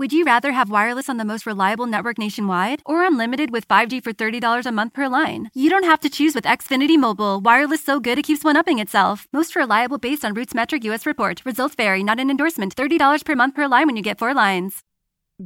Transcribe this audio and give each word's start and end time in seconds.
Would 0.00 0.12
you 0.12 0.24
rather 0.24 0.52
have 0.52 0.70
wireless 0.70 1.08
on 1.08 1.16
the 1.16 1.24
most 1.24 1.44
reliable 1.44 1.86
network 1.86 2.18
nationwide 2.18 2.82
or 2.86 3.04
unlimited 3.04 3.50
with 3.50 3.66
5G 3.66 4.00
for 4.00 4.12
$30 4.12 4.64
a 4.64 4.70
month 4.70 4.92
per 4.92 5.08
line? 5.08 5.50
You 5.54 5.68
don't 5.70 5.82
have 5.82 5.98
to 6.00 6.08
choose 6.08 6.36
with 6.36 6.44
Xfinity 6.44 6.96
Mobile. 6.96 7.40
Wireless 7.40 7.82
so 7.82 7.98
good 7.98 8.16
it 8.16 8.22
keeps 8.22 8.44
one 8.44 8.56
upping 8.56 8.78
itself. 8.78 9.26
Most 9.32 9.56
reliable 9.56 9.98
based 9.98 10.24
on 10.24 10.36
RootMetrics 10.36 10.84
US 10.84 11.04
report. 11.04 11.42
Results 11.44 11.74
vary, 11.74 12.04
not 12.04 12.20
an 12.20 12.30
endorsement. 12.30 12.76
$30 12.76 13.24
per 13.24 13.34
month 13.34 13.56
per 13.56 13.66
line 13.66 13.86
when 13.86 13.96
you 13.96 14.02
get 14.02 14.20
four 14.20 14.32
lines. 14.34 14.84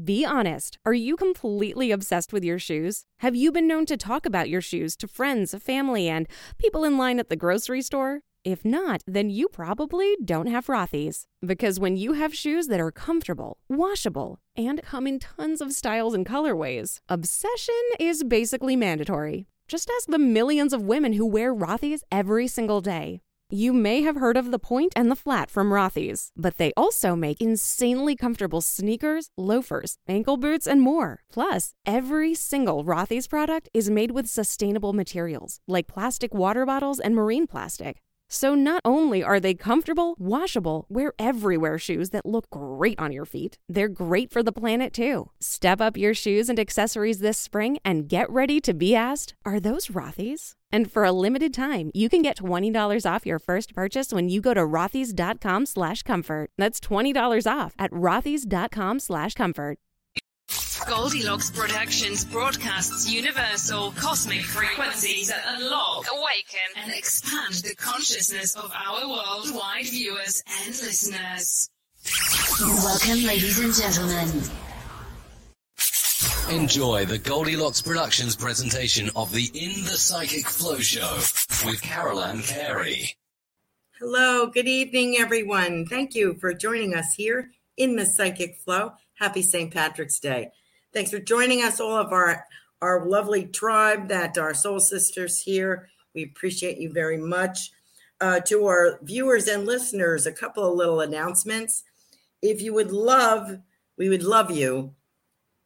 Be 0.05 0.23
honest. 0.27 0.77
Are 0.85 0.93
you 0.93 1.17
completely 1.17 1.91
obsessed 1.91 2.31
with 2.31 2.45
your 2.45 2.59
shoes? 2.59 3.05
Have 3.21 3.35
you 3.35 3.53
been 3.53 3.67
known 3.67 3.87
to 3.87 3.97
talk 3.97 4.27
about 4.27 4.51
your 4.51 4.61
shoes 4.61 4.97
to 4.97 5.09
friends, 5.09 5.55
family, 5.63 6.11
and 6.11 6.29
people 6.59 6.85
in 6.85 6.99
line 6.99 7.19
at 7.19 7.31
the 7.31 7.37
grocery 7.37 7.81
store? 7.81 8.21
If 8.45 8.65
not, 8.65 9.03
then 9.07 9.31
you 9.31 9.49
probably 9.49 10.17
don't 10.25 10.49
have 10.49 10.67
Rothy's. 10.67 11.27
Because 11.47 11.79
when 11.79 11.97
you 11.97 12.15
have 12.15 12.35
shoes 12.35 12.67
that 12.67 12.81
are 12.81 12.91
comfortable, 12.91 13.59
washable, 13.69 14.41
and 14.57 14.83
come 14.83 15.07
in 15.07 15.21
tons 15.21 15.61
of 15.61 15.73
styles 15.73 16.13
and 16.13 16.27
colorways, 16.27 16.99
obsession 17.09 17.83
is 18.01 18.25
basically 18.25 18.75
mandatory. 18.75 19.47
Just 19.69 19.89
ask 19.97 20.09
the 20.09 20.19
millions 20.19 20.73
of 20.73 20.83
women 20.83 21.13
who 21.13 21.25
wear 21.25 21.55
Rothy's 21.55 22.03
every 22.11 22.49
single 22.49 22.81
day. 22.81 23.21
You 23.49 23.73
may 23.73 24.03
have 24.03 24.17
heard 24.17 24.37
of 24.37 24.51
the 24.51 24.59
point 24.59 24.93
and 24.97 25.09
the 25.11 25.15
flat 25.15 25.49
from 25.49 25.71
Rothy's, 25.71 26.31
but 26.35 26.57
they 26.57 26.73
also 26.77 27.15
make 27.15 27.41
insanely 27.41 28.17
comfortable 28.17 28.61
sneakers, 28.61 29.29
loafers, 29.37 29.99
ankle 30.09 30.37
boots, 30.37 30.67
and 30.67 30.81
more. 30.81 31.21
Plus, 31.31 31.73
every 31.87 32.35
single 32.35 32.83
Rothy's 32.83 33.29
product 33.29 33.69
is 33.73 33.91
made 33.91 34.11
with 34.11 34.27
sustainable 34.27 34.93
materials 34.95 35.59
like 35.69 35.87
plastic 35.87 36.35
water 36.35 36.67
bottles 36.67 36.99
and 36.99 37.15
marine 37.15 37.47
plastic. 37.47 38.03
So 38.35 38.55
not 38.55 38.81
only 38.87 39.23
are 39.23 39.39
they 39.39 39.53
comfortable, 39.53 40.15
washable, 40.19 40.87
wear 40.89 41.13
everywhere 41.19 41.77
shoes 41.77 42.11
that 42.11 42.25
look 42.25 42.49
great 42.49 42.99
on 42.99 43.13
your 43.13 43.27
feet, 43.27 43.59
they're 43.69 43.91
great 43.91 44.31
for 44.31 44.43
the 44.43 44.53
planet 44.53 44.95
too. 44.95 45.29
Step 45.39 45.83
up 45.83 45.99
your 45.99 46.15
shoes 46.15 46.49
and 46.49 46.59
accessories 46.59 47.19
this 47.19 47.37
spring 47.37 47.77
and 47.85 48.09
get 48.09 48.31
ready 48.31 48.59
to 48.63 48.73
be 48.73 48.95
asked, 48.97 49.35
are 49.45 49.61
those 49.61 49.89
Rothy's? 49.89 50.55
And 50.73 50.91
for 50.91 51.05
a 51.05 51.13
limited 51.13 51.53
time, 51.53 51.91
you 51.93 52.09
can 52.09 52.23
get 52.23 52.39
$20 52.39 53.05
off 53.05 53.27
your 53.27 53.39
first 53.39 53.75
purchase 53.75 54.15
when 54.15 54.31
you 54.31 54.41
go 54.41 54.55
to 54.55 54.63
rothys.com 54.63 55.67
slash 55.67 56.03
comfort. 56.03 56.49
That's 56.57 56.81
$20 56.81 57.47
off 57.47 57.75
at 57.79 57.91
rothys.com 57.91 58.99
slash 59.01 59.35
comfort. 59.35 59.79
Goldilocks 60.87 61.51
Productions 61.51 62.25
broadcasts 62.25 63.13
universal 63.13 63.93
cosmic 63.93 64.43
frequencies 64.43 65.29
that 65.29 65.43
unlock, 65.47 66.07
awaken, 66.13 66.83
and 66.83 66.93
expand 66.93 67.55
the 67.55 67.75
consciousness 67.77 68.57
of 68.57 68.73
our 68.75 69.09
worldwide 69.09 69.87
viewers 69.87 70.43
and 70.65 70.69
listeners. 70.69 71.71
Welcome, 72.61 73.25
ladies 73.25 73.59
and 73.59 73.75
gentlemen. 73.75 74.43
Enjoy 76.51 77.05
the 77.05 77.19
Goldilocks 77.19 77.81
Productions 77.81 78.37
presentation 78.37 79.11
of 79.15 79.33
the 79.33 79.51
In 79.55 79.85
the 79.85 79.97
Psychic 79.97 80.47
Flow 80.47 80.79
Show 80.79 81.17
with 81.67 81.81
Carol 81.83 82.21
Ann 82.23 82.43
Carey. 82.43 83.17
Hello, 83.99 84.47
good 84.47 84.69
evening, 84.69 85.17
everyone. 85.19 85.87
Thank 85.87 86.15
you 86.15 86.35
for 86.35 86.53
joining 86.53 86.95
us 86.95 87.15
here 87.15 87.51
in 87.77 87.97
the 87.97 88.05
Psychic 88.05 88.57
Flow. 88.57 88.93
Happy 89.15 89.43
St. 89.43 89.73
Patrick's 89.73 90.19
Day. 90.19 90.51
Thanks 90.93 91.11
for 91.11 91.21
joining 91.21 91.63
us, 91.63 91.81
all 91.81 91.97
of 91.97 92.13
our, 92.13 92.45
our 92.83 93.07
lovely 93.07 93.47
tribe 93.47 94.09
that 94.09 94.37
are 94.37 94.53
soul 94.53 94.79
sisters 94.79 95.41
here. 95.41 95.89
We 96.15 96.25
appreciate 96.25 96.77
you 96.77 96.93
very 96.93 97.17
much. 97.17 97.71
Uh, 98.21 98.41
to 98.41 98.67
our 98.67 98.99
viewers 99.03 99.49
and 99.49 99.65
listeners, 99.65 100.27
a 100.27 100.33
couple 100.33 100.65
of 100.65 100.77
little 100.77 101.01
announcements. 101.01 101.83
If 102.43 102.61
you 102.61 102.75
would 102.75 102.93
love, 102.93 103.59
we 103.97 104.11
would 104.11 104.23
love 104.23 104.51
you 104.51 104.95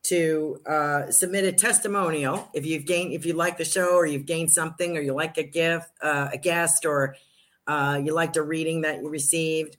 to 0.04 0.60
uh, 0.64 1.10
submit 1.10 1.44
a 1.44 1.52
testimonial 1.52 2.48
if 2.54 2.64
you've 2.64 2.84
gained 2.84 3.12
if 3.12 3.26
you 3.26 3.32
like 3.32 3.58
the 3.58 3.64
show 3.64 3.96
or 3.96 4.06
you've 4.06 4.24
gained 4.24 4.52
something 4.52 4.96
or 4.96 5.00
you 5.00 5.12
like 5.12 5.36
a 5.36 5.42
gift 5.42 5.90
uh, 6.00 6.28
a 6.32 6.38
guest 6.38 6.86
or 6.86 7.16
uh, 7.66 8.00
you 8.02 8.14
liked 8.14 8.36
a 8.36 8.42
reading 8.42 8.82
that 8.82 9.02
you 9.02 9.08
received 9.08 9.76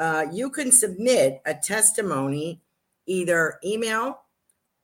uh, 0.00 0.26
you 0.32 0.50
can 0.50 0.72
submit 0.72 1.40
a 1.46 1.54
testimony 1.54 2.60
either 3.06 3.60
email 3.64 4.20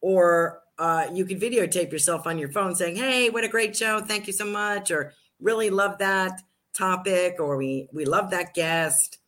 or 0.04 0.60
uh, 0.78 1.06
you 1.12 1.24
can 1.24 1.38
videotape 1.40 1.90
yourself 1.90 2.26
on 2.26 2.38
your 2.38 2.50
phone 2.50 2.74
saying 2.74 2.96
hey 2.96 3.30
what 3.30 3.44
a 3.44 3.48
great 3.48 3.76
show 3.76 4.00
thank 4.00 4.26
you 4.26 4.32
so 4.32 4.44
much 4.44 4.90
or 4.90 5.12
really 5.40 5.70
love 5.70 5.98
that 5.98 6.40
topic 6.76 7.36
or 7.38 7.56
we 7.56 7.88
we 7.92 8.04
love 8.04 8.30
that 8.30 8.52
guest 8.54 9.18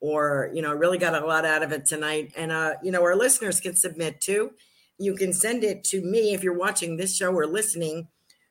or 0.00 0.50
you 0.52 0.60
know 0.60 0.74
really 0.74 0.98
got 0.98 1.20
a 1.20 1.26
lot 1.26 1.44
out 1.44 1.62
of 1.62 1.72
it 1.72 1.86
tonight 1.86 2.32
and 2.36 2.52
uh 2.52 2.74
you 2.82 2.90
know 2.90 3.02
our 3.02 3.16
listeners 3.16 3.60
can 3.60 3.74
submit 3.74 4.20
too 4.20 4.50
you 4.98 5.14
can 5.14 5.32
send 5.32 5.64
it 5.64 5.84
to 5.84 6.02
me 6.02 6.34
if 6.34 6.42
you're 6.42 6.58
watching 6.58 6.96
this 6.96 7.16
show 7.16 7.32
or 7.32 7.46
listening 7.46 8.08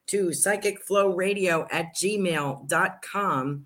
to 0.07 0.27
psychicflowradio 0.27 1.67
at 1.71 1.93
gmail.com. 1.95 3.65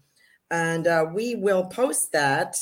And 0.49 0.87
uh, 0.87 1.05
we 1.13 1.35
will 1.35 1.65
post 1.65 2.11
that 2.11 2.57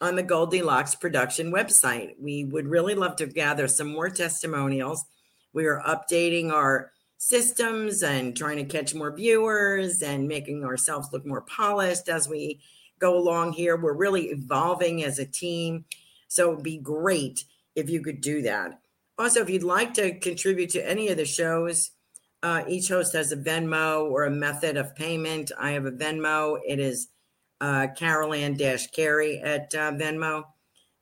on 0.00 0.16
the 0.16 0.22
Goldilocks 0.22 0.94
production 0.94 1.52
website. 1.52 2.14
We 2.20 2.44
would 2.44 2.66
really 2.66 2.94
love 2.94 3.16
to 3.16 3.26
gather 3.26 3.66
some 3.68 3.88
more 3.92 4.08
testimonials. 4.08 5.04
We 5.52 5.66
are 5.66 5.82
updating 5.86 6.52
our 6.52 6.92
systems 7.18 8.02
and 8.04 8.36
trying 8.36 8.56
to 8.58 8.64
catch 8.64 8.94
more 8.94 9.14
viewers 9.14 10.02
and 10.02 10.28
making 10.28 10.64
ourselves 10.64 11.08
look 11.12 11.26
more 11.26 11.42
polished 11.42 12.08
as 12.08 12.28
we 12.28 12.60
go 13.00 13.16
along 13.16 13.52
here. 13.52 13.76
We're 13.76 13.92
really 13.92 14.26
evolving 14.26 15.02
as 15.02 15.18
a 15.18 15.26
team. 15.26 15.84
So 16.28 16.52
it'd 16.52 16.62
be 16.62 16.78
great 16.78 17.44
if 17.74 17.90
you 17.90 18.02
could 18.02 18.20
do 18.20 18.42
that. 18.42 18.80
Also, 19.18 19.40
if 19.40 19.50
you'd 19.50 19.64
like 19.64 19.94
to 19.94 20.16
contribute 20.18 20.70
to 20.70 20.88
any 20.88 21.08
of 21.08 21.16
the 21.16 21.24
shows, 21.24 21.90
uh, 22.44 22.62
each 22.68 22.88
host 22.88 23.14
has 23.14 23.32
a 23.32 23.36
Venmo 23.36 24.08
or 24.08 24.24
a 24.24 24.30
method 24.30 24.76
of 24.76 24.94
payment. 24.94 25.50
I 25.58 25.72
have 25.72 25.86
a 25.86 25.90
Venmo. 25.90 26.60
It 26.64 26.78
is 26.78 27.08
uh, 27.60 27.88
Carol 27.96 28.34
Ann 28.34 28.54
Dash 28.54 28.86
Carey 28.88 29.38
at 29.40 29.74
uh, 29.74 29.92
Venmo. 29.92 30.44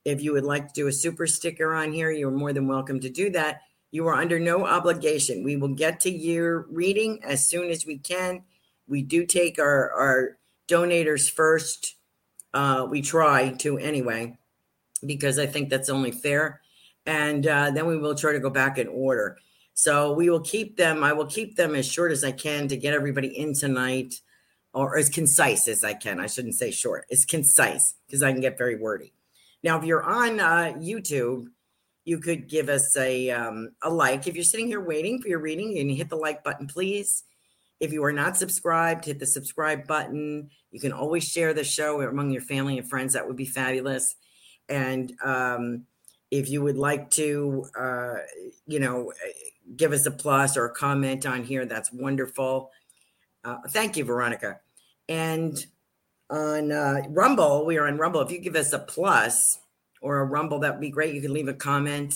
If 0.05 0.23
you 0.23 0.33
would 0.33 0.45
like 0.45 0.69
to 0.69 0.75
do 0.75 0.87
a 0.87 0.93
super 0.93 1.27
sticker 1.27 1.75
on 1.75 1.93
here, 1.93 2.11
you're 2.11 2.31
more 2.31 2.53
than 2.53 2.69
welcome 2.69 3.01
to 3.01 3.11
do 3.11 3.31
that. 3.31 3.63
You 3.91 4.07
are 4.09 4.15
under 4.15 4.39
no 4.39 4.67
obligation. 4.67 5.43
We 5.43 5.57
will 5.57 5.75
get 5.75 6.01
to 6.01 6.11
your 6.11 6.67
reading 6.71 7.21
as 7.25 7.47
soon 7.49 7.71
as 7.71 7.87
we 7.87 7.99
can. 7.99 8.43
We 8.87 9.03
do 9.03 9.27
take 9.27 9.59
our, 9.59 9.91
our 9.93 10.39
donators 10.69 11.31
first. 11.31 11.97
Uh, 12.55 12.87
we 12.89 13.03
try 13.03 13.51
to 13.59 13.79
anyway 13.79 14.39
because 15.05 15.39
I 15.39 15.47
think 15.47 15.71
that's 15.71 15.91
only 15.91 16.13
fair. 16.13 16.61
And 17.05 17.47
uh, 17.47 17.71
then 17.71 17.87
we 17.87 17.97
will 17.97 18.15
try 18.15 18.33
to 18.33 18.41
go 18.41 18.51
back 18.51 18.79
in 18.79 18.89
order. 18.89 19.39
So 19.75 20.13
we 20.13 20.31
will 20.31 20.41
keep 20.41 20.77
them, 20.77 21.05
I 21.05 21.13
will 21.13 21.27
keep 21.27 21.57
them 21.57 21.75
as 21.75 21.87
short 21.87 22.11
as 22.11 22.25
I 22.25 22.33
can 22.33 22.67
to 22.69 22.77
get 22.77 22.95
everybody 22.95 23.29
in 23.39 23.55
tonight 23.55 24.21
or 24.77 24.99
as 24.99 25.09
concise 25.09 25.67
as 25.69 25.83
I 25.83 25.95
can. 25.95 26.21
I 26.21 26.27
shouldn't 26.27 26.55
say 26.55 26.71
short, 26.71 27.07
it's 27.09 27.25
concise 27.25 27.95
because 28.07 28.23
I 28.23 28.31
can 28.31 28.43
get 28.43 28.59
very 28.59 28.77
wordy. 28.77 29.15
Now, 29.63 29.79
if 29.79 29.85
you're 29.85 30.03
on 30.03 30.39
uh, 30.39 30.75
YouTube, 30.77 31.47
you 32.05 32.19
could 32.19 32.47
give 32.47 32.69
us 32.69 32.95
a 32.95 33.31
um, 33.31 33.71
a 33.83 33.89
like. 33.89 34.27
If 34.27 34.35
you're 34.35 34.45
sitting 34.45 34.67
here 34.67 34.85
waiting 34.85 35.21
for 35.21 35.29
your 35.29 35.39
reading, 35.39 35.73
you 35.73 35.79
can 35.79 35.97
hit 35.97 36.11
the 36.11 36.17
like 36.17 36.45
button, 36.45 36.67
please. 36.67 37.25
If 37.81 37.91
you 37.93 38.05
are 38.05 38.13
not 38.13 38.37
subscribed, 38.37 39.07
hit 39.07 39.19
the 39.19 39.27
subscribe 39.27 39.87
button. 39.87 40.51
You 40.71 40.79
can 40.79 40.93
always 40.93 41.25
share 41.25 41.55
the 41.55 41.65
show 41.65 42.03
among 42.03 42.31
your 42.31 42.43
family 42.43 42.77
and 42.77 42.89
friends. 42.89 43.15
That 43.15 43.27
would 43.27 43.37
be 43.37 43.47
fabulous. 43.47 44.15
And 44.69 45.13
um, 45.25 45.87
if 46.31 46.51
you 46.51 46.63
would 46.63 46.77
like 46.77 47.11
to, 47.13 47.65
uh, 47.79 48.17
you 48.67 48.79
know, 48.79 49.13
give 49.75 49.93
us 49.93 50.05
a 50.05 50.11
plus 50.11 50.57
or 50.57 50.67
a 50.67 50.75
comment 50.75 51.25
on 51.25 51.45
here, 51.45 51.65
that's 51.65 51.91
wonderful. 51.93 52.71
Uh, 53.43 53.59
thank 53.69 53.97
you, 53.97 54.05
Veronica. 54.05 54.61
And 55.09 55.57
on 56.31 56.73
uh, 56.73 57.03
Rumble, 57.09 57.65
we 57.65 57.77
are 57.79 57.87
on 57.87 57.99
Rumble. 57.99 58.21
If 58.21 58.31
you 58.31 58.39
give 58.39 58.57
us 58.57 58.73
a 58.73 58.79
plus 58.79 59.59
or 60.01 60.19
a 60.19 60.25
Rumble, 60.25 60.61
that 60.61 60.75
would 60.75 60.81
be 60.81 60.91
great. 60.91 61.15
You 61.15 61.21
can 61.21 61.33
leave 61.33 61.49
a 61.49 61.55
comment. 61.55 62.15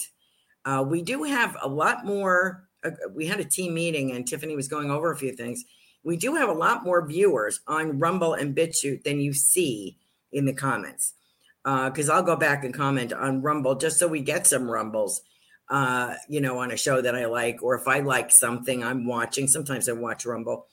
Uh, 0.64 0.84
we 0.86 1.02
do 1.02 1.22
have 1.24 1.56
a 1.62 1.68
lot 1.68 2.04
more. 2.04 2.68
Uh, 2.84 2.90
we 3.14 3.26
had 3.26 3.40
a 3.40 3.44
team 3.44 3.74
meeting 3.74 4.12
and 4.12 4.26
Tiffany 4.26 4.56
was 4.56 4.68
going 4.68 4.90
over 4.90 5.12
a 5.12 5.16
few 5.16 5.32
things. 5.32 5.64
We 6.02 6.16
do 6.16 6.34
have 6.34 6.48
a 6.48 6.54
lot 6.54 6.84
more 6.84 7.06
viewers 7.06 7.60
on 7.66 7.98
Rumble 7.98 8.34
and 8.34 8.56
BitChute 8.56 9.04
than 9.04 9.20
you 9.20 9.32
see 9.32 9.98
in 10.32 10.44
the 10.44 10.54
comments. 10.54 11.14
Because 11.62 12.08
uh, 12.08 12.14
I'll 12.14 12.22
go 12.22 12.36
back 12.36 12.64
and 12.64 12.72
comment 12.72 13.12
on 13.12 13.42
Rumble 13.42 13.74
just 13.74 13.98
so 13.98 14.08
we 14.08 14.22
get 14.22 14.46
some 14.46 14.70
Rumbles, 14.70 15.20
uh, 15.68 16.14
you 16.26 16.40
know, 16.40 16.58
on 16.58 16.70
a 16.70 16.76
show 16.76 17.02
that 17.02 17.14
I 17.14 17.26
like, 17.26 17.62
or 17.62 17.74
if 17.74 17.86
I 17.86 18.00
like 18.00 18.30
something 18.30 18.82
I'm 18.82 19.06
watching. 19.06 19.46
Sometimes 19.46 19.86
I 19.86 19.92
watch 19.92 20.24
Rumble. 20.24 20.66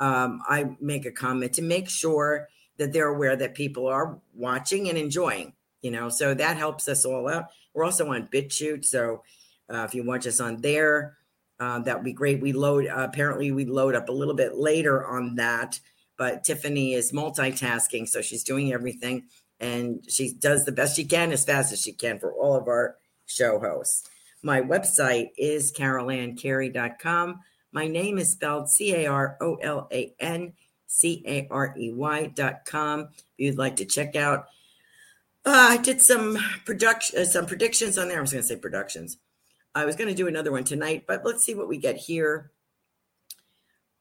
Um, 0.00 0.42
I 0.48 0.76
make 0.80 1.06
a 1.06 1.12
comment 1.12 1.54
to 1.54 1.62
make 1.62 1.88
sure 1.88 2.48
that 2.78 2.92
they're 2.92 3.08
aware 3.08 3.36
that 3.36 3.54
people 3.54 3.86
are 3.86 4.18
watching 4.34 4.88
and 4.88 4.98
enjoying 4.98 5.52
you 5.82 5.90
know, 5.90 6.08
so 6.08 6.32
that 6.32 6.56
helps 6.56 6.88
us 6.88 7.04
all 7.04 7.28
out. 7.28 7.46
We're 7.74 7.84
also 7.84 8.08
on 8.12 8.28
BitChute, 8.28 8.84
so 8.84 9.22
uh, 9.72 9.82
if 9.82 9.94
you 9.94 10.04
watch 10.04 10.26
us 10.26 10.40
on 10.40 10.60
there, 10.60 11.16
uh, 11.58 11.80
that 11.80 11.96
would 11.96 12.04
be 12.04 12.12
great. 12.12 12.40
We 12.40 12.52
load 12.52 12.86
uh, 12.86 12.94
apparently 12.96 13.52
we 13.52 13.64
load 13.64 13.94
up 13.94 14.08
a 14.08 14.12
little 14.12 14.34
bit 14.34 14.56
later 14.56 15.04
on 15.06 15.34
that, 15.36 15.78
but 16.16 16.44
Tiffany 16.44 16.94
is 16.94 17.12
multitasking, 17.12 18.08
so 18.08 18.22
she's 18.22 18.44
doing 18.44 18.72
everything 18.72 19.24
and 19.60 20.04
she 20.08 20.32
does 20.34 20.64
the 20.64 20.72
best 20.72 20.96
she 20.96 21.04
can 21.04 21.30
as 21.30 21.44
fast 21.44 21.72
as 21.72 21.80
she 21.80 21.92
can 21.92 22.18
for 22.18 22.32
all 22.32 22.56
of 22.56 22.66
our 22.66 22.96
show 23.26 23.60
hosts. 23.60 24.08
My 24.42 24.60
website 24.60 25.28
is 25.36 25.72
carolancarey.com. 25.72 27.40
My 27.72 27.88
name 27.88 28.18
is 28.18 28.30
spelled 28.30 28.68
C 28.68 28.94
A 28.94 29.06
R 29.06 29.36
O 29.40 29.56
L 29.56 29.88
A 29.90 30.14
N 30.20 30.52
C 30.86 31.22
A 31.26 31.48
R 31.50 31.74
E 31.76 31.92
Y.com. 31.92 33.00
If 33.00 33.18
you'd 33.38 33.58
like 33.58 33.76
to 33.76 33.84
check 33.84 34.14
out 34.14 34.46
uh, 35.44 35.68
I 35.70 35.76
did 35.78 36.00
some 36.00 36.38
production, 36.64 37.20
uh, 37.20 37.24
some 37.24 37.46
predictions 37.46 37.98
on 37.98 38.08
there. 38.08 38.18
I 38.18 38.20
was 38.20 38.32
going 38.32 38.42
to 38.42 38.48
say 38.48 38.56
productions. 38.56 39.18
I 39.74 39.84
was 39.84 39.96
going 39.96 40.08
to 40.08 40.14
do 40.14 40.28
another 40.28 40.52
one 40.52 40.64
tonight, 40.64 41.04
but 41.08 41.24
let's 41.24 41.44
see 41.44 41.54
what 41.54 41.68
we 41.68 41.78
get 41.78 41.96
here. 41.96 42.52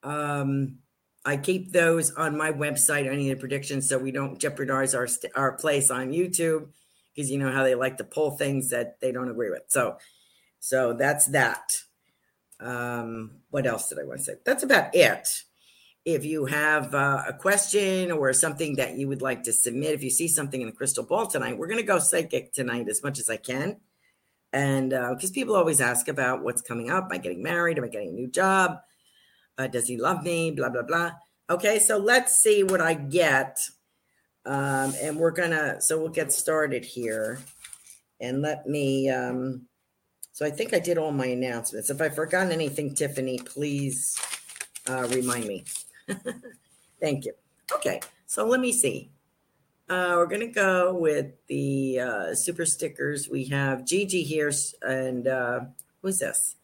Um, 0.04 0.78
I 1.26 1.38
keep 1.38 1.72
those 1.72 2.12
on 2.12 2.38
my 2.38 2.52
website, 2.52 3.08
any 3.08 3.32
of 3.32 3.38
the 3.38 3.40
predictions, 3.40 3.88
so 3.88 3.98
we 3.98 4.12
don't 4.12 4.40
jeopardize 4.40 4.94
our 4.94 5.08
our 5.36 5.54
place 5.54 5.90
on 5.90 6.12
YouTube 6.12 6.68
because 7.16 7.32
you 7.32 7.38
know 7.38 7.52
how 7.52 7.64
they 7.64 7.76
like 7.76 7.98
to 7.98 8.04
pull 8.04 8.32
things 8.32 8.70
that 8.70 9.00
they 9.00 9.12
don't 9.12 9.30
agree 9.30 9.50
with. 9.50 9.64
So, 9.68 9.98
so 10.60 10.94
that's 10.94 11.28
that. 11.28 11.84
Um, 12.62 13.32
what 13.50 13.66
else 13.66 13.90
did 13.90 14.00
I 14.00 14.04
want 14.04 14.20
to 14.20 14.26
say? 14.26 14.34
That's 14.46 14.64
about 14.64 14.96
it 14.96 15.28
if 16.06 16.26
you 16.26 16.46
have 16.46 16.96
uh, 16.96 17.24
a 17.28 17.34
question 17.34 18.12
or 18.12 18.34
something 18.34 18.76
that 18.76 18.98
you 18.98 19.08
would 19.08 19.22
like 19.22 19.44
to 19.44 19.54
submit, 19.54 19.94
if 19.94 20.04
you 20.04 20.10
see 20.10 20.28
something 20.28 20.62
in 20.62 20.68
the 20.68 20.74
crystal 20.74 21.04
ball 21.04 21.28
tonight, 21.28 21.58
we're 21.58 21.68
going 21.68 21.80
to 21.80 21.86
go 21.86 22.00
psychic 22.00 22.54
tonight 22.54 22.88
as 22.90 23.04
much 23.04 23.20
as 23.20 23.30
I 23.30 23.38
can. 23.38 23.78
And 24.52 24.90
because 24.90 25.30
uh, 25.30 25.34
people 25.34 25.56
always 25.56 25.80
ask 25.80 26.08
about 26.08 26.44
what's 26.44 26.62
coming 26.62 26.90
up, 26.90 27.06
am 27.06 27.12
I 27.12 27.18
getting 27.18 27.44
married? 27.44 27.78
Am 27.78 27.84
I 27.84 27.88
getting 27.88 28.10
a 28.10 28.14
new 28.14 28.28
job? 28.28 28.80
Uh, 29.58 29.68
does 29.68 29.88
he 29.88 29.98
love 29.98 30.24
me? 30.24 30.52
Blah, 30.52 30.70
blah, 30.70 30.82
blah. 30.82 31.12
Okay, 31.50 31.80
so 31.80 31.98
let's 31.98 32.42
see 32.42 32.64
what 32.64 32.82
I 32.82 32.96
get. 32.96 33.60
Um, 34.46 34.94
and 35.02 35.18
we're 35.18 35.32
going 35.32 35.52
to, 35.52 35.80
so 35.80 36.00
we'll 36.00 36.10
get 36.10 36.34
started 36.34 36.84
here. 36.84 37.40
And 38.20 38.42
let 38.42 38.68
me, 38.68 39.10
um, 39.10 39.68
so 40.32 40.46
I 40.46 40.50
think 40.50 40.74
I 40.74 40.80
did 40.80 40.98
all 40.98 41.12
my 41.12 41.28
announcements. 41.28 41.90
If 41.90 42.02
I've 42.02 42.16
forgotten 42.16 42.52
anything, 42.52 42.96
Tiffany, 42.96 43.40
please 43.40 44.18
uh, 44.88 45.08
remind 45.10 45.46
me. 45.46 45.66
Thank 47.00 47.26
you. 47.26 47.34
Okay, 47.74 48.00
so 48.26 48.46
let 48.46 48.60
me 48.60 48.72
see. 48.72 49.12
Uh, 49.90 50.14
we're 50.16 50.26
going 50.26 50.40
to 50.40 50.48
go 50.48 50.94
with 50.94 51.34
the 51.48 52.00
uh, 52.00 52.34
super 52.34 52.66
stickers. 52.66 53.28
We 53.30 53.46
have 53.46 53.86
Gigi 53.86 54.24
here, 54.24 54.52
and 54.82 55.28
uh, 55.28 55.60
who's 56.02 56.20
this? 56.20 56.56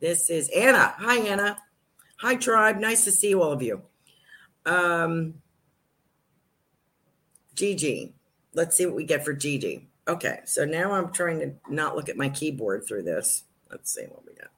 This 0.00 0.30
is 0.30 0.48
Anna. 0.48 0.94
Hi, 0.98 1.18
Anna. 1.18 1.58
Hi, 2.18 2.36
tribe. 2.36 2.78
Nice 2.78 3.04
to 3.04 3.12
see 3.12 3.34
all 3.34 3.52
of 3.52 3.62
you. 3.62 3.82
Um, 4.64 5.34
Gigi. 7.54 8.14
Let's 8.54 8.76
see 8.76 8.86
what 8.86 8.94
we 8.96 9.04
get 9.04 9.24
for 9.24 9.34
Gigi. 9.34 9.88
Okay, 10.06 10.40
so 10.44 10.64
now 10.64 10.92
I'm 10.92 11.12
trying 11.12 11.40
to 11.40 11.54
not 11.68 11.96
look 11.96 12.08
at 12.08 12.16
my 12.16 12.28
keyboard 12.28 12.84
through 12.86 13.04
this. 13.04 13.44
Let's 13.70 13.94
see 13.94 14.02
what 14.02 14.26
we 14.26 14.34
got. 14.34 14.50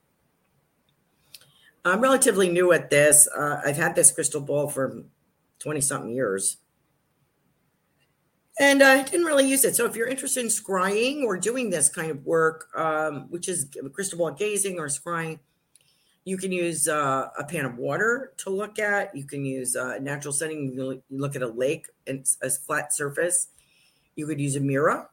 I'm 1.84 2.00
relatively 2.00 2.48
new 2.48 2.72
at 2.72 2.90
this. 2.90 3.28
Uh, 3.28 3.60
I've 3.64 3.76
had 3.76 3.94
this 3.94 4.10
crystal 4.10 4.40
ball 4.40 4.68
for 4.68 5.04
20 5.60 5.80
something 5.80 6.10
years. 6.10 6.56
And 8.58 8.82
I 8.82 9.02
didn't 9.02 9.26
really 9.26 9.48
use 9.48 9.64
it. 9.64 9.76
So 9.76 9.84
if 9.84 9.94
you're 9.94 10.08
interested 10.08 10.40
in 10.40 10.48
scrying 10.48 11.22
or 11.22 11.36
doing 11.36 11.70
this 11.70 11.88
kind 11.88 12.10
of 12.10 12.24
work, 12.24 12.68
um, 12.74 13.26
which 13.30 13.48
is 13.48 13.68
crystal 13.92 14.18
ball 14.18 14.32
gazing 14.32 14.78
or 14.78 14.88
scrying, 14.88 15.38
you 16.24 16.36
can 16.36 16.50
use 16.50 16.88
uh, 16.88 17.28
a 17.38 17.44
pan 17.44 17.66
of 17.66 17.76
water 17.76 18.32
to 18.38 18.50
look 18.50 18.80
at. 18.80 19.14
You 19.14 19.24
can 19.24 19.44
use 19.44 19.76
a 19.76 20.00
natural 20.00 20.32
setting. 20.32 20.72
You 20.72 21.02
look 21.08 21.36
at 21.36 21.42
a 21.42 21.46
lake 21.46 21.86
and 22.06 22.26
a 22.42 22.50
flat 22.50 22.92
surface. 22.92 23.48
You 24.16 24.26
could 24.26 24.40
use 24.40 24.56
a 24.56 24.60
mirror. 24.60 25.08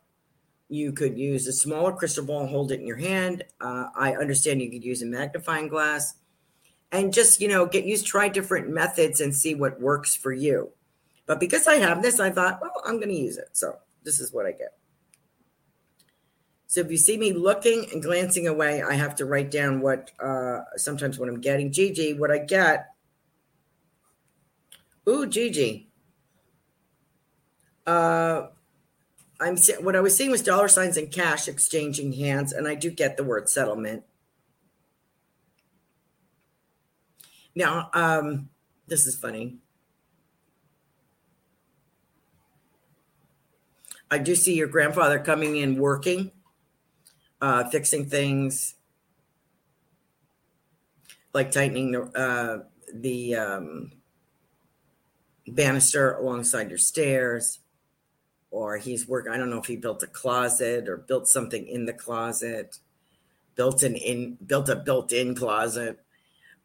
You 0.69 0.92
could 0.92 1.18
use 1.18 1.48
a 1.48 1.54
smaller 1.54 1.92
crystal 1.92 2.25
ball 2.25 2.42
and 2.42 2.49
hold 2.49 2.71
it 2.71 2.80
in 2.80 2.88
your 2.88 2.97
hand. 2.97 3.44
Uh, 3.61 3.88
I 3.95 4.16
understand 4.16 4.61
you 4.61 4.71
could 4.71 4.83
use 4.83 5.02
a 5.02 5.06
magnifying 5.06 5.68
glass 5.68 6.16
and 6.94 7.11
just 7.11 7.42
you 7.42 7.47
know 7.49 7.66
get 7.66 7.83
used 7.83 8.06
try 8.06 8.30
different 8.30 8.69
methods 8.69 9.19
and 9.19 9.35
see 9.35 9.56
what 9.56 9.81
works 9.81 10.16
for 10.16 10.31
you. 10.31 10.71
But 11.26 11.40
because 11.40 11.68
i 11.68 11.76
have 11.76 12.02
this 12.02 12.19
i 12.19 12.30
thought 12.30 12.59
well 12.61 12.81
i'm 12.85 12.97
going 12.97 13.09
to 13.09 13.16
use 13.16 13.38
it. 13.38 13.49
So 13.52 13.78
this 14.04 14.21
is 14.21 14.31
what 14.31 14.45
i 14.45 14.52
get. 14.52 14.78
So 16.68 16.80
if 16.81 16.90
you 16.90 16.97
see 16.97 17.18
me 17.18 17.33
looking 17.33 17.88
and 17.92 18.02
glancing 18.02 18.47
away 18.47 18.81
i 18.81 18.94
have 18.94 19.16
to 19.16 19.26
write 19.26 19.52
down 19.52 19.81
what 19.81 20.11
uh 20.19 20.61
sometimes 20.78 21.19
what 21.19 21.28
i'm 21.28 21.42
getting. 21.42 21.71
Gigi 21.71 22.14
what 22.14 22.31
i 22.31 22.38
get. 22.38 22.90
Ooh 25.09 25.26
gigi. 25.26 25.90
Uh 27.85 28.47
i'm 29.40 29.57
what 29.81 29.95
i 29.95 29.99
was 29.99 30.16
seeing 30.16 30.31
was 30.31 30.42
dollar 30.42 30.68
signs 30.68 30.97
and 30.97 31.11
cash 31.11 31.47
exchanging 31.47 32.13
hands 32.13 32.52
and 32.54 32.68
i 32.68 32.75
do 32.75 32.90
get 32.90 33.18
the 33.18 33.23
word 33.23 33.49
settlement 33.49 34.04
Now, 37.56 37.90
um, 37.94 38.49
this 38.87 39.06
is 39.06 39.16
funny. 39.16 39.57
I 44.09 44.18
do 44.18 44.35
see 44.35 44.56
your 44.56 44.68
grandfather 44.68 45.19
coming 45.19 45.57
in 45.57 45.78
working, 45.78 46.31
uh, 47.42 47.69
fixing 47.69 48.06
things, 48.06 48.75
like 51.33 51.52
tightening 51.52 51.92
the 51.92 52.02
uh, 52.16 52.63
the 52.94 53.35
um, 53.35 53.92
banister 55.47 56.13
alongside 56.13 56.69
your 56.69 56.78
stairs, 56.78 57.59
or 58.54 58.78
he's 58.78 59.07
working. 59.07 59.33
I 59.33 59.38
don't 59.38 59.50
know 59.50 59.57
if 59.57 59.66
he 59.66 59.76
built 59.76 60.04
a 60.04 60.07
closet 60.07 60.88
or 60.88 60.98
built 60.98 61.28
something 61.28 61.68
in 61.68 61.86
the 61.86 61.94
closet, 61.94 62.78
built 63.56 63.81
an 63.81 63.95
in 63.95 64.38
built 64.45 64.69
a 64.69 64.76
built-in 64.76 65.33
closet. 65.33 66.00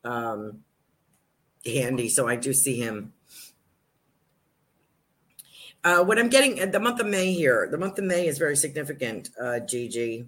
Um, 0.05 0.65
handy, 1.65 2.11
so 2.11 2.29
I 2.29 2.37
do 2.37 2.53
see 2.53 2.79
him. 2.79 3.15
Uh, 5.83 6.05
what 6.05 6.19
I'm 6.19 6.29
getting 6.29 6.71
the 6.71 6.79
month 6.79 7.01
of 7.01 7.07
May 7.07 7.33
here, 7.33 7.69
the 7.71 7.79
month 7.79 7.99
of 7.99 8.05
May 8.05 8.27
is 8.27 8.37
very 8.37 8.57
significant, 8.57 9.31
uh, 9.41 9.61
Gigi. 9.61 10.27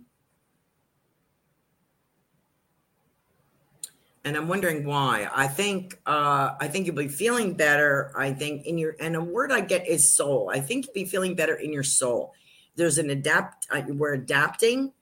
And 4.24 4.36
I'm 4.36 4.48
wondering 4.48 4.84
why. 4.84 5.28
I 5.34 5.46
think 5.46 5.98
uh, 6.04 6.50
I 6.60 6.68
think 6.68 6.86
you'll 6.86 6.96
be 6.96 7.08
feeling 7.08 7.54
better. 7.54 8.12
I 8.14 8.32
think 8.32 8.66
in 8.66 8.76
your 8.76 8.94
and 9.00 9.16
a 9.16 9.20
word 9.20 9.50
I 9.50 9.60
get 9.60 9.88
is 9.88 10.14
soul. 10.14 10.50
I 10.52 10.60
think 10.60 10.86
you'll 10.86 11.04
be 11.04 11.06
feeling 11.06 11.34
better 11.34 11.54
in 11.54 11.72
your 11.72 11.82
soul. 11.82 12.34
There's 12.76 12.98
an 12.98 13.08
adapt. 13.10 13.66
Uh, 13.70 13.82
we're 13.88 14.14
adapting. 14.14 14.92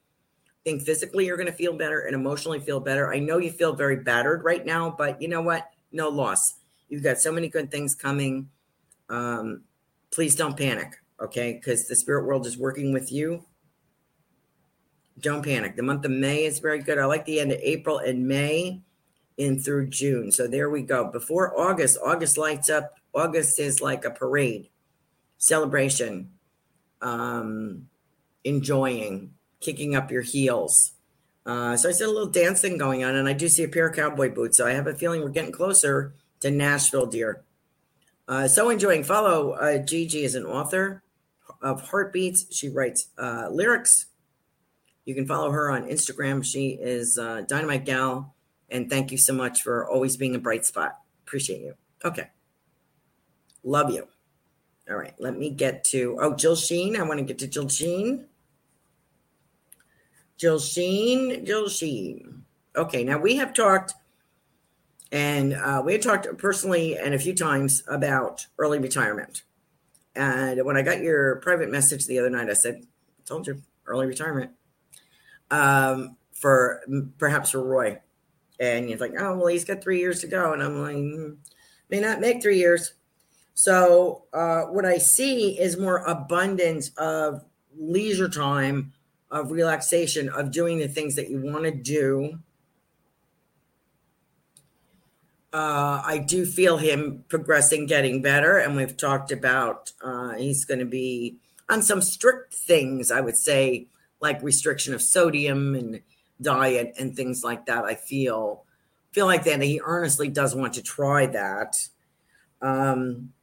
I 0.47 0.61
think 0.63 0.83
physically 0.83 1.25
you're 1.25 1.37
going 1.37 1.47
to 1.47 1.53
feel 1.53 1.73
better 1.73 2.01
and 2.01 2.15
emotionally 2.15 2.59
feel 2.59 2.79
better. 2.79 3.13
I 3.13 3.19
know 3.19 3.37
you 3.37 3.51
feel 3.51 3.73
very 3.73 3.97
battered 3.97 4.43
right 4.43 4.65
now, 4.65 4.89
but 4.97 5.21
you 5.21 5.27
know 5.27 5.41
what? 5.41 5.69
No 5.91 6.09
loss. 6.09 6.55
You've 6.89 7.03
got 7.03 7.19
so 7.19 7.31
many 7.31 7.49
good 7.49 7.71
things 7.71 7.95
coming. 7.95 8.49
Um, 9.09 9.63
please 10.11 10.35
don't 10.35 10.57
panic, 10.57 10.97
okay? 11.21 11.53
Because 11.53 11.87
the 11.87 11.95
spirit 11.95 12.25
world 12.25 12.45
is 12.45 12.57
working 12.57 12.93
with 12.93 13.11
you. 13.11 13.45
Don't 15.19 15.43
panic. 15.43 15.75
The 15.75 15.83
month 15.83 16.05
of 16.05 16.11
May 16.11 16.45
is 16.45 16.59
very 16.59 16.79
good. 16.79 16.97
I 16.97 17.05
like 17.05 17.25
the 17.25 17.39
end 17.39 17.51
of 17.51 17.59
April 17.61 17.99
and 17.99 18.27
May 18.27 18.81
in 19.39 19.57
through 19.57 19.87
June. 19.87 20.31
So 20.31 20.47
there 20.47 20.69
we 20.69 20.83
go. 20.83 21.05
Before 21.05 21.57
August, 21.59 21.97
August 22.05 22.37
lights 22.37 22.69
up. 22.69 22.99
August 23.15 23.57
is 23.57 23.81
like 23.81 24.05
a 24.05 24.11
parade, 24.11 24.69
celebration, 25.37 26.29
um, 27.01 27.87
enjoying, 28.43 29.33
kicking 29.61 29.95
up 29.95 30.11
your 30.11 30.21
heels. 30.21 30.91
Uh, 31.45 31.75
so 31.77 31.89
I 31.89 31.93
see 31.93 32.03
a 32.03 32.07
little 32.07 32.27
dancing 32.27 32.77
going 32.77 33.03
on, 33.03 33.15
and 33.15 33.27
I 33.27 33.33
do 33.33 33.47
see 33.47 33.63
a 33.63 33.67
pair 33.67 33.87
of 33.87 33.95
cowboy 33.95 34.31
boots. 34.31 34.57
So 34.57 34.67
I 34.67 34.71
have 34.71 34.85
a 34.85 34.93
feeling 34.93 35.21
we're 35.21 35.29
getting 35.29 35.53
closer 35.53 36.13
to 36.41 36.51
Nashville, 36.51 37.07
dear. 37.07 37.41
Uh, 38.27 38.47
so 38.47 38.69
enjoying. 38.69 39.03
Follow 39.03 39.51
uh, 39.51 39.79
Gigi 39.79 40.23
is 40.23 40.35
an 40.35 40.45
author 40.45 41.01
of 41.61 41.81
Heartbeats. 41.89 42.53
She 42.53 42.69
writes 42.69 43.07
uh, 43.17 43.47
lyrics. 43.49 44.05
You 45.05 45.15
can 45.15 45.25
follow 45.25 45.49
her 45.51 45.71
on 45.71 45.85
Instagram. 45.85 46.43
She 46.45 46.71
is 46.71 47.17
uh, 47.17 47.43
Dynamite 47.47 47.85
Gal. 47.85 48.35
And 48.71 48.89
thank 48.89 49.11
you 49.11 49.17
so 49.17 49.33
much 49.33 49.61
for 49.61 49.87
always 49.87 50.17
being 50.17 50.35
a 50.35 50.39
bright 50.39 50.65
spot. 50.65 50.99
Appreciate 51.25 51.61
you. 51.61 51.75
Okay. 52.03 52.29
Love 53.63 53.91
you. 53.91 54.07
All 54.89 54.95
right. 54.95 55.13
Let 55.19 55.37
me 55.37 55.49
get 55.49 55.83
to, 55.85 56.17
oh, 56.19 56.35
Jill 56.35 56.55
Sheen. 56.55 56.95
I 56.95 57.03
want 57.03 57.19
to 57.19 57.25
get 57.25 57.39
to 57.39 57.47
Jill 57.47 57.69
Sheen. 57.69 58.25
Jill 60.37 60.59
Sheen. 60.59 61.45
Jill 61.45 61.67
Sheen. 61.67 62.43
Okay. 62.75 63.03
Now 63.03 63.17
we 63.19 63.35
have 63.37 63.53
talked 63.53 63.93
and 65.11 65.53
uh, 65.53 65.81
we 65.83 65.93
had 65.93 66.01
talked 66.01 66.27
personally 66.37 66.97
and 66.97 67.13
a 67.13 67.19
few 67.19 67.33
times 67.33 67.83
about 67.87 68.45
early 68.57 68.79
retirement. 68.79 69.43
And 70.15 70.63
when 70.65 70.77
I 70.77 70.81
got 70.81 71.01
your 71.01 71.37
private 71.37 71.71
message 71.71 72.05
the 72.05 72.19
other 72.19 72.29
night, 72.29 72.49
I 72.49 72.53
said, 72.53 72.85
I 73.19 73.23
told 73.25 73.47
you, 73.47 73.61
early 73.85 74.05
retirement. 74.05 74.51
Um, 75.49 76.15
for 76.33 76.81
perhaps 77.17 77.51
for 77.51 77.63
Roy. 77.63 77.99
And 78.59 78.89
he's 78.89 78.99
like, 78.99 79.13
oh, 79.17 79.37
well, 79.37 79.47
he's 79.47 79.65
got 79.65 79.81
three 79.81 79.99
years 79.99 80.21
to 80.21 80.27
go. 80.27 80.53
And 80.53 80.61
I'm 80.61 80.81
like, 80.81 80.95
mm, 80.95 81.37
may 81.89 81.99
not 81.99 82.19
make 82.19 82.41
three 82.41 82.57
years. 82.57 82.93
So 83.53 84.23
uh, 84.33 84.63
what 84.63 84.85
I 84.85 84.97
see 84.97 85.59
is 85.59 85.77
more 85.77 86.03
abundance 86.05 86.91
of 86.97 87.43
leisure 87.77 88.29
time, 88.29 88.93
of 89.31 89.51
relaxation, 89.51 90.29
of 90.29 90.51
doing 90.51 90.79
the 90.79 90.87
things 90.87 91.15
that 91.15 91.29
you 91.29 91.39
want 91.39 91.63
to 91.63 91.71
do 91.71 92.39
uh, 95.51 96.01
I 96.05 96.19
do 96.19 96.45
feel 96.45 96.77
him 96.77 97.23
progressing, 97.27 97.87
getting 97.87 98.21
better. 98.21 98.57
And 98.57 98.75
we've 98.75 98.95
talked 98.95 99.31
about 99.31 99.91
uh, 100.01 100.35
he's 100.35 100.65
going 100.65 100.79
to 100.79 100.85
be 100.85 101.37
on 101.67 101.81
some 101.81 102.01
strict 102.01 102.53
things, 102.53 103.11
I 103.11 103.21
would 103.21 103.37
say, 103.37 103.87
like 104.21 104.41
restriction 104.43 104.93
of 104.93 105.01
sodium 105.01 105.75
and 105.75 106.01
diet 106.41 106.93
and 106.97 107.15
things 107.15 107.43
like 107.43 107.65
that. 107.65 107.83
I 107.83 107.95
feel 107.95 108.63
feel 109.11 109.25
like 109.25 109.43
that 109.43 109.61
he 109.61 109.81
earnestly 109.83 110.29
does 110.29 110.55
want 110.55 110.73
to 110.73 110.83
try 110.83 111.25
that. 111.25 111.75
Um, 112.61 113.33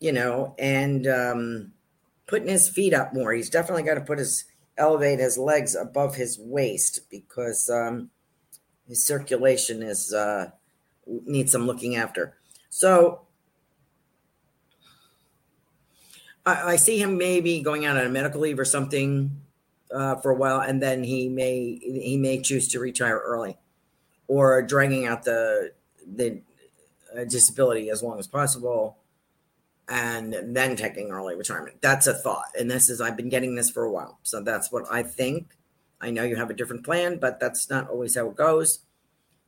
you 0.00 0.12
know, 0.12 0.54
and 0.58 1.06
um, 1.06 1.72
putting 2.26 2.48
his 2.48 2.68
feet 2.68 2.92
up 2.92 3.14
more. 3.14 3.32
He's 3.32 3.50
definitely 3.50 3.84
got 3.84 3.94
to 3.94 4.00
put 4.00 4.18
his 4.18 4.44
elevate 4.76 5.18
his 5.18 5.38
legs 5.38 5.74
above 5.74 6.16
his 6.16 6.38
waist 6.38 7.00
because 7.10 7.70
um, 7.70 8.10
his 8.88 9.06
circulation 9.06 9.82
is 9.82 10.12
uh, 10.12 10.50
needs 11.06 11.52
some 11.52 11.66
looking 11.66 11.96
after. 11.96 12.36
So 12.70 13.22
I, 16.44 16.72
I, 16.72 16.76
see 16.76 17.00
him 17.00 17.16
maybe 17.16 17.62
going 17.62 17.84
out 17.84 17.96
on 17.96 18.04
a 18.04 18.08
medical 18.08 18.40
leave 18.40 18.58
or 18.58 18.64
something 18.64 19.30
uh, 19.94 20.16
for 20.16 20.30
a 20.30 20.34
while, 20.34 20.60
and 20.60 20.82
then 20.82 21.04
he 21.04 21.28
may 21.28 21.78
he 21.82 22.16
may 22.16 22.40
choose 22.40 22.68
to 22.68 22.80
retire 22.80 23.18
early, 23.18 23.56
or 24.26 24.62
dragging 24.62 25.06
out 25.06 25.24
the 25.24 25.72
the 26.06 26.42
uh, 27.16 27.24
disability 27.24 27.90
as 27.90 28.02
long 28.02 28.18
as 28.18 28.26
possible, 28.26 28.98
and 29.88 30.34
then 30.44 30.76
taking 30.76 31.10
early 31.10 31.36
retirement. 31.36 31.76
That's 31.80 32.06
a 32.06 32.14
thought, 32.14 32.48
and 32.58 32.70
this 32.70 32.90
is 32.90 33.00
I've 33.00 33.16
been 33.16 33.28
getting 33.28 33.54
this 33.54 33.70
for 33.70 33.84
a 33.84 33.92
while, 33.92 34.18
so 34.22 34.42
that's 34.42 34.72
what 34.72 34.84
I 34.90 35.02
think. 35.02 35.56
I 36.00 36.10
know 36.10 36.24
you 36.24 36.36
have 36.36 36.50
a 36.50 36.54
different 36.54 36.84
plan, 36.84 37.18
but 37.18 37.40
that's 37.40 37.70
not 37.70 37.88
always 37.88 38.16
how 38.16 38.28
it 38.28 38.36
goes. 38.36 38.80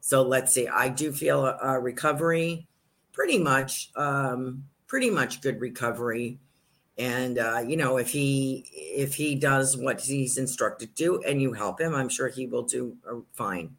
So 0.01 0.23
let's 0.23 0.53
see. 0.53 0.69
I 0.69 0.89
do 0.89 1.13
feel 1.13 1.45
a, 1.45 1.59
a 1.61 1.81
recovery, 1.81 2.69
pretty 3.13 3.39
much, 3.39 3.91
um, 3.97 4.65
pretty 4.87 5.11
much 5.11 5.41
good 5.41 5.61
recovery. 5.61 6.39
And 6.99 7.39
uh, 7.39 7.63
you 7.67 7.77
know, 7.77 7.99
if 7.99 8.11
he 8.11 8.65
if 8.73 9.15
he 9.15 9.35
does 9.35 9.77
what 9.77 10.01
he's 10.01 10.39
instructed 10.39 10.97
to, 10.97 11.23
and 11.27 11.43
you 11.43 11.53
help 11.53 11.81
him, 11.81 11.95
I'm 11.95 12.09
sure 12.09 12.29
he 12.29 12.47
will 12.47 12.63
do 12.63 12.97
uh, 13.09 13.17
fine. 13.33 13.77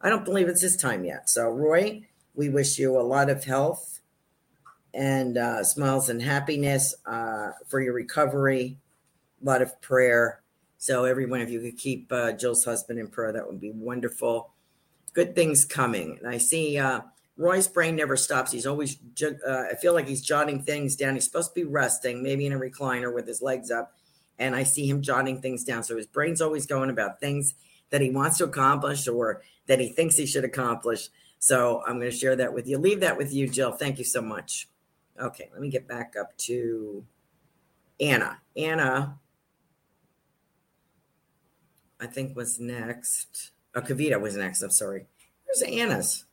I 0.00 0.08
don't 0.08 0.24
believe 0.24 0.48
it's 0.48 0.62
his 0.62 0.76
time 0.76 1.04
yet. 1.04 1.28
So, 1.28 1.48
Roy, 1.48 2.06
we 2.34 2.48
wish 2.48 2.78
you 2.78 2.98
a 2.98 3.02
lot 3.02 3.30
of 3.30 3.44
health 3.44 4.00
and 4.92 5.36
uh, 5.36 5.64
smiles 5.64 6.08
and 6.08 6.22
happiness 6.22 6.94
uh, 7.06 7.52
for 7.66 7.80
your 7.80 7.94
recovery. 7.94 8.78
A 9.42 9.44
lot 9.44 9.62
of 9.62 9.80
prayer. 9.80 10.40
So, 10.78 11.06
every 11.06 11.26
one 11.26 11.40
of 11.40 11.50
you 11.50 11.60
could 11.60 11.78
keep 11.78 12.12
uh, 12.12 12.32
Jill's 12.32 12.64
husband 12.64 13.00
in 13.00 13.08
prayer. 13.08 13.32
That 13.32 13.48
would 13.48 13.60
be 13.60 13.72
wonderful 13.72 14.54
good 15.14 15.34
things 15.34 15.64
coming. 15.64 16.18
And 16.18 16.28
I 16.28 16.38
see 16.38 16.76
uh, 16.76 17.00
Roy's 17.36 17.66
brain 17.66 17.96
never 17.96 18.16
stops. 18.16 18.52
He's 18.52 18.66
always, 18.66 18.96
uh, 19.22 19.64
I 19.70 19.74
feel 19.74 19.92
like 19.92 20.06
he's 20.06 20.22
jotting 20.22 20.62
things 20.62 20.94
down. 20.94 21.14
He's 21.14 21.24
supposed 21.24 21.54
to 21.54 21.60
be 21.60 21.64
resting, 21.64 22.22
maybe 22.22 22.46
in 22.46 22.52
a 22.52 22.58
recliner 22.58 23.12
with 23.12 23.26
his 23.26 23.42
legs 23.42 23.70
up. 23.70 23.94
And 24.38 24.54
I 24.54 24.62
see 24.62 24.88
him 24.88 25.02
jotting 25.02 25.40
things 25.40 25.64
down. 25.64 25.82
So 25.82 25.96
his 25.96 26.06
brain's 26.06 26.40
always 26.40 26.66
going 26.66 26.90
about 26.90 27.20
things 27.20 27.54
that 27.90 28.00
he 28.00 28.10
wants 28.10 28.38
to 28.38 28.44
accomplish 28.44 29.06
or 29.08 29.42
that 29.66 29.80
he 29.80 29.88
thinks 29.88 30.16
he 30.16 30.26
should 30.26 30.44
accomplish. 30.44 31.08
So 31.38 31.82
I'm 31.86 31.98
going 31.98 32.10
to 32.10 32.16
share 32.16 32.36
that 32.36 32.54
with 32.54 32.66
you. 32.66 32.78
Leave 32.78 33.00
that 33.00 33.16
with 33.16 33.32
you, 33.32 33.48
Jill. 33.48 33.72
Thank 33.72 33.98
you 33.98 34.04
so 34.04 34.22
much. 34.22 34.68
Okay, 35.20 35.48
let 35.52 35.60
me 35.60 35.68
get 35.68 35.86
back 35.86 36.14
up 36.18 36.36
to 36.38 37.04
Anna. 38.00 38.40
Anna, 38.56 39.18
I 42.00 42.06
think 42.06 42.36
was 42.36 42.58
next. 42.58 43.50
Oh, 43.74 43.80
Kavita 43.80 44.20
was 44.20 44.36
next. 44.36 44.62
I'm 44.62 44.70
sorry. 44.70 45.06
Where's 45.44 45.62
Anna's? 45.62 46.24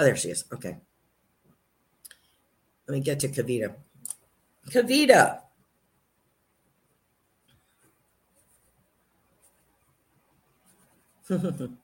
Oh, 0.00 0.04
there 0.04 0.16
she 0.16 0.30
is. 0.30 0.44
Okay. 0.50 0.78
Let 2.88 2.94
me 2.94 3.00
get 3.00 3.20
to 3.20 3.28
Kavita. 3.28 3.74
Kavita. 4.70 5.40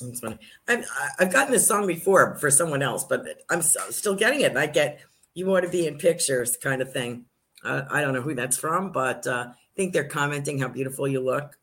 That's 0.00 0.20
funny. 0.20 0.38
I've 0.66 0.84
I've 1.20 1.32
gotten 1.32 1.52
this 1.52 1.68
song 1.68 1.86
before 1.86 2.34
for 2.38 2.50
someone 2.50 2.82
else, 2.82 3.04
but 3.04 3.24
I'm 3.48 3.62
still 3.62 4.16
getting 4.16 4.40
it. 4.40 4.50
And 4.50 4.58
I 4.58 4.66
get 4.66 4.98
"You 5.34 5.46
Want 5.46 5.64
to 5.64 5.70
Be 5.70 5.86
in 5.86 5.96
Pictures" 5.96 6.56
kind 6.56 6.82
of 6.82 6.92
thing. 6.92 7.26
I 7.62 8.00
don't 8.00 8.14
know 8.14 8.20
who 8.20 8.34
that's 8.34 8.56
from, 8.56 8.90
but 8.90 9.26
uh, 9.28 9.46
I 9.50 9.54
think 9.76 9.92
they're 9.92 10.04
commenting 10.04 10.58
how 10.58 10.68
beautiful 10.68 11.06
you 11.06 11.20
look. 11.20 11.58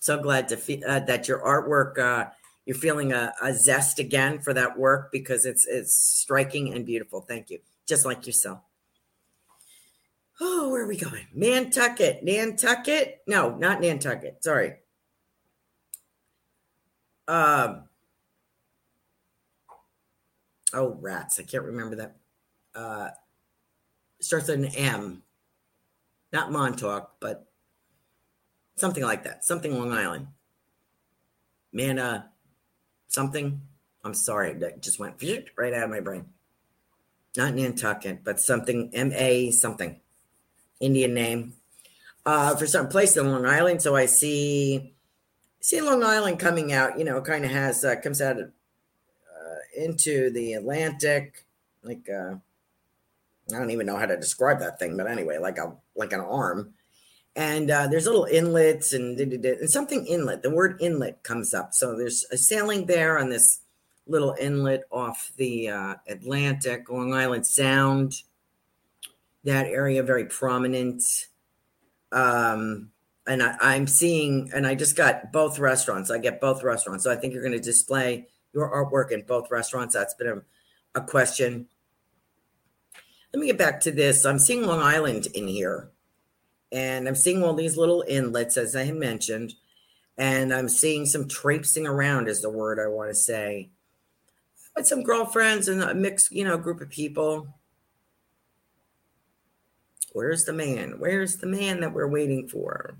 So 0.00 0.20
glad 0.20 0.48
to 0.48 0.56
feel 0.56 0.80
uh, 0.86 1.00
that 1.00 1.28
your 1.28 1.40
artwork, 1.40 1.98
uh, 1.98 2.30
you're 2.64 2.76
feeling 2.76 3.12
a, 3.12 3.32
a, 3.42 3.54
zest 3.54 3.98
again 3.98 4.40
for 4.40 4.52
that 4.54 4.78
work 4.78 5.10
because 5.12 5.46
it's 5.46 5.66
it's 5.66 5.94
striking 5.94 6.74
and 6.74 6.84
beautiful. 6.84 7.20
Thank 7.20 7.50
you, 7.50 7.60
just 7.86 8.04
like 8.04 8.26
yourself. 8.26 8.60
Oh, 10.40 10.68
where 10.70 10.82
are 10.82 10.86
we 10.86 10.96
going? 10.96 11.26
Nantucket, 11.34 12.22
Nantucket. 12.22 13.22
No, 13.26 13.56
not 13.56 13.80
Nantucket. 13.80 14.42
Sorry. 14.44 14.74
Um. 17.28 17.84
Oh, 20.72 20.98
rats! 21.00 21.40
I 21.40 21.44
can't 21.44 21.64
remember 21.64 21.96
that. 21.96 22.16
Uh, 22.74 23.10
starts 24.20 24.48
with 24.48 24.58
an 24.58 24.66
M, 24.76 25.22
not 26.32 26.52
Montauk, 26.52 27.12
but 27.20 27.46
something 28.76 29.02
like 29.02 29.24
that, 29.24 29.44
something 29.44 29.78
Long 29.78 29.92
Island. 29.92 30.28
Mana, 31.72 32.30
something. 33.08 33.60
I'm 34.04 34.14
sorry, 34.14 34.54
that 34.54 34.82
just 34.82 34.98
went 34.98 35.20
right 35.56 35.74
out 35.74 35.84
of 35.84 35.90
my 35.90 36.00
brain. 36.00 36.26
Not 37.36 37.54
Nantucket, 37.54 38.24
but 38.24 38.40
something 38.40 38.90
M 38.94 39.12
A 39.12 39.50
something, 39.50 40.00
Indian 40.80 41.12
name. 41.12 41.54
Uh, 42.24 42.56
for 42.56 42.66
some 42.66 42.88
place 42.88 43.16
in 43.16 43.30
Long 43.30 43.46
Island, 43.46 43.82
so 43.82 43.94
I 43.94 44.06
see 44.06 44.94
see 45.60 45.80
Long 45.80 46.02
Island 46.02 46.38
coming 46.38 46.72
out. 46.72 46.98
You 46.98 47.04
know, 47.04 47.20
kind 47.20 47.44
of 47.44 47.50
has 47.50 47.84
uh, 47.84 47.96
comes 47.96 48.20
out 48.20 48.38
uh, 48.38 49.58
into 49.76 50.30
the 50.30 50.54
Atlantic, 50.54 51.44
like 51.82 52.08
uh, 52.08 52.36
I 53.54 53.58
don't 53.58 53.70
even 53.70 53.86
know 53.86 53.96
how 53.96 54.06
to 54.06 54.16
describe 54.16 54.58
that 54.60 54.78
thing, 54.78 54.96
but 54.96 55.06
anyway, 55.06 55.38
like 55.38 55.58
a 55.58 55.74
like 55.94 56.12
an 56.12 56.20
arm. 56.20 56.74
And 57.36 57.70
uh, 57.70 57.86
there's 57.86 58.06
little 58.06 58.24
inlets 58.24 58.94
and, 58.94 59.20
and 59.20 59.70
something 59.70 60.06
inlet. 60.06 60.42
The 60.42 60.50
word 60.50 60.80
inlet 60.80 61.22
comes 61.22 61.52
up. 61.52 61.74
So 61.74 61.94
there's 61.94 62.24
a 62.32 62.38
sailing 62.38 62.86
there 62.86 63.18
on 63.18 63.28
this 63.28 63.60
little 64.06 64.34
inlet 64.40 64.84
off 64.90 65.32
the 65.36 65.68
uh, 65.68 65.94
Atlantic, 66.08 66.88
Long 66.88 67.12
Island 67.12 67.46
Sound. 67.46 68.14
That 69.44 69.66
area 69.66 70.02
very 70.02 70.24
prominent. 70.24 71.02
Um, 72.10 72.90
and 73.26 73.42
I, 73.42 73.74
am 73.74 73.86
seeing, 73.86 74.50
and 74.54 74.66
I 74.66 74.74
just 74.74 74.96
got 74.96 75.32
both 75.32 75.58
restaurants. 75.58 76.10
I 76.10 76.18
get 76.18 76.40
both 76.40 76.62
restaurants. 76.62 77.04
So 77.04 77.12
I 77.12 77.16
think 77.16 77.34
you're 77.34 77.42
going 77.42 77.52
to 77.52 77.60
display 77.60 78.28
your 78.54 78.70
artwork 78.70 79.12
in 79.12 79.22
both 79.22 79.50
restaurants. 79.50 79.94
That's 79.94 80.14
been 80.14 80.28
a, 80.94 81.00
a 81.00 81.04
question. 81.04 81.66
Let 83.36 83.40
me 83.42 83.48
get 83.48 83.58
back 83.58 83.80
to 83.80 83.90
this. 83.90 84.24
I'm 84.24 84.38
seeing 84.38 84.62
Long 84.62 84.80
Island 84.80 85.26
in 85.34 85.46
here, 85.46 85.90
and 86.72 87.06
I'm 87.06 87.14
seeing 87.14 87.42
all 87.42 87.52
these 87.52 87.76
little 87.76 88.02
inlets, 88.08 88.56
as 88.56 88.74
I 88.74 88.84
had 88.84 88.94
mentioned, 88.94 89.52
and 90.16 90.54
I'm 90.54 90.70
seeing 90.70 91.04
some 91.04 91.28
traipsing 91.28 91.86
around, 91.86 92.28
is 92.28 92.40
the 92.40 92.48
word 92.48 92.80
I 92.80 92.86
want 92.86 93.10
to 93.10 93.14
say. 93.14 93.68
With 94.74 94.86
some 94.86 95.02
girlfriends 95.02 95.68
and 95.68 95.82
a 95.82 95.92
mixed, 95.92 96.32
you 96.32 96.44
know, 96.44 96.56
group 96.56 96.80
of 96.80 96.88
people. 96.88 97.48
Where's 100.14 100.46
the 100.46 100.54
man? 100.54 100.94
Where's 100.98 101.36
the 101.36 101.46
man 101.46 101.80
that 101.80 101.92
we're 101.92 102.08
waiting 102.08 102.48
for? 102.48 102.96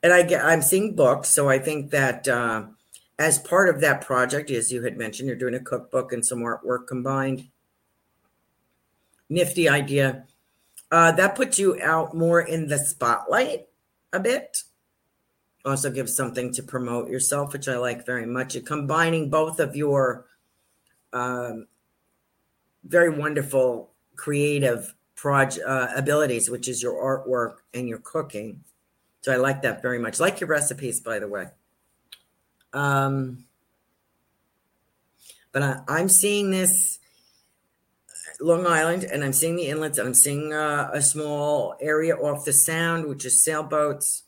and 0.00 0.12
I 0.12 0.22
get 0.22 0.44
I'm 0.44 0.62
seeing 0.62 0.94
books, 0.94 1.28
so 1.28 1.48
I 1.48 1.58
think 1.58 1.90
that 1.90 2.28
uh, 2.28 2.66
as 3.18 3.40
part 3.40 3.68
of 3.68 3.80
that 3.80 4.02
project, 4.02 4.48
as 4.52 4.70
you 4.70 4.84
had 4.84 4.96
mentioned, 4.96 5.26
you're 5.26 5.34
doing 5.34 5.56
a 5.56 5.58
cookbook 5.58 6.12
and 6.12 6.24
some 6.24 6.38
artwork 6.38 6.86
combined. 6.86 7.48
Nifty 9.28 9.68
idea. 9.68 10.24
Uh, 10.90 11.12
that 11.12 11.34
puts 11.34 11.58
you 11.58 11.80
out 11.82 12.14
more 12.14 12.40
in 12.40 12.68
the 12.68 12.78
spotlight 12.78 13.66
a 14.12 14.20
bit. 14.20 14.62
Also 15.64 15.90
gives 15.90 16.14
something 16.14 16.52
to 16.52 16.62
promote 16.62 17.10
yourself, 17.10 17.52
which 17.52 17.66
I 17.66 17.76
like 17.76 18.06
very 18.06 18.26
much. 18.26 18.56
Combining 18.64 19.30
both 19.30 19.58
of 19.58 19.74
your 19.74 20.26
um, 21.12 21.66
very 22.84 23.10
wonderful 23.10 23.90
creative 24.14 24.94
project 25.16 25.66
uh, 25.66 25.88
abilities, 25.96 26.48
which 26.48 26.68
is 26.68 26.82
your 26.82 26.94
artwork 26.94 27.56
and 27.74 27.88
your 27.88 27.98
cooking 27.98 28.62
so 29.26 29.32
I 29.32 29.38
like 29.38 29.62
that 29.62 29.82
very 29.82 29.98
much. 29.98 30.20
Like 30.20 30.38
your 30.38 30.46
recipes, 30.46 31.00
by 31.00 31.18
the 31.18 31.26
way. 31.26 31.46
Um, 32.72 33.44
but 35.50 35.64
I, 35.64 35.80
I'm 35.88 36.08
seeing 36.08 36.52
this 36.52 37.00
Long 38.40 38.66
Island, 38.66 39.04
and 39.04 39.24
I'm 39.24 39.32
seeing 39.32 39.56
the 39.56 39.68
inlets, 39.68 39.98
and 39.98 40.08
I'm 40.08 40.14
seeing 40.14 40.52
uh, 40.52 40.90
a 40.92 41.00
small 41.00 41.74
area 41.80 42.14
off 42.16 42.44
the 42.44 42.52
Sound, 42.52 43.06
which 43.06 43.24
is 43.24 43.42
sailboats. 43.42 44.24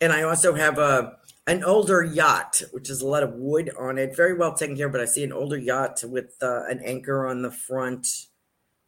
And 0.00 0.12
I 0.12 0.22
also 0.22 0.54
have 0.54 0.78
a 0.78 1.16
an 1.46 1.62
older 1.62 2.02
yacht, 2.02 2.62
which 2.72 2.90
is 2.90 3.02
a 3.02 3.06
lot 3.06 3.22
of 3.22 3.34
wood 3.34 3.70
on 3.78 3.98
it, 3.98 4.16
very 4.16 4.34
well 4.34 4.52
taken 4.52 4.76
care. 4.76 4.86
of. 4.86 4.92
But 4.92 5.00
I 5.00 5.04
see 5.04 5.22
an 5.22 5.32
older 5.32 5.56
yacht 5.56 6.02
with 6.04 6.34
uh, 6.42 6.64
an 6.64 6.80
anchor 6.84 7.26
on 7.26 7.42
the 7.42 7.52
front, 7.52 8.08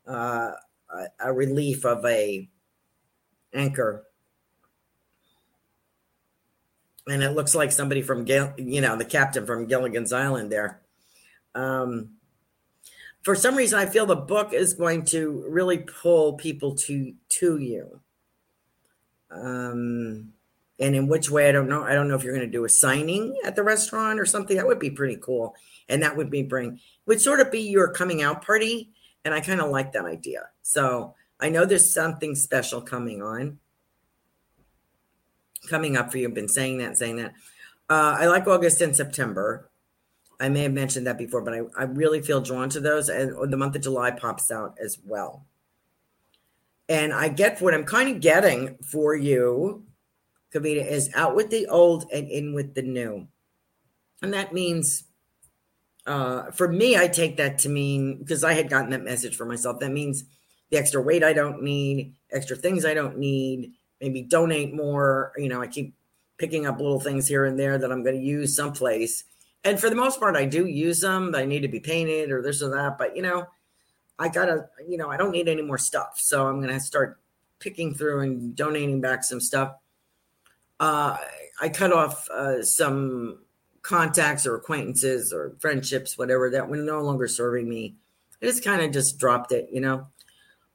uh, 0.07 0.53
a, 0.91 1.05
a 1.21 1.33
relief 1.33 1.85
of 1.85 2.05
a 2.05 2.49
anchor. 3.55 4.05
And 7.07 7.23
it 7.23 7.31
looks 7.31 7.55
like 7.55 7.73
somebody 7.73 8.03
from, 8.03 8.27
you 8.27 8.81
know, 8.81 8.97
the 8.97 9.05
captain 9.05 9.47
from 9.47 9.67
Gilligan's 9.67 10.13
Island 10.13 10.53
there. 10.53 10.83
Um, 11.55 12.18
for 13.23 13.35
some 13.35 13.57
reason, 13.57 13.79
I 13.79 13.87
feel 13.87 14.07
the 14.07 14.17
book 14.17 14.53
is 14.53 14.75
going 14.75 15.05
to 15.07 15.45
really 15.49 15.79
pull 15.79 16.35
people 16.35 16.75
to 16.77 17.15
to 17.29 17.59
you. 17.59 18.01
Um, 19.31 20.33
and 20.79 20.95
in 20.95 21.09
which 21.09 21.31
way, 21.31 21.49
I 21.49 21.53
don't 21.53 21.69
know. 21.69 21.83
I 21.83 21.95
don't 21.95 22.09
know 22.09 22.15
if 22.15 22.23
you're 22.23 22.35
going 22.35 22.47
to 22.47 22.53
do 22.53 22.65
a 22.65 22.69
signing 22.69 23.37
at 23.45 23.57
the 23.57 23.63
restaurant 23.63 24.21
or 24.21 24.27
something. 24.27 24.57
That 24.57 24.67
would 24.67 24.79
be 24.79 24.91
pretty 24.91 25.17
cool, 25.21 25.55
and 25.89 26.03
that 26.03 26.17
would 26.17 26.31
be 26.31 26.43
bring 26.43 26.81
would 27.07 27.21
sort 27.21 27.41
of 27.41 27.51
be 27.51 27.61
your 27.61 27.93
coming 27.93 28.23
out 28.23 28.45
party. 28.45 28.91
And 29.25 29.35
I 29.35 29.41
kind 29.41 29.61
of 29.61 29.71
like 29.71 29.93
that 29.93 30.05
idea. 30.05 30.49
So 30.63 31.15
I 31.41 31.49
know 31.49 31.65
there's 31.65 31.93
something 31.93 32.35
special 32.35 32.81
coming 32.81 33.21
on, 33.21 33.59
coming 35.69 35.97
up 35.97 36.13
for 36.13 36.19
you. 36.19 36.29
I've 36.29 36.35
been 36.35 36.49
saying 36.49 36.79
that, 36.79 36.97
saying 36.97 37.17
that. 37.17 37.35
Uh, 37.91 38.17
I 38.21 38.27
like 38.27 38.47
August 38.47 38.81
and 38.81 38.95
September. 38.95 39.69
I 40.41 40.49
may 40.49 40.63
have 40.63 40.73
mentioned 40.73 41.07
that 41.07 41.19
before, 41.19 41.43
but 41.43 41.55
I, 41.55 41.61
I 41.77 41.85
really 41.85 42.23
feel 42.23 42.41
drawn 42.41 42.69
to 42.71 42.81
those. 42.81 43.09
And 43.09 43.53
the 43.53 43.57
month 43.57 43.77
of 43.77 43.83
July 43.83 44.11
pops 44.13 44.51
out 44.51 44.77
as 44.83 44.99
well. 45.05 45.47
And 46.89 47.13
I 47.13 47.29
get 47.29 47.61
what 47.61 47.75
I'm 47.75 47.85
kind 47.85 48.09
of 48.09 48.21
getting 48.21 48.77
for 48.83 49.15
you, 49.15 49.85
Kavita, 50.55 50.87
is 50.87 51.11
out 51.15 51.37
with 51.37 51.51
the 51.51 51.67
old 51.67 52.07
and 52.13 52.29
in 52.29 52.55
with 52.55 52.75
the 52.75 52.83
new. 52.83 53.29
And 54.23 54.33
that 54.33 54.55
means, 54.55 55.05
uh, 56.07 56.51
for 56.53 56.69
me, 56.69 56.97
I 56.97 57.09
take 57.09 57.37
that 57.37 57.59
to 57.61 57.69
mean, 57.69 58.19
because 58.19 58.45
I 58.45 58.55
had 58.55 58.71
gotten 58.71 58.91
that 58.91 59.05
message 59.05 59.37
for 59.37 59.45
myself, 59.45 59.81
that 59.81 59.93
means– 59.93 60.25
the 60.71 60.79
extra 60.79 61.01
weight 61.01 61.25
I 61.25 61.33
don't 61.33 61.63
need, 61.63 62.15
extra 62.31 62.57
things 62.57 62.85
I 62.85 62.95
don't 62.95 63.19
need, 63.19 63.73
maybe 64.01 64.23
donate 64.23 64.75
more. 64.75 65.33
You 65.37 65.49
know, 65.49 65.61
I 65.61 65.67
keep 65.67 65.95
picking 66.37 66.67
up 66.67 66.79
little 66.79 67.01
things 67.01 67.27
here 67.27 67.45
and 67.45 67.59
there 67.59 67.79
that 67.79 67.91
I'm 67.91 68.03
going 68.03 68.17
to 68.17 68.23
use 68.23 68.55
someplace. 68.55 69.25
And 69.65 69.79
for 69.79 69.91
the 69.91 69.97
most 69.97 70.21
part, 70.21 70.37
I 70.37 70.45
do 70.45 70.67
use 70.67 71.01
them. 71.01 71.33
They 71.33 71.47
need 71.47 71.63
to 71.63 71.69
be 71.69 71.81
painted 71.81 72.31
or 72.31 72.43
this 72.43 72.63
or 72.63 72.71
that. 72.71 72.97
But, 72.97 73.17
you 73.17 73.23
know, 73.23 73.47
I 74.19 74.29
got 74.29 74.47
to, 74.47 74.69
you 74.89 74.97
know, 74.97 75.11
I 75.11 75.17
don't 75.17 75.33
need 75.33 75.49
any 75.49 75.63
more 75.63 75.79
stuff. 75.79 76.19
So 76.19 76.47
I'm 76.47 76.63
to 76.63 76.81
start 76.81 77.21
picking 77.59 77.95
through 77.95 78.21
and 78.21 78.55
donating 78.55 79.01
back 79.01 79.25
some 79.25 79.41
stuff. 79.41 79.75
Uh, 80.81 81.17
I 81.61 81.69
cut 81.69 81.93
off 81.93 82.29
uh, 82.31 82.63
some 82.63 83.41
contacts 83.83 84.47
or 84.47 84.55
acquaintances 84.55 85.33
or 85.33 85.57
friendships, 85.59 86.17
whatever, 86.17 86.51
that 86.51 86.69
were 86.69 86.77
no 86.77 87.01
longer 87.03 87.27
serving 87.27 87.69
me. 87.69 87.97
I 88.41 88.47
just 88.47 88.63
kind 88.63 88.83
of 88.83 88.93
just 88.93 89.19
dropped 89.19 89.51
it, 89.51 89.69
you 89.73 89.81
know. 89.81 90.07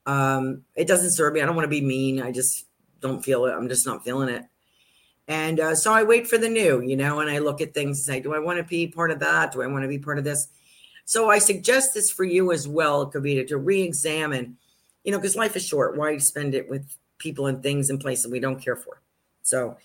Um, 0.05 0.63
it 0.75 0.87
doesn't 0.87 1.11
serve 1.11 1.33
me. 1.33 1.41
I 1.41 1.45
don't 1.45 1.55
want 1.55 1.65
to 1.65 1.69
be 1.69 1.81
mean. 1.81 2.21
I 2.21 2.31
just 2.31 2.65
don't 2.99 3.23
feel 3.23 3.45
it. 3.45 3.53
I'm 3.53 3.69
just 3.69 3.85
not 3.85 4.03
feeling 4.03 4.29
it. 4.29 4.43
And 5.27 5.59
uh, 5.59 5.75
so 5.75 5.93
I 5.93 6.03
wait 6.03 6.27
for 6.27 6.37
the 6.37 6.49
new, 6.49 6.81
you 6.81 6.97
know, 6.97 7.21
and 7.21 7.29
I 7.29 7.39
look 7.39 7.61
at 7.61 7.73
things 7.73 7.99
and 7.99 8.05
say, 8.05 8.19
do 8.19 8.33
I 8.33 8.39
want 8.39 8.57
to 8.57 8.63
be 8.63 8.87
part 8.87 9.11
of 9.11 9.19
that? 9.19 9.53
Do 9.53 9.61
I 9.61 9.67
want 9.67 9.83
to 9.83 9.87
be 9.87 9.99
part 9.99 10.17
of 10.17 10.23
this? 10.23 10.49
So 11.05 11.29
I 11.29 11.39
suggest 11.39 11.93
this 11.93 12.09
for 12.09 12.23
you 12.23 12.51
as 12.51 12.67
well, 12.67 13.09
Kavita, 13.09 13.47
to 13.47 13.57
re-examine, 13.57 14.57
you 15.03 15.11
know, 15.11 15.17
because 15.17 15.35
life 15.35 15.55
is 15.55 15.65
short. 15.65 15.97
Why 15.97 16.17
spend 16.17 16.55
it 16.55 16.69
with 16.69 16.97
people 17.17 17.47
and 17.47 17.63
things 17.63 17.89
and 17.89 17.99
places 17.99 18.31
we 18.31 18.39
don't 18.39 18.61
care 18.61 18.75
for? 18.75 19.01
So 19.43 19.77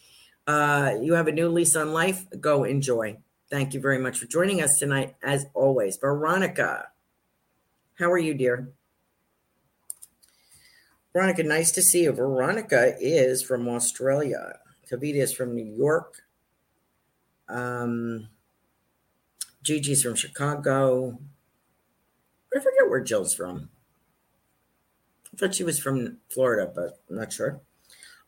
uh, 0.47 0.95
you 1.01 1.15
have 1.15 1.29
a 1.29 1.33
new 1.33 1.49
lease 1.49 1.77
on 1.77 1.93
life. 1.93 2.27
Go 2.41 2.65
enjoy. 2.65 3.19
Thank 3.51 3.75
you 3.75 3.81
very 3.81 3.99
much 3.99 4.19
for 4.19 4.27
joining 4.27 4.61
us 4.61 4.79
tonight, 4.79 5.17
as 5.23 5.47
always. 5.55 5.97
Veronica, 5.97 6.89
how 7.99 8.11
are 8.11 8.19
you, 8.19 8.35
dear? 8.35 8.71
Veronica, 11.13 11.43
nice 11.43 11.73
to 11.73 11.83
see 11.83 12.03
you. 12.05 12.13
Veronica 12.13 12.95
is 13.01 13.43
from 13.43 13.69
Australia. 13.69 14.59
Kavita 14.91 15.17
is 15.17 15.33
from 15.33 15.55
New 15.55 15.65
York. 15.65 16.23
Um, 17.49 18.29
Gigi's 19.63 20.03
from 20.03 20.15
Chicago. 20.15 21.19
I 22.55 22.59
forget 22.59 22.89
where 22.89 23.01
Jill's 23.01 23.35
from. 23.35 23.69
I 25.33 25.37
thought 25.37 25.55
she 25.55 25.65
was 25.65 25.79
from 25.79 26.19
Florida, 26.31 26.71
but 26.75 27.01
I'm 27.09 27.17
not 27.17 27.33
sure. 27.33 27.61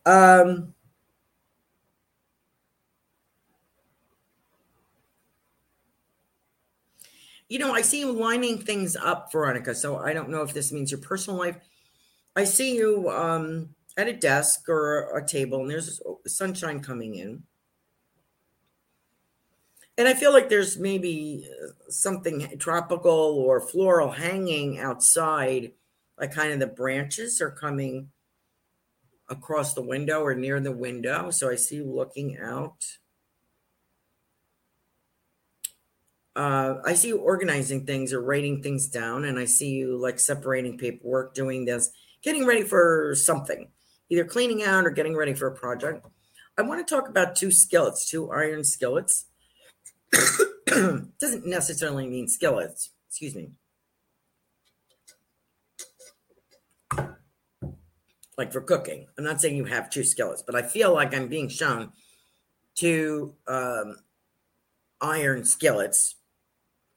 Um, 0.07 0.75
you 7.49 7.59
know, 7.59 7.73
I 7.73 7.83
see 7.83 8.01
you 8.01 8.12
lining 8.12 8.59
things 8.59 8.96
up, 8.96 9.33
Veronica. 9.33 9.75
So 9.75 9.96
I 9.96 10.12
don't 10.12 10.29
know 10.29 10.42
if 10.42 10.53
this 10.53 10.73
means 10.73 10.90
your 10.90 11.01
personal 11.01 11.38
life 11.38 11.57
I 12.37 12.44
see 12.44 12.77
you 12.77 13.11
um, 13.11 13.75
at 13.96 14.09
a 14.09 14.12
desk 14.12 14.68
or 14.68 15.16
a 15.16 15.26
table, 15.26 15.61
and 15.61 15.70
there's 15.70 16.00
sunshine 16.26 16.81
coming 16.81 17.16
in. 17.16 17.42
And 19.98 20.09
I 20.09 20.14
feel 20.14 20.33
like 20.33 20.48
there's 20.48 20.79
maybe 20.79 21.46
uh, 21.62 21.90
something 21.90 22.57
tropical 22.59 23.11
or 23.12 23.61
floral 23.61 24.11
hanging 24.11 24.79
outside, 24.79 25.72
like 26.18 26.33
kind 26.33 26.53
of 26.53 26.61
the 26.61 26.66
branches 26.66 27.40
are 27.40 27.50
coming 27.50 28.11
across 29.29 29.74
the 29.74 29.83
window 29.83 30.22
or 30.22 30.35
near 30.35 30.59
the 30.61 30.72
window. 30.72 31.31
So 31.31 31.50
I 31.50 31.57
see 31.57 31.76
you 31.76 31.85
looking 31.85 32.38
out. 32.38 32.85
Uh, 36.35 36.76
I 36.87 36.94
see 36.94 37.09
you 37.09 37.18
organizing 37.18 37.85
things 37.85 38.12
or 38.12 38.22
writing 38.22 38.62
things 38.62 38.88
down, 38.88 39.24
and 39.24 39.38
I 39.38 39.44
see 39.44 39.70
you 39.70 39.98
like 39.98 40.18
separating 40.18 40.79
paperwork, 40.79 41.35
doing 41.35 41.64
this 41.64 41.90
getting 42.22 42.46
ready 42.46 42.62
for 42.62 43.14
something, 43.14 43.68
either 44.11 44.25
cleaning 44.25 44.62
out 44.62 44.85
or 44.85 44.90
getting 44.90 45.16
ready 45.16 45.33
for 45.33 45.46
a 45.46 45.55
project. 45.55 46.05
I 46.59 46.62
want 46.62 46.87
to 46.87 46.94
talk 46.94 47.09
about 47.09 47.37
two 47.37 47.51
skillets, 47.51 48.11
two 48.11 48.31
iron 48.31 48.64
skillets. 48.64 49.27
doesn't 50.66 51.46
necessarily 51.46 52.07
mean 52.07 52.29
skillets. 52.29 52.90
Excuse 53.09 53.35
me. 53.35 53.53
Like 58.37 58.53
for 58.53 58.61
cooking. 58.61 59.07
I'm 59.16 59.25
not 59.25 59.40
saying 59.40 59.57
you 59.57 59.64
have 59.64 59.90
two 59.90 60.05
skillets, 60.05 60.42
but 60.42 60.55
I 60.55 60.62
feel 60.62 60.92
like 60.92 61.14
I'm 61.14 61.29
being 61.29 61.49
shown 61.49 61.92
two 62.75 63.35
um, 63.46 63.96
iron 65.01 65.44
skillets, 65.44 66.16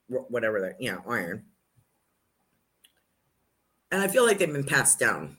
whatever 0.07 0.61
they're, 0.61 0.75
you 0.79 0.91
know, 0.91 1.03
iron. 1.07 1.45
And 3.91 4.01
I 4.01 4.07
feel 4.07 4.25
like 4.25 4.39
they've 4.39 4.51
been 4.51 4.63
passed 4.63 4.99
down. 4.99 5.37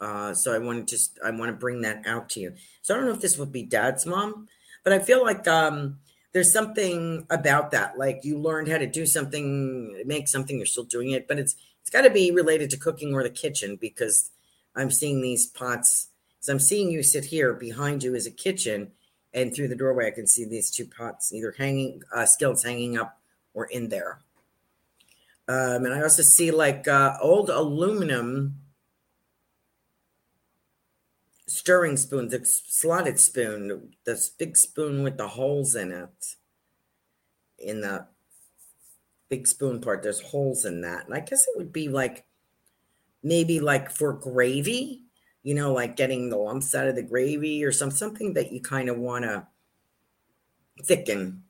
Uh, 0.00 0.32
so 0.32 0.54
I 0.54 0.58
want 0.58 0.88
to 0.88 0.94
just 0.94 1.18
I 1.24 1.30
want 1.30 1.50
to 1.50 1.56
bring 1.56 1.82
that 1.82 2.06
out 2.06 2.30
to 2.30 2.40
you. 2.40 2.54
So 2.82 2.94
I 2.94 2.96
don't 2.96 3.06
know 3.06 3.12
if 3.12 3.20
this 3.20 3.36
would 3.36 3.52
be 3.52 3.62
dad's 3.62 4.06
mom, 4.06 4.48
but 4.82 4.92
I 4.92 4.98
feel 4.98 5.22
like 5.22 5.46
um, 5.46 5.98
there's 6.32 6.52
something 6.52 7.26
about 7.28 7.72
that. 7.72 7.98
Like 7.98 8.20
you 8.24 8.38
learned 8.38 8.68
how 8.68 8.78
to 8.78 8.86
do 8.86 9.04
something, 9.04 10.02
make 10.06 10.28
something, 10.28 10.56
you're 10.56 10.66
still 10.66 10.84
doing 10.84 11.10
it, 11.10 11.28
but 11.28 11.38
it's 11.38 11.56
it's 11.82 11.90
got 11.90 12.02
to 12.02 12.10
be 12.10 12.30
related 12.30 12.70
to 12.70 12.76
cooking 12.76 13.14
or 13.14 13.22
the 13.22 13.30
kitchen 13.30 13.76
because 13.76 14.30
I'm 14.74 14.90
seeing 14.90 15.20
these 15.20 15.46
pots. 15.46 16.08
So 16.40 16.52
I'm 16.52 16.60
seeing 16.60 16.90
you 16.90 17.02
sit 17.02 17.26
here 17.26 17.52
behind 17.52 18.02
you 18.02 18.14
is 18.14 18.26
a 18.26 18.30
kitchen, 18.30 18.92
and 19.34 19.54
through 19.54 19.68
the 19.68 19.76
doorway 19.76 20.06
I 20.06 20.12
can 20.12 20.26
see 20.26 20.46
these 20.46 20.70
two 20.70 20.86
pots 20.86 21.32
either 21.32 21.54
hanging 21.58 22.02
uh, 22.14 22.24
skillets 22.24 22.64
hanging 22.64 22.96
up 22.96 23.20
or 23.52 23.66
in 23.66 23.88
there. 23.88 24.20
Um, 25.48 25.84
and 25.84 25.92
I 25.92 26.02
also 26.02 26.22
see 26.22 26.52
like 26.52 26.86
uh, 26.86 27.18
old 27.20 27.50
aluminum 27.50 28.54
stirring 31.50 31.96
spoon, 31.96 32.28
the 32.28 32.44
slotted 32.44 33.18
spoon, 33.18 33.92
this 34.04 34.28
big 34.28 34.56
spoon 34.56 35.02
with 35.02 35.16
the 35.16 35.26
holes 35.26 35.74
in 35.74 35.90
it. 35.90 36.36
In 37.58 37.80
the 37.80 38.06
big 39.28 39.48
spoon 39.48 39.80
part, 39.80 40.02
there's 40.02 40.20
holes 40.20 40.64
in 40.64 40.80
that. 40.82 41.06
And 41.06 41.14
I 41.14 41.20
guess 41.20 41.46
it 41.48 41.56
would 41.56 41.72
be 41.72 41.88
like 41.88 42.24
maybe 43.22 43.58
like 43.58 43.90
for 43.90 44.12
gravy, 44.12 45.02
you 45.42 45.54
know, 45.54 45.72
like 45.72 45.96
getting 45.96 46.30
the 46.30 46.36
lumps 46.36 46.74
out 46.74 46.86
of 46.86 46.94
the 46.94 47.02
gravy 47.02 47.64
or 47.64 47.72
some 47.72 47.90
something 47.90 48.34
that 48.34 48.52
you 48.52 48.60
kind 48.60 48.88
of 48.88 48.96
want 48.96 49.24
to 49.24 49.46
thicken. 50.84 51.42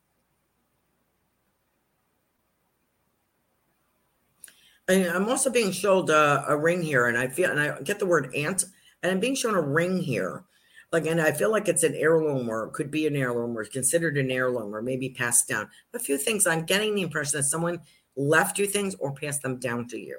And 4.89 5.07
I'm 5.07 5.29
also 5.29 5.51
being 5.51 5.71
showed 5.71 6.11
uh, 6.11 6.43
a 6.49 6.57
ring 6.57 6.83
here, 6.83 7.07
and 7.07 7.17
I 7.17 7.29
feel, 7.29 7.51
and 7.51 7.61
I 7.61 7.81
get 7.83 8.01
the 8.01 8.07
word 8.07 8.35
ant 8.35 8.65
and 9.03 9.13
I'm 9.13 9.21
being 9.21 9.35
shown 9.35 9.55
a 9.55 9.61
ring 9.61 10.01
here. 10.01 10.45
Like, 10.93 11.07
and 11.07 11.21
I 11.21 11.33
feel 11.33 11.51
like 11.51 11.69
it's 11.69 11.85
an 11.85 11.95
heirloom 11.95 12.49
or 12.49 12.69
could 12.69 12.91
be 12.91 13.07
an 13.07 13.15
heirloom 13.15 13.57
or 13.57 13.65
considered 13.65 14.19
an 14.19 14.31
heirloom 14.31 14.75
or 14.75 14.83
maybe 14.83 15.11
passed 15.11 15.49
down. 15.49 15.69
A 15.95 15.99
few 15.99 16.19
things 16.19 16.47
I'm 16.47 16.65
getting 16.65 16.95
the 16.95 17.03
impression 17.03 17.39
that 17.39 17.45
someone 17.45 17.81
left 18.17 18.59
you 18.59 18.67
things 18.67 18.97
or 18.97 19.13
passed 19.13 19.43
them 19.43 19.59
down 19.59 19.87
to 19.89 19.99
you. 19.99 20.19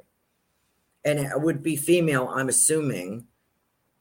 And 1.03 1.19
it 1.19 1.41
would 1.41 1.61
be 1.61 1.75
female, 1.75 2.29
I'm 2.33 2.47
assuming, 2.47 3.25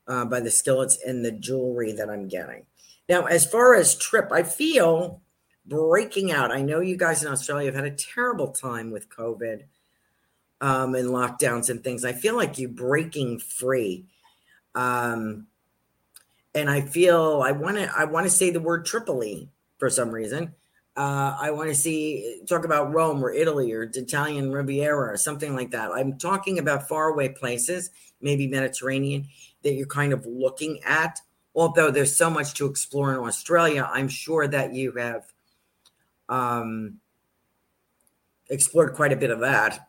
uh, 0.07 0.25
by 0.25 0.39
the 0.39 0.51
skillets 0.51 0.97
and 1.05 1.25
the 1.25 1.31
jewelry 1.31 1.91
that 1.93 2.09
I'm 2.09 2.27
getting. 2.27 2.65
Now, 3.09 3.25
as 3.25 3.45
far 3.45 3.75
as 3.75 3.95
trip, 3.95 4.31
I 4.31 4.43
feel 4.43 5.21
breaking 5.65 6.31
out. 6.31 6.51
I 6.51 6.61
know 6.61 6.79
you 6.79 6.95
guys 6.95 7.23
in 7.23 7.31
Australia 7.31 7.65
have 7.65 7.75
had 7.75 7.91
a 7.91 7.95
terrible 7.95 8.49
time 8.49 8.91
with 8.91 9.09
COVID 9.09 9.63
um, 10.61 10.95
and 10.95 11.09
lockdowns 11.09 11.69
and 11.69 11.83
things. 11.83 12.05
I 12.05 12.13
feel 12.13 12.35
like 12.35 12.57
you 12.57 12.67
breaking 12.67 13.39
free 13.39 14.05
um, 14.75 15.47
and 16.53 16.69
I 16.69 16.81
feel 16.81 17.41
I 17.43 17.51
want 17.51 17.77
to 17.77 17.91
I 17.95 18.05
want 18.05 18.25
to 18.25 18.29
say 18.29 18.49
the 18.49 18.59
word 18.59 18.85
Tripoli 18.85 19.49
for 19.77 19.89
some 19.89 20.11
reason. 20.11 20.53
Uh, 20.97 21.37
I 21.39 21.51
want 21.51 21.69
to 21.69 21.75
see 21.75 22.41
talk 22.47 22.65
about 22.65 22.93
Rome 22.93 23.23
or 23.23 23.31
Italy 23.31 23.71
or 23.71 23.83
Italian 23.83 24.51
Riviera 24.51 25.13
or 25.13 25.17
something 25.17 25.55
like 25.55 25.71
that. 25.71 25.91
I'm 25.91 26.17
talking 26.17 26.59
about 26.59 26.89
faraway 26.89 27.29
places, 27.29 27.91
maybe 28.19 28.47
Mediterranean, 28.47 29.27
that 29.63 29.73
you're 29.73 29.87
kind 29.87 30.11
of 30.11 30.25
looking 30.25 30.79
at. 30.83 31.21
Although 31.55 31.91
there's 31.91 32.15
so 32.15 32.29
much 32.29 32.53
to 32.55 32.65
explore 32.65 33.13
in 33.13 33.19
Australia, 33.19 33.89
I'm 33.91 34.07
sure 34.09 34.47
that 34.47 34.73
you 34.73 34.91
have 34.93 35.23
um, 36.27 36.99
explored 38.49 38.93
quite 38.93 39.13
a 39.13 39.17
bit 39.17 39.31
of 39.31 39.39
that. 39.41 39.87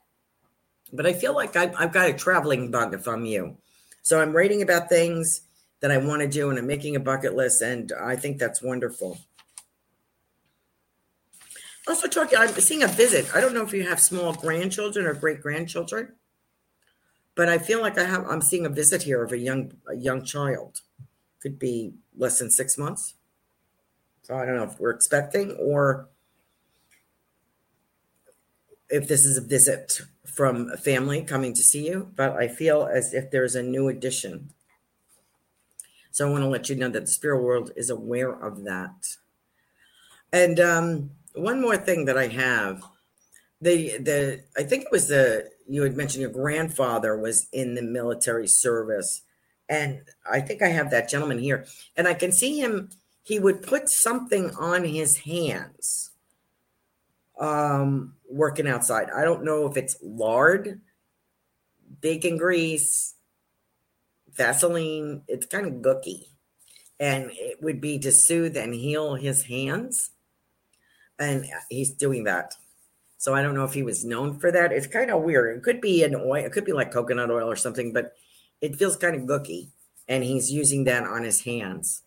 But 0.92 1.06
I 1.06 1.12
feel 1.12 1.34
like 1.34 1.56
I've, 1.56 1.74
I've 1.78 1.92
got 1.92 2.10
a 2.10 2.14
traveling 2.14 2.70
bug 2.70 2.94
if 2.94 3.08
I'm 3.08 3.24
you. 3.24 3.56
So 4.02 4.20
I'm 4.20 4.32
writing 4.32 4.62
about 4.62 4.88
things 4.88 5.42
that 5.80 5.90
I 5.90 5.96
want 5.96 6.22
to 6.22 6.28
do 6.28 6.50
and 6.50 6.58
I'm 6.58 6.66
making 6.66 6.96
a 6.96 7.00
bucket 7.00 7.34
list, 7.34 7.62
and 7.62 7.92
I 8.00 8.16
think 8.16 8.38
that's 8.38 8.62
wonderful. 8.62 9.18
Also, 11.88 12.06
talking, 12.06 12.38
I'm 12.38 12.48
seeing 12.48 12.84
a 12.84 12.88
visit. 12.88 13.34
I 13.34 13.40
don't 13.40 13.54
know 13.54 13.62
if 13.62 13.72
you 13.72 13.88
have 13.88 13.98
small 13.98 14.32
grandchildren 14.32 15.04
or 15.06 15.14
great 15.14 15.40
grandchildren, 15.40 16.12
but 17.34 17.48
I 17.48 17.58
feel 17.58 17.80
like 17.80 17.98
I 17.98 18.04
have. 18.04 18.24
I'm 18.28 18.42
seeing 18.42 18.66
a 18.66 18.68
visit 18.68 19.02
here 19.02 19.22
of 19.22 19.32
a 19.32 19.38
young 19.38 19.72
a 19.88 19.96
young 19.96 20.24
child. 20.24 20.82
Could 21.40 21.58
be 21.58 21.94
less 22.16 22.38
than 22.38 22.50
six 22.50 22.78
months. 22.78 23.14
So 24.22 24.36
I 24.36 24.46
don't 24.46 24.56
know 24.56 24.62
if 24.64 24.78
we're 24.78 24.90
expecting 24.90 25.52
or 25.52 26.08
if 28.92 29.09
this 29.09 29.24
is 29.24 29.38
a 29.38 29.40
visit 29.40 30.02
from 30.26 30.70
a 30.70 30.76
family 30.76 31.22
coming 31.22 31.55
to 31.55 31.62
see 31.62 31.87
you, 31.87 32.11
but 32.14 32.33
I 32.37 32.46
feel 32.46 32.87
as 32.87 33.14
if 33.14 33.31
there's 33.31 33.55
a 33.55 33.62
new 33.62 33.88
addition. 33.88 34.50
So 36.11 36.28
I 36.28 36.31
want 36.31 36.44
to 36.44 36.48
let 36.48 36.68
you 36.68 36.76
know 36.76 36.90
that 36.90 37.07
the 37.07 37.11
spirit 37.11 37.42
world 37.42 37.72
is 37.74 37.88
aware 37.88 38.31
of 38.31 38.64
that. 38.64 39.16
And 40.31 40.61
um, 40.61 41.11
one 41.35 41.61
more 41.61 41.78
thing 41.78 42.05
that 42.05 42.18
I 42.18 42.28
have, 42.28 42.83
the 43.62 43.98
the 43.98 44.44
I 44.57 44.62
think 44.62 44.85
it 44.85 44.92
was 44.92 45.09
the 45.09 45.50
you 45.66 45.83
had 45.83 45.96
mentioned 45.96 46.20
your 46.20 46.31
grandfather 46.31 47.16
was 47.16 47.48
in 47.52 47.74
the 47.74 47.83
military 47.83 48.46
service, 48.46 49.22
and 49.68 50.02
I 50.31 50.40
think 50.40 50.61
I 50.61 50.68
have 50.68 50.90
that 50.90 51.09
gentleman 51.09 51.38
here, 51.38 51.64
and 51.96 52.07
I 52.07 52.14
can 52.14 52.33
see 52.33 52.61
him. 52.61 52.90
He 53.22 53.38
would 53.38 53.62
put 53.62 53.88
something 53.88 54.50
on 54.57 54.85
his 54.85 55.18
hands 55.18 56.12
um, 57.42 58.14
working 58.31 58.68
outside. 58.68 59.11
I 59.11 59.24
don't 59.24 59.44
know 59.44 59.66
if 59.66 59.76
it's 59.76 59.96
lard, 60.00 60.81
bacon 62.00 62.38
grease, 62.38 63.14
Vaseline. 64.33 65.22
It's 65.26 65.46
kind 65.46 65.66
of 65.66 65.74
gooky. 65.74 66.28
And 67.00 67.33
it 67.33 67.59
would 67.61 67.81
be 67.81 67.98
to 67.98 68.12
soothe 68.12 68.57
and 68.57 68.72
heal 68.72 69.16
his 69.16 69.42
hands. 69.44 70.11
And 71.18 71.46
he's 71.68 71.90
doing 71.90 72.24
that. 72.24 72.55
So 73.18 73.35
I 73.35 73.42
don't 73.42 73.55
know 73.55 73.64
if 73.64 73.74
he 73.74 73.83
was 73.83 74.05
known 74.05 74.38
for 74.38 74.52
that. 74.52 74.72
It's 74.72 74.87
kind 74.87 75.11
of 75.11 75.22
weird. 75.22 75.57
It 75.57 75.62
could 75.62 75.81
be 75.81 76.05
an 76.05 76.14
oil, 76.14 76.44
it 76.44 76.52
could 76.52 76.64
be 76.64 76.72
like 76.72 76.92
coconut 76.92 77.31
oil 77.31 77.50
or 77.50 77.57
something, 77.57 77.92
but 77.92 78.12
it 78.61 78.76
feels 78.76 78.96
kind 78.96 79.16
of 79.16 79.22
gooky. 79.22 79.70
And 80.09 80.22
he's 80.24 80.50
using 80.50 80.85
that 80.85 81.05
on 81.05 81.24
his 81.24 81.42
hands. 81.42 82.02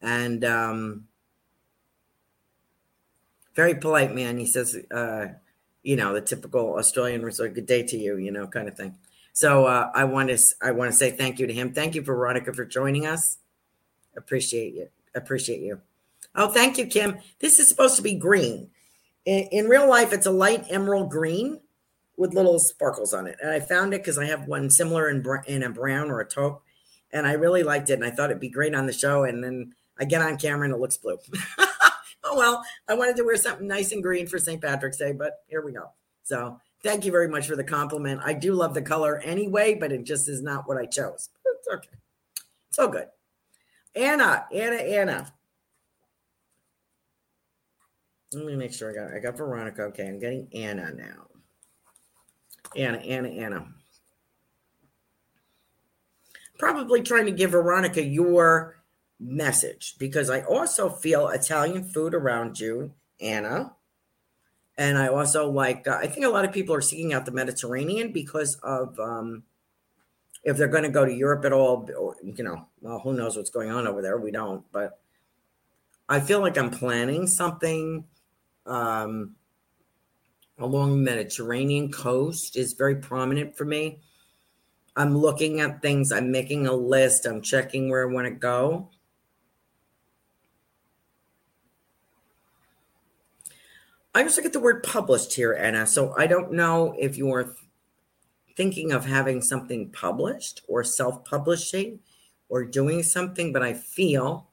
And 0.00 0.44
um, 0.44 1.06
very 3.54 3.74
polite 3.74 4.14
man. 4.14 4.38
He 4.38 4.46
says, 4.46 4.76
uh, 4.90 5.26
you 5.82 5.96
know, 5.96 6.14
the 6.14 6.20
typical 6.20 6.76
Australian 6.78 7.22
resort, 7.22 7.54
good 7.54 7.66
day 7.66 7.82
to 7.82 7.96
you, 7.96 8.16
you 8.16 8.30
know, 8.30 8.46
kind 8.46 8.68
of 8.68 8.76
thing. 8.76 8.96
So 9.32 9.66
uh, 9.66 9.90
I 9.94 10.04
want 10.04 10.30
to 10.30 10.38
I 10.62 10.70
want 10.70 10.90
to 10.90 10.96
say 10.96 11.10
thank 11.10 11.38
you 11.38 11.46
to 11.46 11.52
him. 11.52 11.72
Thank 11.72 11.94
you, 11.94 12.02
Veronica, 12.02 12.52
for 12.52 12.64
joining 12.64 13.06
us. 13.06 13.38
Appreciate 14.16 14.74
you. 14.74 14.88
Appreciate 15.14 15.60
you. 15.60 15.80
Oh, 16.34 16.48
thank 16.48 16.78
you, 16.78 16.86
Kim. 16.86 17.18
This 17.40 17.58
is 17.58 17.68
supposed 17.68 17.96
to 17.96 18.02
be 18.02 18.14
green. 18.14 18.70
In, 19.24 19.44
in 19.50 19.68
real 19.68 19.88
life, 19.88 20.12
it's 20.12 20.26
a 20.26 20.30
light 20.30 20.64
emerald 20.70 21.10
green 21.10 21.60
with 22.16 22.34
little 22.34 22.58
sparkles 22.58 23.12
on 23.12 23.26
it. 23.26 23.36
And 23.42 23.50
I 23.50 23.60
found 23.60 23.92
it 23.92 24.00
because 24.00 24.18
I 24.18 24.26
have 24.26 24.46
one 24.46 24.70
similar 24.70 25.10
in, 25.10 25.24
in 25.46 25.62
a 25.62 25.70
brown 25.70 26.10
or 26.10 26.20
a 26.20 26.26
taupe, 26.26 26.62
and 27.12 27.26
I 27.26 27.32
really 27.32 27.62
liked 27.62 27.90
it. 27.90 27.94
And 27.94 28.04
I 28.04 28.10
thought 28.10 28.30
it'd 28.30 28.40
be 28.40 28.48
great 28.48 28.74
on 28.74 28.86
the 28.86 28.92
show. 28.92 29.24
And 29.24 29.42
then 29.42 29.74
I 29.98 30.04
get 30.04 30.22
on 30.22 30.38
camera 30.38 30.66
and 30.66 30.74
it 30.74 30.80
looks 30.80 30.96
blue. 30.96 31.18
oh 32.24 32.36
well, 32.36 32.64
I 32.88 32.94
wanted 32.94 33.16
to 33.16 33.24
wear 33.24 33.36
something 33.36 33.66
nice 33.66 33.92
and 33.92 34.02
green 34.02 34.26
for 34.26 34.38
St. 34.38 34.60
Patrick's 34.60 34.96
Day, 34.96 35.12
but 35.12 35.44
here 35.46 35.64
we 35.64 35.72
go. 35.72 35.90
So 36.22 36.58
thank 36.82 37.04
you 37.04 37.12
very 37.12 37.28
much 37.28 37.46
for 37.46 37.56
the 37.56 37.64
compliment. 37.64 38.20
I 38.24 38.32
do 38.32 38.54
love 38.54 38.74
the 38.74 38.82
color 38.82 39.18
anyway, 39.18 39.74
but 39.74 39.92
it 39.92 40.04
just 40.04 40.28
is 40.28 40.42
not 40.42 40.66
what 40.66 40.78
I 40.78 40.86
chose. 40.86 41.28
It's 41.44 41.68
okay. 41.72 41.96
It's 42.68 42.78
all 42.78 42.88
good. 42.88 43.06
Anna, 43.94 44.46
Anna, 44.52 44.76
Anna. 44.76 45.32
Let 48.32 48.46
me 48.46 48.56
make 48.56 48.72
sure 48.72 48.90
I 48.90 48.94
got 48.94 49.16
I 49.16 49.20
got 49.20 49.36
Veronica. 49.36 49.82
Okay, 49.84 50.08
I'm 50.08 50.18
getting 50.18 50.48
Anna 50.52 50.92
now. 50.92 51.28
Anna, 52.76 52.98
Anna, 52.98 53.28
Anna. 53.28 53.68
Probably 56.58 57.02
trying 57.02 57.26
to 57.26 57.32
give 57.32 57.52
Veronica 57.52 58.02
your 58.02 58.82
message 59.24 59.96
because 59.98 60.30
I 60.30 60.42
also 60.42 60.90
feel 60.90 61.28
Italian 61.28 61.84
food 61.84 62.14
around 62.14 62.60
you, 62.60 62.92
Anna. 63.20 63.72
And 64.76 64.98
I 64.98 65.08
also 65.08 65.50
like, 65.50 65.86
uh, 65.88 65.98
I 66.00 66.06
think 66.06 66.26
a 66.26 66.28
lot 66.28 66.44
of 66.44 66.52
people 66.52 66.74
are 66.74 66.80
seeking 66.80 67.12
out 67.12 67.24
the 67.24 67.32
Mediterranean 67.32 68.12
because 68.12 68.56
of 68.62 68.98
um, 68.98 69.44
if 70.42 70.56
they're 70.56 70.68
going 70.68 70.82
to 70.82 70.90
go 70.90 71.04
to 71.04 71.12
Europe 71.12 71.44
at 71.44 71.52
all, 71.52 71.88
or, 71.98 72.16
you 72.22 72.44
know, 72.44 72.66
well, 72.80 72.98
who 72.98 73.14
knows 73.14 73.36
what's 73.36 73.50
going 73.50 73.70
on 73.70 73.86
over 73.86 74.02
there? 74.02 74.18
We 74.18 74.30
don't, 74.30 74.64
but 74.72 74.98
I 76.08 76.20
feel 76.20 76.40
like 76.40 76.58
I'm 76.58 76.70
planning 76.70 77.26
something 77.26 78.04
um, 78.66 79.36
along 80.58 80.90
the 80.90 81.10
Mediterranean 81.10 81.90
coast 81.90 82.56
is 82.56 82.74
very 82.74 82.96
prominent 82.96 83.56
for 83.56 83.64
me. 83.64 84.00
I'm 84.96 85.16
looking 85.16 85.60
at 85.60 85.82
things, 85.82 86.12
I'm 86.12 86.30
making 86.30 86.66
a 86.66 86.72
list, 86.72 87.26
I'm 87.26 87.40
checking 87.40 87.90
where 87.90 88.08
I 88.08 88.12
want 88.12 88.26
to 88.26 88.34
go. 88.34 88.90
I 94.14 94.22
look 94.22 94.44
at 94.44 94.52
the 94.52 94.60
word 94.60 94.82
published 94.82 95.34
here, 95.34 95.52
Anna. 95.52 95.86
So 95.86 96.14
I 96.16 96.26
don't 96.26 96.52
know 96.52 96.94
if 96.98 97.16
you're 97.16 97.54
thinking 98.56 98.92
of 98.92 99.04
having 99.06 99.42
something 99.42 99.90
published 99.90 100.62
or 100.68 100.84
self 100.84 101.24
publishing 101.24 102.00
or 102.48 102.64
doing 102.64 103.02
something, 103.02 103.52
but 103.52 103.62
I 103.62 103.72
feel 103.72 104.48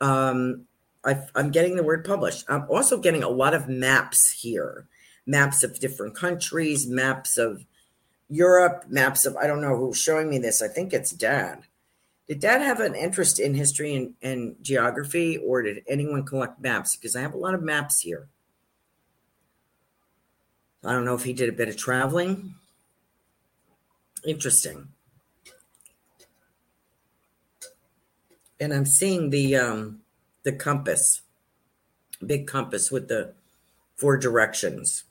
um, 0.00 0.66
I, 1.04 1.22
I'm 1.34 1.50
getting 1.50 1.76
the 1.76 1.82
word 1.82 2.04
published. 2.04 2.44
I'm 2.48 2.66
also 2.68 2.98
getting 2.98 3.22
a 3.22 3.28
lot 3.28 3.54
of 3.54 3.68
maps 3.68 4.30
here 4.30 4.86
maps 5.26 5.62
of 5.62 5.78
different 5.78 6.14
countries, 6.14 6.88
maps 6.88 7.38
of 7.38 7.64
Europe, 8.28 8.84
maps 8.88 9.24
of, 9.24 9.36
I 9.36 9.46
don't 9.46 9.60
know 9.60 9.76
who's 9.76 9.98
showing 9.98 10.28
me 10.28 10.38
this. 10.38 10.60
I 10.60 10.68
think 10.68 10.92
it's 10.92 11.10
dad. 11.12 11.62
Did 12.28 12.40
dad 12.40 12.62
have 12.62 12.80
an 12.80 12.94
interest 12.94 13.40
in 13.40 13.54
history 13.54 13.94
and, 13.94 14.14
and 14.22 14.56
geography, 14.62 15.36
or 15.38 15.62
did 15.62 15.82
anyone 15.88 16.24
collect 16.24 16.60
maps? 16.60 16.96
Because 16.96 17.16
I 17.16 17.20
have 17.22 17.34
a 17.34 17.38
lot 17.38 17.54
of 17.54 17.62
maps 17.62 18.00
here. 18.00 18.28
I 20.82 20.92
don't 20.92 21.04
know 21.04 21.14
if 21.14 21.24
he 21.24 21.32
did 21.32 21.48
a 21.48 21.52
bit 21.52 21.68
of 21.68 21.76
traveling. 21.76 22.54
Interesting. 24.26 24.88
And 28.58 28.72
I'm 28.72 28.86
seeing 28.86 29.30
the 29.30 29.56
um 29.56 30.00
the 30.42 30.52
compass, 30.52 31.22
big 32.24 32.46
compass 32.46 32.90
with 32.90 33.08
the 33.08 33.32
four 33.96 34.16
directions. 34.16 35.04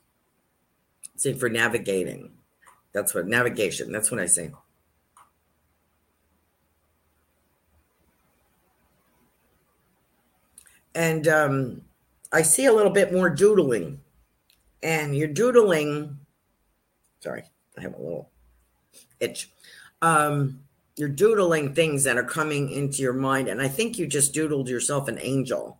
See 1.16 1.34
for 1.34 1.48
navigating. 1.48 2.32
That's 2.92 3.14
what 3.14 3.26
navigation. 3.26 3.92
That's 3.92 4.10
what 4.10 4.20
I 4.20 4.26
say. 4.26 4.52
And 10.94 11.28
um, 11.28 11.82
I 12.32 12.42
see 12.42 12.66
a 12.66 12.72
little 12.72 12.90
bit 12.90 13.12
more 13.12 13.30
doodling 13.30 14.00
and 14.82 15.16
you're 15.16 15.28
doodling. 15.28 16.18
Sorry, 17.20 17.44
I 17.76 17.80
have 17.82 17.94
a 17.94 18.02
little 18.02 18.30
itch. 19.20 19.50
Um, 20.02 20.60
you're 20.96 21.08
doodling 21.08 21.74
things 21.74 22.04
that 22.04 22.16
are 22.16 22.24
coming 22.24 22.70
into 22.70 23.02
your 23.02 23.12
mind, 23.12 23.48
and 23.48 23.60
I 23.60 23.68
think 23.68 23.98
you 23.98 24.06
just 24.06 24.34
doodled 24.34 24.68
yourself 24.68 25.08
an 25.08 25.18
angel. 25.20 25.78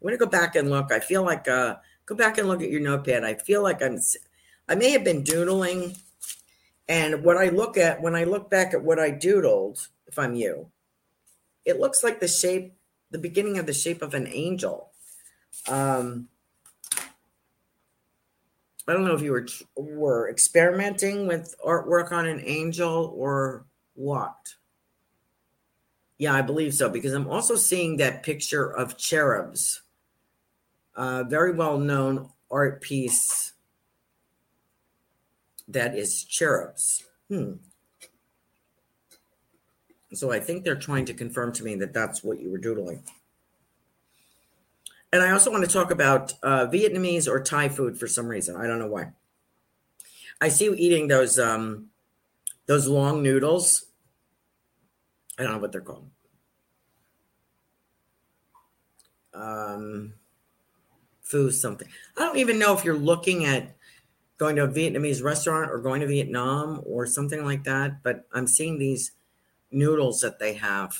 I'm 0.00 0.06
going 0.06 0.18
to 0.18 0.24
go 0.24 0.30
back 0.30 0.56
and 0.56 0.70
look. 0.70 0.92
I 0.92 1.00
feel 1.00 1.24
like 1.24 1.48
uh, 1.48 1.76
go 2.06 2.14
back 2.14 2.38
and 2.38 2.48
look 2.48 2.62
at 2.62 2.70
your 2.70 2.80
notepad. 2.80 3.24
I 3.24 3.34
feel 3.34 3.62
like 3.62 3.82
I'm. 3.82 3.98
I 4.68 4.74
may 4.74 4.90
have 4.90 5.04
been 5.04 5.24
doodling, 5.24 5.96
and 6.88 7.24
what 7.24 7.36
I 7.36 7.48
look 7.48 7.76
at 7.76 8.00
when 8.00 8.14
I 8.14 8.24
look 8.24 8.50
back 8.50 8.74
at 8.74 8.82
what 8.82 8.98
I 8.98 9.10
doodled, 9.10 9.88
if 10.06 10.18
I'm 10.18 10.34
you, 10.34 10.70
it 11.64 11.80
looks 11.80 12.04
like 12.04 12.20
the 12.20 12.28
shape, 12.28 12.74
the 13.10 13.18
beginning 13.18 13.58
of 13.58 13.66
the 13.66 13.74
shape 13.74 14.02
of 14.02 14.14
an 14.14 14.28
angel. 14.28 14.90
Um, 15.68 16.28
I 18.88 18.94
don't 18.94 19.04
know 19.04 19.14
if 19.14 19.22
you 19.22 19.32
were 19.32 19.46
were 19.76 20.30
experimenting 20.30 21.26
with 21.26 21.54
artwork 21.64 22.10
on 22.10 22.26
an 22.26 22.42
angel 22.44 23.12
or 23.14 23.66
what. 23.94 24.54
Yeah, 26.16 26.34
I 26.34 26.42
believe 26.42 26.74
so 26.74 26.88
because 26.88 27.12
I'm 27.12 27.28
also 27.28 27.54
seeing 27.54 27.98
that 27.98 28.22
picture 28.22 28.66
of 28.70 28.96
cherubs. 28.96 29.82
Very 30.96 31.52
well 31.52 31.78
known 31.78 32.30
art 32.50 32.80
piece 32.80 33.52
that 35.68 35.94
is 35.94 36.24
cherubs. 36.24 37.04
Hmm. 37.28 37.52
So 40.14 40.32
I 40.32 40.40
think 40.40 40.64
they're 40.64 40.74
trying 40.74 41.04
to 41.04 41.14
confirm 41.14 41.52
to 41.52 41.62
me 41.62 41.76
that 41.76 41.92
that's 41.92 42.24
what 42.24 42.40
you 42.40 42.50
were 42.50 42.58
doodling. 42.58 43.02
And 45.12 45.22
I 45.22 45.30
also 45.30 45.50
want 45.50 45.64
to 45.64 45.70
talk 45.70 45.90
about 45.90 46.34
uh, 46.42 46.66
Vietnamese 46.66 47.28
or 47.28 47.42
Thai 47.42 47.68
food 47.68 47.98
for 47.98 48.06
some 48.06 48.26
reason. 48.28 48.56
I 48.56 48.66
don't 48.66 48.78
know 48.78 48.88
why. 48.88 49.12
I 50.40 50.48
see 50.48 50.64
you 50.66 50.74
eating 50.76 51.08
those 51.08 51.38
um, 51.38 51.86
those 52.66 52.86
long 52.86 53.22
noodles. 53.22 53.86
I 55.38 55.42
don't 55.42 55.52
know 55.52 55.58
what 55.58 55.72
they're 55.72 55.80
called. 55.80 56.10
Um, 59.32 60.14
Pho 61.22 61.50
something. 61.50 61.88
I 62.16 62.20
don't 62.20 62.38
even 62.38 62.58
know 62.58 62.76
if 62.76 62.84
you're 62.84 62.96
looking 62.96 63.44
at 63.44 63.76
going 64.36 64.56
to 64.56 64.64
a 64.64 64.68
Vietnamese 64.68 65.22
restaurant 65.22 65.70
or 65.70 65.78
going 65.78 66.00
to 66.00 66.06
Vietnam 66.06 66.82
or 66.84 67.06
something 67.06 67.44
like 67.44 67.64
that. 67.64 68.02
But 68.02 68.26
I'm 68.32 68.46
seeing 68.46 68.78
these 68.78 69.12
noodles 69.70 70.20
that 70.20 70.38
they 70.38 70.54
have, 70.54 70.94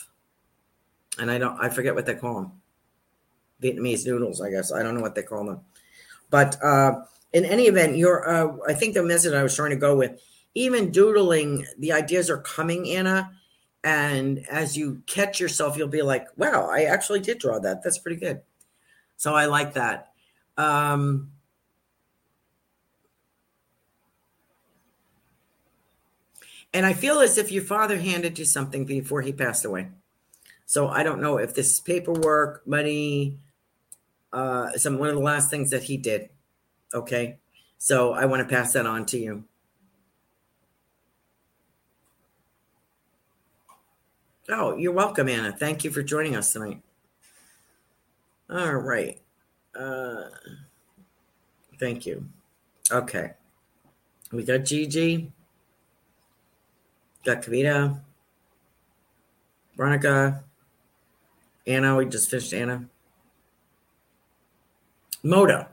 and 1.19 1.31
I 1.31 1.39
don't. 1.39 1.59
I 1.61 1.69
forget 1.69 1.95
what 1.95 2.07
they 2.07 2.15
call 2.15 2.35
them. 2.41 2.53
Vietnamese 3.63 4.07
noodles, 4.07 4.41
I 4.41 4.51
guess. 4.51 4.73
I 4.73 4.83
don't 4.83 4.95
know 4.95 5.01
what 5.01 5.15
they 5.15 5.23
call 5.23 5.45
them. 5.45 5.61
But 6.31 6.63
uh, 6.63 7.03
in 7.33 7.45
any 7.45 7.65
event, 7.65 7.97
you're, 7.97 8.29
uh, 8.29 8.57
I 8.67 8.75
think 8.75 8.95
the 8.95 9.03
message 9.03 9.35
I 9.35 9.43
was 9.43 9.55
trying 9.55 9.71
to 9.71 9.77
go 9.77 9.97
with, 9.97 10.21
even 10.55 10.91
doodling, 10.91 11.67
the 11.79 11.93
ideas 11.93 12.31
are 12.31 12.39
coming, 12.39 12.89
Anna. 12.91 13.33
And 13.85 14.47
as 14.49 14.77
you 14.77 15.03
catch 15.07 15.41
yourself, 15.41 15.77
you'll 15.77 15.89
be 15.89 16.03
like, 16.03 16.27
wow, 16.37 16.69
I 16.71 16.85
actually 16.85 17.21
did 17.21 17.39
draw 17.39 17.59
that. 17.61 17.83
That's 17.83 17.99
pretty 17.99 18.21
good. 18.21 18.43
So 19.17 19.35
I 19.35 19.47
like 19.47 19.75
that. 19.75 20.13
Um, 20.57 21.31
and 26.75 26.85
I 26.85 26.93
feel 26.93 27.21
as 27.21 27.39
if 27.39 27.53
your 27.53 27.63
father 27.63 27.99
handed 27.99 28.39
you 28.39 28.45
something 28.45 28.85
before 28.85 29.23
he 29.23 29.33
passed 29.33 29.65
away. 29.65 29.89
So 30.67 30.89
I 30.89 31.03
don't 31.03 31.21
know 31.21 31.39
if 31.39 31.55
this 31.55 31.71
is 31.71 31.81
paperwork, 31.81 32.67
money, 32.67 33.39
uh, 34.33 34.73
some 34.73 34.99
one 34.99 35.09
of 35.09 35.15
the 35.15 35.23
last 35.23 35.51
things 35.51 35.71
that 35.71 35.85
he 35.85 35.97
did. 35.97 36.29
Okay, 36.95 37.39
so 37.79 38.13
I 38.13 38.25
want 38.27 38.47
to 38.47 38.55
pass 38.55 38.73
that 38.73 38.87
on 38.87 39.07
to 39.07 39.19
you. 39.19 39.45
Oh, 44.51 44.77
you're 44.77 44.93
welcome, 44.93 45.29
Anna. 45.29 45.53
Thank 45.53 45.85
you 45.85 45.91
for 45.91 46.03
joining 46.03 46.35
us 46.35 46.53
tonight. 46.53 46.81
All 48.49 48.77
right. 48.77 49.21
Uh, 49.79 50.23
thank 51.79 52.07
you. 52.07 52.27
Okay. 52.91 53.33
We 54.33 54.43
got 54.43 54.65
Gigi. 54.65 55.31
Got 57.25 57.43
Kavita. 57.43 58.01
Veronica. 59.77 60.45
Anna. 61.67 61.97
We 61.97 62.07
just 62.07 62.31
finished 62.31 62.55
Anna. 62.55 62.87
Moda. 65.29 65.69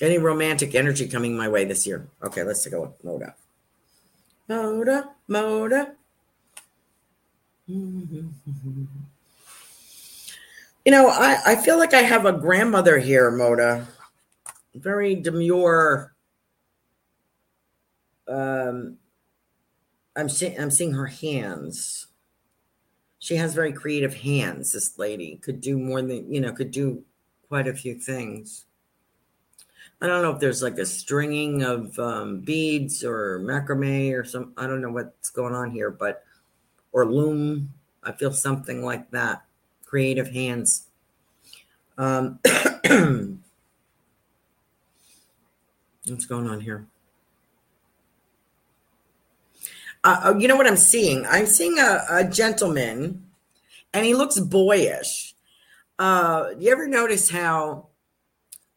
Any 0.00 0.18
romantic 0.18 0.74
energy 0.74 1.06
coming 1.08 1.36
my 1.36 1.48
way 1.48 1.64
this 1.64 1.86
year? 1.86 2.08
Okay, 2.22 2.42
let's 2.42 2.64
take 2.64 2.72
a 2.72 2.78
look. 2.78 3.02
Moda. 3.02 3.34
Moda, 4.48 5.08
Moda. 5.28 5.92
You 7.66 8.28
know, 10.86 11.08
I, 11.08 11.38
I 11.44 11.56
feel 11.56 11.78
like 11.78 11.94
I 11.94 12.02
have 12.02 12.26
a 12.26 12.32
grandmother 12.32 12.98
here, 12.98 13.30
Moda. 13.30 13.86
Very 14.74 15.14
demure. 15.16 16.14
Um, 18.28 18.98
I'm 20.14 20.28
seeing 20.28 20.58
I'm 20.60 20.70
seeing 20.70 20.92
her 20.92 21.06
hands. 21.06 22.06
She 23.18 23.36
has 23.36 23.54
very 23.54 23.72
creative 23.72 24.14
hands. 24.14 24.72
This 24.72 24.98
lady 24.98 25.36
could 25.42 25.60
do 25.60 25.78
more 25.78 26.02
than 26.02 26.32
you 26.32 26.40
know. 26.40 26.52
Could 26.52 26.70
do 26.70 27.02
quite 27.48 27.68
a 27.68 27.74
few 27.74 27.94
things. 27.94 28.64
I 30.00 30.06
don't 30.06 30.22
know 30.22 30.32
if 30.32 30.40
there's 30.40 30.62
like 30.62 30.78
a 30.78 30.86
stringing 30.86 31.62
of 31.62 31.98
um, 31.98 32.40
beads 32.40 33.02
or 33.02 33.40
macrame 33.40 34.12
or 34.14 34.24
some. 34.24 34.52
I 34.56 34.66
don't 34.66 34.82
know 34.82 34.90
what's 34.90 35.30
going 35.30 35.54
on 35.54 35.70
here, 35.70 35.90
but 35.90 36.24
or 36.92 37.06
loom. 37.06 37.72
I 38.02 38.12
feel 38.12 38.32
something 38.32 38.84
like 38.84 39.10
that. 39.10 39.44
Creative 39.86 40.28
hands. 40.28 40.86
Um, 41.96 42.38
what's 46.06 46.26
going 46.26 46.46
on 46.46 46.60
here? 46.60 46.86
Uh, 50.04 50.34
you 50.38 50.46
know 50.46 50.56
what 50.56 50.66
I'm 50.66 50.76
seeing? 50.76 51.26
I'm 51.26 51.46
seeing 51.46 51.78
a, 51.78 52.04
a 52.10 52.24
gentleman, 52.24 53.24
and 53.92 54.04
he 54.04 54.14
looks 54.14 54.38
boyish 54.38 55.25
uh, 55.98 56.54
do 56.54 56.64
you 56.64 56.72
ever 56.72 56.86
notice 56.86 57.30
how 57.30 57.88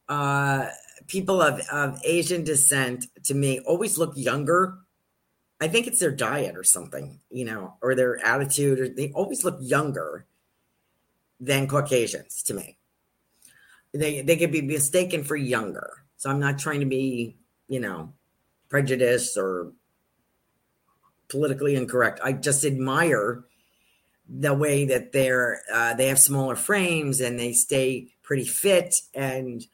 uh, 0.08 0.68
people 1.08 1.42
of, 1.42 1.60
of 1.72 2.00
Asian 2.04 2.44
descent 2.44 3.08
to 3.26 3.34
me 3.34 3.60
always 3.62 3.98
look 3.98 4.14
younger? 4.16 4.78
I 5.62 5.68
think 5.68 5.88
it's 5.88 6.00
their 6.00 6.12
diet 6.12 6.56
or 6.56 6.64
something, 6.64 7.20
you 7.30 7.44
know, 7.44 7.76
or 7.82 7.94
their 7.94 8.26
attitude, 8.26 8.80
or 8.80 8.88
they 8.88 9.12
always 9.12 9.44
look 9.44 9.58
younger 9.60 10.26
than 11.40 11.68
Caucasians 11.68 12.44
to 12.44 12.54
me. 12.54 12.78
they 13.94 14.22
they 14.22 14.38
could 14.38 14.52
be 14.52 14.62
mistaken 14.62 15.24
for 15.24 15.36
younger. 15.36 16.06
So 16.18 16.30
I'm 16.30 16.40
not 16.40 16.60
trying 16.60 16.80
to 16.82 16.86
be, 16.86 17.38
you 17.68 17.80
know, 17.80 18.14
prejudiced 18.70 19.38
or 19.38 19.74
politically 21.28 21.76
incorrect. 21.76 22.20
I 22.24 22.34
just 22.34 22.66
admire 22.66 23.44
the 24.30 24.54
way 24.54 24.86
that 24.86 25.12
they're 25.12 25.62
uh, 25.74 25.94
they 25.96 26.08
have 26.08 26.20
smaller 26.20 26.56
frames 26.56 27.20
and 27.20 27.40
they 27.40 27.52
stay 27.52 28.08
pretty 28.22 28.46
fit 28.46 29.02
and 29.16 29.66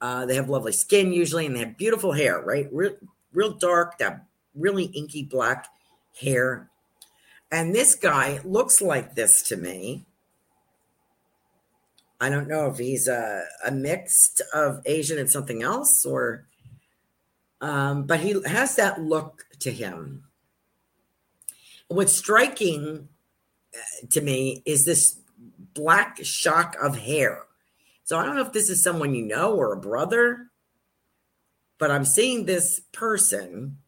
uh, 0.00 0.26
they 0.26 0.34
have 0.34 0.50
lovely 0.50 0.72
skin 0.72 1.12
usually 1.12 1.46
and 1.46 1.56
they 1.56 1.60
have 1.60 1.78
beautiful 1.78 2.12
hair, 2.12 2.42
right? 2.42 2.68
Real, 2.70 2.92
real 3.32 3.54
dark, 3.54 3.96
that 3.98 4.26
really 4.54 4.84
inky 4.84 5.22
black 5.22 5.68
hair. 6.20 6.68
And 7.50 7.74
this 7.74 7.94
guy 7.94 8.40
looks 8.44 8.82
like 8.82 9.14
this 9.14 9.42
to 9.44 9.56
me. 9.56 10.04
I 12.20 12.28
don't 12.28 12.48
know 12.48 12.66
if 12.66 12.78
he's 12.78 13.08
a, 13.08 13.44
a 13.66 13.70
mixed 13.70 14.42
of 14.52 14.82
Asian 14.84 15.18
and 15.18 15.30
something 15.30 15.62
else 15.62 16.04
or 16.04 16.46
um, 17.60 18.04
but 18.04 18.20
he 18.20 18.36
has 18.44 18.76
that 18.76 19.00
look 19.00 19.46
to 19.60 19.70
him. 19.70 20.24
What's 21.88 22.12
striking 22.12 23.08
to 24.10 24.20
me 24.20 24.62
is 24.66 24.84
this 24.84 25.18
black 25.74 26.18
shock 26.24 26.76
of 26.80 26.96
hair. 26.96 27.42
So 28.04 28.18
I 28.18 28.24
don't 28.24 28.36
know 28.36 28.42
if 28.42 28.52
this 28.52 28.70
is 28.70 28.82
someone 28.82 29.14
you 29.14 29.24
know 29.24 29.54
or 29.54 29.72
a 29.72 29.80
brother, 29.80 30.50
but 31.78 31.90
I'm 31.90 32.04
seeing 32.04 32.44
this 32.44 32.80
person. 32.92 33.78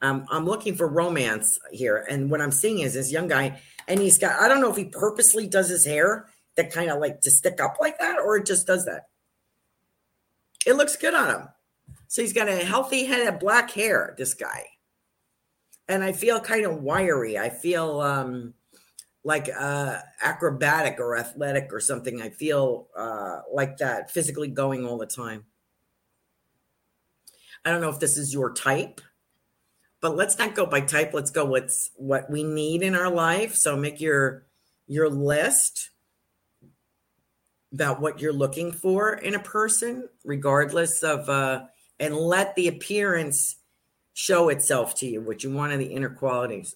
Um, 0.00 0.26
I'm 0.30 0.44
looking 0.44 0.74
for 0.74 0.88
romance 0.88 1.58
here. 1.70 2.04
And 2.08 2.30
what 2.30 2.40
I'm 2.40 2.50
seeing 2.50 2.80
is 2.80 2.94
this 2.94 3.12
young 3.12 3.28
guy, 3.28 3.60
and 3.86 4.00
he's 4.00 4.18
got, 4.18 4.40
I 4.40 4.48
don't 4.48 4.60
know 4.60 4.70
if 4.70 4.76
he 4.76 4.86
purposely 4.86 5.46
does 5.46 5.68
his 5.68 5.86
hair 5.86 6.28
that 6.56 6.72
kind 6.72 6.90
of 6.90 6.98
like 6.98 7.20
to 7.22 7.30
stick 7.30 7.60
up 7.60 7.76
like 7.80 7.98
that 7.98 8.18
or 8.18 8.36
it 8.36 8.46
just 8.46 8.66
does 8.66 8.84
that. 8.84 9.06
It 10.66 10.74
looks 10.74 10.96
good 10.96 11.14
on 11.14 11.30
him. 11.30 11.48
So 12.08 12.20
he's 12.20 12.32
got 12.32 12.48
a 12.48 12.56
healthy 12.56 13.04
head 13.04 13.26
of 13.26 13.40
black 13.40 13.70
hair, 13.70 14.14
this 14.18 14.34
guy. 14.34 14.66
And 15.88 16.04
I 16.04 16.12
feel 16.12 16.40
kind 16.40 16.66
of 16.66 16.82
wiry. 16.82 17.38
I 17.38 17.48
feel 17.48 18.00
um, 18.00 18.54
like 19.24 19.48
uh, 19.56 19.98
acrobatic 20.20 20.98
or 20.98 21.16
athletic 21.16 21.72
or 21.72 21.80
something. 21.80 22.20
I 22.20 22.30
feel 22.30 22.88
uh, 22.96 23.40
like 23.52 23.78
that, 23.78 24.10
physically 24.10 24.48
going 24.48 24.86
all 24.86 24.98
the 24.98 25.06
time. 25.06 25.44
I 27.64 27.70
don't 27.70 27.80
know 27.80 27.90
if 27.90 28.00
this 28.00 28.18
is 28.18 28.34
your 28.34 28.52
type, 28.52 29.00
but 30.00 30.16
let's 30.16 30.38
not 30.38 30.56
go 30.56 30.66
by 30.66 30.80
type. 30.80 31.14
Let's 31.14 31.30
go 31.30 31.44
what's 31.44 31.90
what 31.96 32.28
we 32.28 32.42
need 32.42 32.82
in 32.82 32.94
our 32.96 33.10
life. 33.10 33.54
So 33.54 33.76
make 33.76 34.00
your 34.00 34.46
your 34.88 35.08
list 35.08 35.90
about 37.72 38.00
what 38.00 38.20
you're 38.20 38.32
looking 38.32 38.72
for 38.72 39.14
in 39.14 39.34
a 39.34 39.38
person, 39.38 40.08
regardless 40.24 41.04
of 41.04 41.28
uh, 41.28 41.66
and 42.00 42.16
let 42.16 42.56
the 42.56 42.66
appearance 42.66 43.56
show 44.12 44.48
itself 44.48 44.94
to 44.96 45.06
you, 45.06 45.20
what 45.22 45.44
you 45.44 45.52
want 45.52 45.72
in 45.72 45.78
the 45.78 45.86
inner 45.86 46.10
qualities. 46.10 46.74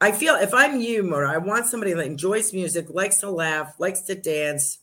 I 0.00 0.12
feel 0.12 0.34
if 0.36 0.54
I'm 0.54 0.80
you, 0.80 1.02
Mora, 1.02 1.30
I 1.30 1.38
want 1.38 1.66
somebody 1.66 1.92
that 1.92 2.06
enjoys 2.06 2.54
music, 2.54 2.88
likes 2.88 3.18
to 3.18 3.30
laugh, 3.30 3.74
likes 3.78 4.00
to 4.02 4.14
dance. 4.14 4.78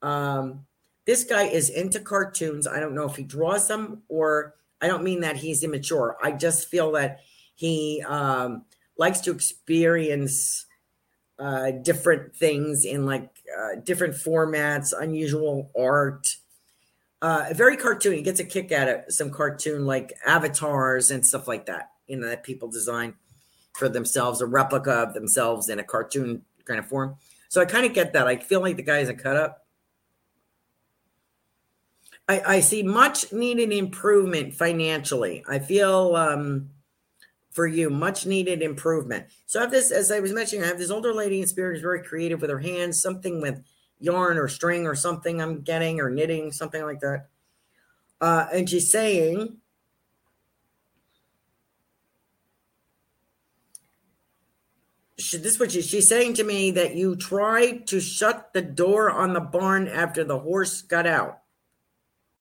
Um, 0.00 0.64
this 1.04 1.24
guy 1.24 1.44
is 1.44 1.68
into 1.68 2.00
cartoons. 2.00 2.66
I 2.66 2.80
don't 2.80 2.94
know 2.94 3.04
if 3.04 3.16
he 3.16 3.22
draws 3.22 3.68
them 3.68 4.02
or 4.08 4.54
I 4.80 4.86
don't 4.86 5.04
mean 5.04 5.20
that 5.20 5.36
he's 5.36 5.62
immature. 5.62 6.16
I 6.22 6.32
just 6.32 6.68
feel 6.68 6.92
that 6.92 7.20
he 7.54 8.02
um, 8.06 8.64
likes 8.96 9.20
to 9.20 9.30
experience 9.30 10.64
uh, 11.38 11.72
different 11.72 12.34
things 12.34 12.86
in 12.86 13.04
like 13.04 13.30
uh, 13.58 13.80
different 13.84 14.14
formats, 14.14 14.94
unusual 14.98 15.70
art. 15.78 16.36
Uh, 17.20 17.46
very 17.52 17.76
cartoon. 17.76 18.14
He 18.14 18.22
gets 18.22 18.40
a 18.40 18.44
kick 18.44 18.72
out 18.72 18.88
of 18.88 19.00
some 19.08 19.30
cartoon 19.30 19.84
like 19.84 20.14
avatars 20.24 21.10
and 21.10 21.26
stuff 21.26 21.46
like 21.46 21.66
that. 21.66 21.90
You 22.06 22.16
know 22.16 22.28
that 22.28 22.42
people 22.42 22.70
design 22.70 23.14
for 23.74 23.88
themselves, 23.88 24.40
a 24.40 24.46
replica 24.46 24.92
of 24.92 25.14
themselves 25.14 25.68
in 25.68 25.78
a 25.78 25.84
cartoon 25.84 26.42
kind 26.64 26.78
of 26.78 26.86
form. 26.86 27.16
So 27.48 27.60
I 27.60 27.64
kind 27.64 27.86
of 27.86 27.94
get 27.94 28.12
that. 28.12 28.26
I 28.26 28.36
feel 28.36 28.60
like 28.60 28.76
the 28.76 28.82
guy 28.82 28.98
is 28.98 29.08
a 29.08 29.14
cut 29.14 29.36
up. 29.36 29.66
I, 32.28 32.42
I 32.46 32.60
see 32.60 32.82
much 32.82 33.32
needed 33.32 33.72
improvement 33.72 34.54
financially. 34.54 35.44
I 35.48 35.58
feel 35.58 36.14
um, 36.14 36.70
for 37.50 37.66
you 37.66 37.90
much 37.90 38.24
needed 38.24 38.62
improvement. 38.62 39.26
So 39.46 39.58
I 39.58 39.62
have 39.62 39.72
this, 39.72 39.90
as 39.90 40.12
I 40.12 40.20
was 40.20 40.32
mentioning, 40.32 40.64
I 40.64 40.68
have 40.68 40.78
this 40.78 40.92
older 40.92 41.12
lady 41.12 41.40
in 41.40 41.48
spirit 41.48 41.74
who's 41.74 41.82
very 41.82 42.04
creative 42.04 42.40
with 42.40 42.50
her 42.50 42.60
hands, 42.60 43.02
something 43.02 43.40
with 43.40 43.62
yarn 43.98 44.38
or 44.38 44.46
string 44.46 44.86
or 44.86 44.94
something 44.94 45.42
I'm 45.42 45.62
getting 45.62 46.00
or 46.00 46.08
knitting, 46.08 46.52
something 46.52 46.82
like 46.84 47.00
that. 47.00 47.26
Uh, 48.20 48.46
and 48.52 48.70
she's 48.70 48.90
saying, 48.90 49.56
she, 55.30 55.38
this 55.38 55.54
is 55.54 55.60
what 55.60 55.70
she, 55.72 55.80
she's 55.80 56.08
saying 56.08 56.34
to 56.34 56.44
me 56.44 56.72
that 56.72 56.96
you 56.96 57.14
tried 57.14 57.86
to 57.86 58.00
shut 58.00 58.52
the 58.52 58.62
door 58.62 59.10
on 59.10 59.32
the 59.32 59.40
barn 59.40 59.86
after 59.86 60.24
the 60.24 60.40
horse 60.40 60.82
got 60.82 61.06
out. 61.06 61.38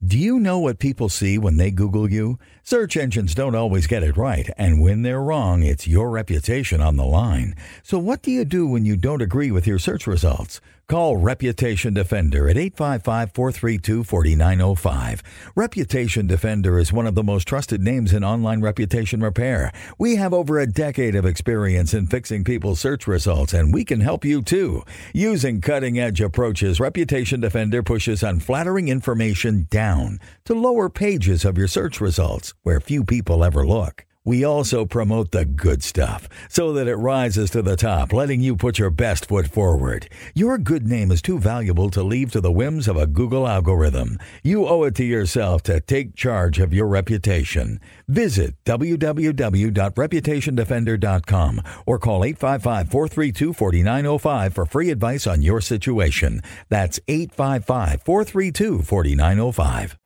Do 0.04 0.18
you 0.18 0.40
know 0.40 0.60
what 0.60 0.80
people 0.80 1.10
see 1.10 1.38
when 1.38 1.58
they 1.58 1.72
Google 1.72 2.10
you? 2.10 2.40
Search 2.64 2.96
engines 2.96 3.36
don't 3.36 3.54
always 3.54 3.86
get 3.86 4.02
it 4.02 4.16
right, 4.16 4.50
and 4.58 4.82
when 4.82 5.02
they're 5.02 5.22
wrong, 5.22 5.62
it's 5.62 5.88
your 5.88 6.10
reputation 6.10 6.80
on 6.80 6.96
the 6.96 7.06
line. 7.06 7.54
So, 7.84 8.00
what 8.00 8.22
do 8.22 8.32
you 8.32 8.46
do 8.46 8.66
when 8.66 8.86
you 8.86 8.96
don't 8.96 9.22
agree 9.22 9.52
with 9.52 9.68
your 9.68 9.78
search 9.78 10.08
results? 10.08 10.62
Call 10.90 11.18
Reputation 11.18 11.94
Defender 11.94 12.50
at 12.50 12.58
855 12.58 13.32
432 13.32 14.04
4905. 14.04 15.22
Reputation 15.54 16.26
Defender 16.26 16.80
is 16.80 16.92
one 16.92 17.06
of 17.06 17.14
the 17.14 17.22
most 17.22 17.48
trusted 17.48 17.80
names 17.80 18.12
in 18.12 18.24
online 18.24 18.62
reputation 18.62 19.22
repair. 19.22 19.72
We 20.00 20.16
have 20.16 20.34
over 20.34 20.58
a 20.58 20.66
decade 20.66 21.14
of 21.14 21.28
experience 21.28 21.94
in 21.94 22.08
fixing 22.08 22.44
people's 22.44 22.80
search 22.80 23.06
results, 23.06 23.54
and 23.54 23.72
we 23.72 23.86
can 23.86 24.00
help 24.00 24.26
you 24.26 24.42
too. 24.42 24.84
Using 25.14 25.62
cutting 25.62 26.00
edge 26.00 26.22
approaches, 26.22 26.80
Reputation 26.80 27.40
Defender 27.40 27.84
pushes 27.84 28.24
unflattering 28.24 28.88
information 28.88 29.68
down 29.70 30.20
to 30.46 30.56
lower 30.56 30.90
pages 30.90 31.46
of 31.46 31.56
your 31.56 31.68
search 31.68 32.02
results 32.02 32.56
where 32.64 32.80
few 32.80 33.04
people 33.04 33.44
ever 33.44 33.64
look. 33.64 34.06
We 34.30 34.44
also 34.44 34.86
promote 34.86 35.32
the 35.32 35.44
good 35.44 35.82
stuff 35.82 36.30
so 36.50 36.72
that 36.74 36.88
it 36.88 36.98
rises 36.98 37.50
to 37.50 37.64
the 37.64 37.76
top, 37.76 38.14
letting 38.14 38.42
you 38.42 38.56
put 38.56 38.78
your 38.78 38.92
best 38.92 39.26
foot 39.26 39.48
forward. 39.48 40.08
Your 40.36 40.60
good 40.60 40.88
name 40.88 41.12
is 41.12 41.24
too 41.24 41.40
valuable 41.40 41.90
to 41.90 42.04
leave 42.04 42.32
to 42.34 42.40
the 42.40 42.52
whims 42.52 42.88
of 42.88 42.96
a 42.96 43.08
Google 43.08 43.48
algorithm. 43.48 44.20
You 44.44 44.68
owe 44.68 44.84
it 44.84 44.94
to 44.98 45.04
yourself 45.04 45.64
to 45.64 45.82
take 45.82 46.16
charge 46.16 46.60
of 46.60 46.76
your 46.76 46.88
reputation. 46.88 47.80
Visit 48.08 48.54
www.reputationdefender.com 48.66 51.62
or 51.88 51.98
call 51.98 52.24
855 52.24 52.92
432 52.92 53.54
4905 53.54 54.54
for 54.54 54.66
free 54.68 54.92
advice 54.92 55.26
on 55.26 55.42
your 55.42 55.60
situation. 55.60 56.44
That's 56.70 57.00
855 57.08 58.04
432 58.04 58.84
4905. 58.84 59.98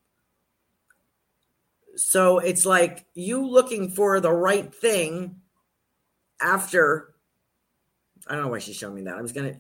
So 1.96 2.40
it's 2.40 2.66
like 2.66 3.06
you 3.14 3.46
looking 3.48 3.90
for 3.90 4.20
the 4.20 4.32
right 4.32 4.74
thing 4.74 5.42
after. 6.42 7.14
I 8.28 8.34
don't 8.34 8.44
know 8.44 8.50
why 8.50 8.60
she's 8.60 8.76
showing 8.76 8.96
me 8.96 9.04
that. 9.04 9.16
I 9.16 9.22
was 9.22 9.32
gonna. 9.32 9.56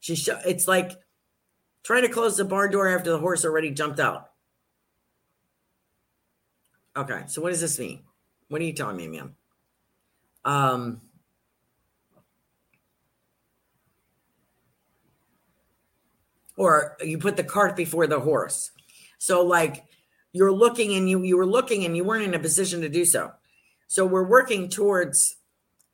She 0.00 0.16
show. 0.16 0.38
It's 0.46 0.68
like 0.68 0.92
trying 1.82 2.02
to 2.02 2.08
close 2.08 2.36
the 2.36 2.44
barn 2.44 2.70
door 2.70 2.88
after 2.88 3.10
the 3.10 3.18
horse 3.18 3.44
already 3.44 3.70
jumped 3.70 4.00
out. 4.00 4.30
Okay, 6.96 7.22
so 7.26 7.42
what 7.42 7.50
does 7.50 7.60
this 7.60 7.78
mean? 7.78 8.02
What 8.48 8.60
are 8.60 8.64
you 8.64 8.72
telling 8.72 8.96
me, 8.96 9.08
ma'am? 9.08 9.34
Um. 10.44 11.00
Or 16.56 16.96
you 17.00 17.18
put 17.18 17.36
the 17.36 17.42
cart 17.42 17.74
before 17.74 18.06
the 18.06 18.20
horse. 18.20 18.70
So, 19.18 19.44
like, 19.44 19.84
you're 20.34 20.52
looking 20.52 20.94
and 20.96 21.08
you 21.08 21.22
you 21.22 21.38
were 21.38 21.46
looking 21.46 21.84
and 21.84 21.96
you 21.96 22.04
weren't 22.04 22.24
in 22.24 22.34
a 22.34 22.38
position 22.38 22.82
to 22.82 22.88
do 22.90 23.06
so. 23.06 23.32
So 23.86 24.04
we're 24.04 24.28
working 24.28 24.68
towards 24.68 25.36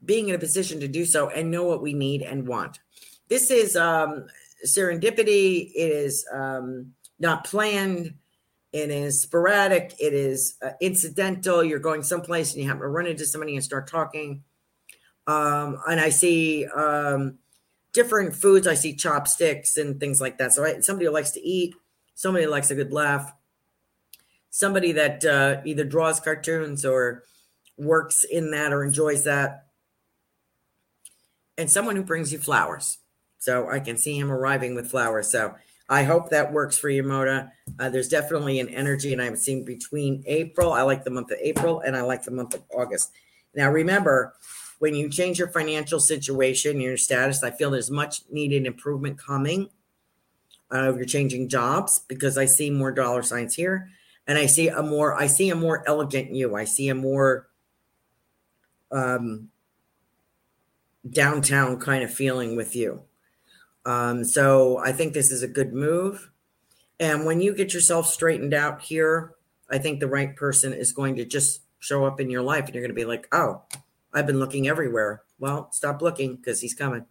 being 0.04 0.30
in 0.30 0.34
a 0.34 0.38
position 0.38 0.80
to 0.80 0.88
do 0.88 1.04
so 1.04 1.28
and 1.28 1.50
know 1.50 1.64
what 1.64 1.82
we 1.82 1.92
need 1.92 2.22
and 2.22 2.48
want. 2.48 2.80
This 3.28 3.50
is 3.50 3.76
um, 3.76 4.26
serendipity. 4.66 5.70
It 5.74 5.92
is 5.92 6.26
um, 6.32 6.94
not 7.18 7.44
planned. 7.44 8.14
It 8.72 8.90
is 8.90 9.20
sporadic. 9.20 9.94
It 10.00 10.14
is 10.14 10.56
uh, 10.64 10.70
incidental. 10.80 11.62
You're 11.62 11.78
going 11.78 12.02
someplace 12.02 12.54
and 12.54 12.62
you 12.62 12.68
happen 12.68 12.82
to 12.82 12.88
run 12.88 13.06
into 13.06 13.26
somebody 13.26 13.56
and 13.56 13.64
start 13.64 13.88
talking. 13.88 14.42
Um, 15.26 15.78
and 15.86 16.00
I 16.00 16.08
see 16.08 16.66
um, 16.66 17.38
different 17.92 18.34
foods. 18.34 18.66
I 18.66 18.74
see 18.74 18.94
chopsticks 18.94 19.76
and 19.76 20.00
things 20.00 20.18
like 20.18 20.38
that. 20.38 20.54
So 20.54 20.64
I, 20.64 20.80
somebody 20.80 21.10
likes 21.10 21.32
to 21.32 21.46
eat, 21.46 21.74
somebody 22.14 22.46
likes 22.46 22.70
a 22.70 22.74
good 22.74 22.92
laugh 22.92 23.34
somebody 24.50 24.92
that 24.92 25.24
uh, 25.24 25.60
either 25.64 25.84
draws 25.84 26.20
cartoons 26.20 26.84
or 26.84 27.24
works 27.76 28.24
in 28.24 28.50
that 28.50 28.72
or 28.72 28.84
enjoys 28.84 29.24
that, 29.24 29.66
and 31.56 31.70
someone 31.70 31.96
who 31.96 32.02
brings 32.02 32.32
you 32.32 32.38
flowers. 32.38 32.98
So 33.38 33.68
I 33.70 33.80
can 33.80 33.96
see 33.96 34.18
him 34.18 34.30
arriving 34.30 34.74
with 34.74 34.90
flowers. 34.90 35.30
So 35.30 35.54
I 35.88 36.04
hope 36.04 36.30
that 36.30 36.52
works 36.52 36.78
for 36.78 36.88
you, 36.88 37.02
Moda. 37.02 37.50
Uh, 37.78 37.88
there's 37.88 38.08
definitely 38.08 38.60
an 38.60 38.68
energy, 38.68 39.12
and 39.12 39.20
I'm 39.20 39.34
seeing 39.34 39.64
between 39.64 40.22
April. 40.26 40.72
I 40.72 40.82
like 40.82 41.04
the 41.04 41.10
month 41.10 41.30
of 41.32 41.38
April, 41.40 41.80
and 41.80 41.96
I 41.96 42.02
like 42.02 42.22
the 42.22 42.30
month 42.30 42.54
of 42.54 42.62
August. 42.70 43.10
Now, 43.54 43.70
remember, 43.70 44.34
when 44.78 44.94
you 44.94 45.08
change 45.08 45.38
your 45.38 45.48
financial 45.48 45.98
situation, 45.98 46.80
your 46.80 46.96
status, 46.96 47.42
I 47.42 47.50
feel 47.50 47.70
there's 47.70 47.90
much 47.90 48.22
needed 48.30 48.66
improvement 48.66 49.18
coming. 49.18 49.68
Uh, 50.72 50.94
you're 50.94 51.04
changing 51.04 51.48
jobs 51.48 52.02
because 52.08 52.38
I 52.38 52.44
see 52.44 52.70
more 52.70 52.92
dollar 52.92 53.22
signs 53.22 53.54
here, 53.54 53.90
and 54.30 54.38
I 54.38 54.46
see 54.46 54.68
a 54.68 54.80
more 54.80 55.20
I 55.20 55.26
see 55.26 55.50
a 55.50 55.56
more 55.56 55.82
elegant 55.88 56.32
you. 56.32 56.54
I 56.54 56.64
see 56.64 56.88
a 56.88 56.94
more 56.94 57.48
um, 58.92 59.48
downtown 61.10 61.80
kind 61.80 62.04
of 62.04 62.14
feeling 62.14 62.54
with 62.54 62.76
you. 62.76 63.02
Um, 63.84 64.22
so 64.22 64.78
I 64.78 64.92
think 64.92 65.14
this 65.14 65.32
is 65.32 65.42
a 65.42 65.48
good 65.48 65.72
move. 65.72 66.30
And 67.00 67.26
when 67.26 67.40
you 67.40 67.56
get 67.56 67.74
yourself 67.74 68.06
straightened 68.06 68.54
out 68.54 68.80
here, 68.80 69.34
I 69.68 69.78
think 69.78 69.98
the 69.98 70.06
right 70.06 70.36
person 70.36 70.72
is 70.74 70.92
going 70.92 71.16
to 71.16 71.24
just 71.24 71.62
show 71.80 72.04
up 72.04 72.20
in 72.20 72.30
your 72.30 72.42
life 72.42 72.66
and 72.66 72.74
you're 72.74 72.84
going 72.84 72.94
to 72.94 73.02
be 73.02 73.04
like, 73.04 73.26
oh, 73.32 73.62
I've 74.14 74.28
been 74.28 74.38
looking 74.38 74.68
everywhere. 74.68 75.22
Well, 75.40 75.72
stop 75.72 76.02
looking 76.02 76.36
because 76.36 76.60
he's 76.60 76.74
coming. 76.74 77.04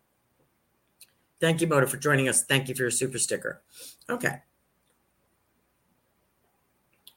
Thank 1.42 1.60
you, 1.60 1.68
Moda, 1.68 1.90
for 1.90 1.98
joining 1.98 2.30
us. 2.30 2.46
Thank 2.46 2.70
you 2.70 2.76
for 2.76 2.84
your 2.84 2.92
super 2.92 3.20
sticker. 3.20 3.62
Okay. 4.10 4.38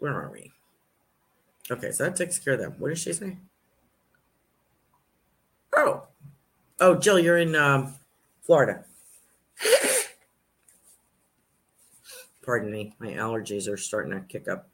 Where 0.03 0.15
are 0.15 0.33
we? 0.33 0.51
Okay, 1.71 1.93
so 1.93 2.03
that 2.03 2.17
takes 2.17 2.37
care 2.41 2.55
of 2.55 2.59
them. 2.59 2.75
What 2.79 2.89
did 2.89 2.99
she 2.99 3.13
say? 3.13 3.37
Oh, 5.77 6.09
oh, 6.81 6.97
Jill, 6.97 7.21
you're 7.21 7.39
in 7.39 7.55
um, 7.55 7.95
Florida. 8.41 8.85
Pardon 12.45 12.73
me, 12.73 12.97
my 12.99 13.13
allergies 13.13 13.73
are 13.73 13.77
starting 13.77 14.11
to 14.11 14.27
kick 14.27 14.49
up. 14.49 14.69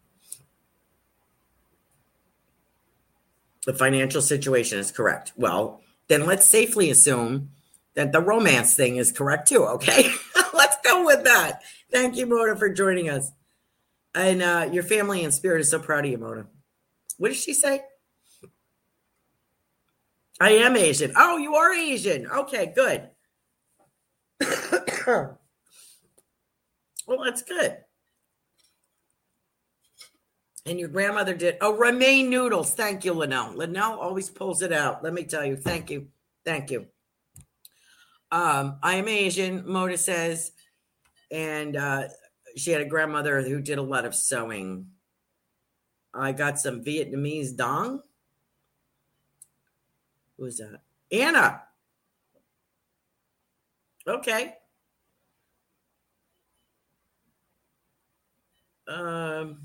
The 3.67 3.75
financial 3.75 4.23
situation 4.23 4.79
is 4.79 4.89
correct. 4.89 5.33
Well, 5.35 5.83
then 6.07 6.25
let's 6.25 6.47
safely 6.47 6.89
assume 6.89 7.51
that 7.93 8.13
the 8.13 8.19
romance 8.19 8.73
thing 8.73 8.95
is 8.95 9.11
correct 9.11 9.47
too. 9.47 9.63
Okay, 9.63 10.09
let's 10.55 10.77
go 10.83 11.05
with 11.05 11.23
that. 11.25 11.61
Thank 11.91 12.17
you, 12.17 12.25
Mona, 12.25 12.55
for 12.55 12.69
joining 12.69 13.11
us. 13.11 13.31
And 14.15 14.41
uh, 14.41 14.69
your 14.71 14.83
family 14.83 15.23
and 15.23 15.33
spirit 15.33 15.61
is 15.61 15.69
so 15.69 15.79
proud 15.79 16.05
of 16.05 16.11
you, 16.11 16.17
Mona. 16.17 16.47
What 17.17 17.29
did 17.29 17.37
she 17.37 17.53
say? 17.53 17.81
I 20.39 20.51
am 20.51 20.77
Asian. 20.77 21.11
Oh, 21.15 21.37
you 21.37 21.55
are 21.55 21.73
Asian. 21.73 22.27
Okay, 22.27 22.71
good. 22.73 23.09
well, 25.07 25.37
that's 27.23 27.41
good. 27.41 27.77
And 30.65 30.79
your 30.79 30.89
grandmother 30.89 31.33
did. 31.33 31.57
Oh, 31.61 31.75
romaine 31.75 32.29
noodles. 32.29 32.73
Thank 32.73 33.03
you, 33.03 33.13
Linnell. 33.13 33.53
Linnell 33.55 33.99
always 33.99 34.29
pulls 34.29 34.61
it 34.61 34.71
out. 34.71 35.03
Let 35.03 35.13
me 35.13 35.23
tell 35.23 35.43
you. 35.43 35.57
Thank 35.57 35.89
you. 35.89 36.07
Thank 36.45 36.71
you. 36.71 36.85
Um, 38.31 38.77
I 38.83 38.95
am 38.95 39.07
Asian, 39.07 39.63
Moda 39.63 39.97
says. 39.97 40.51
And 41.31 41.75
uh, 41.75 42.03
she 42.59 42.71
had 42.71 42.81
a 42.81 42.85
grandmother 42.85 43.41
who 43.41 43.61
did 43.61 43.77
a 43.77 43.83
lot 43.83 44.05
of 44.05 44.13
sewing. 44.13 44.87
I 46.13 46.31
got 46.31 46.59
some 46.59 46.83
Vietnamese 46.83 47.55
dong. 47.55 48.01
Who's 50.37 50.57
that? 50.57 50.81
Anna. 51.11 51.61
Okay. 54.07 54.55
Um, 58.87 59.59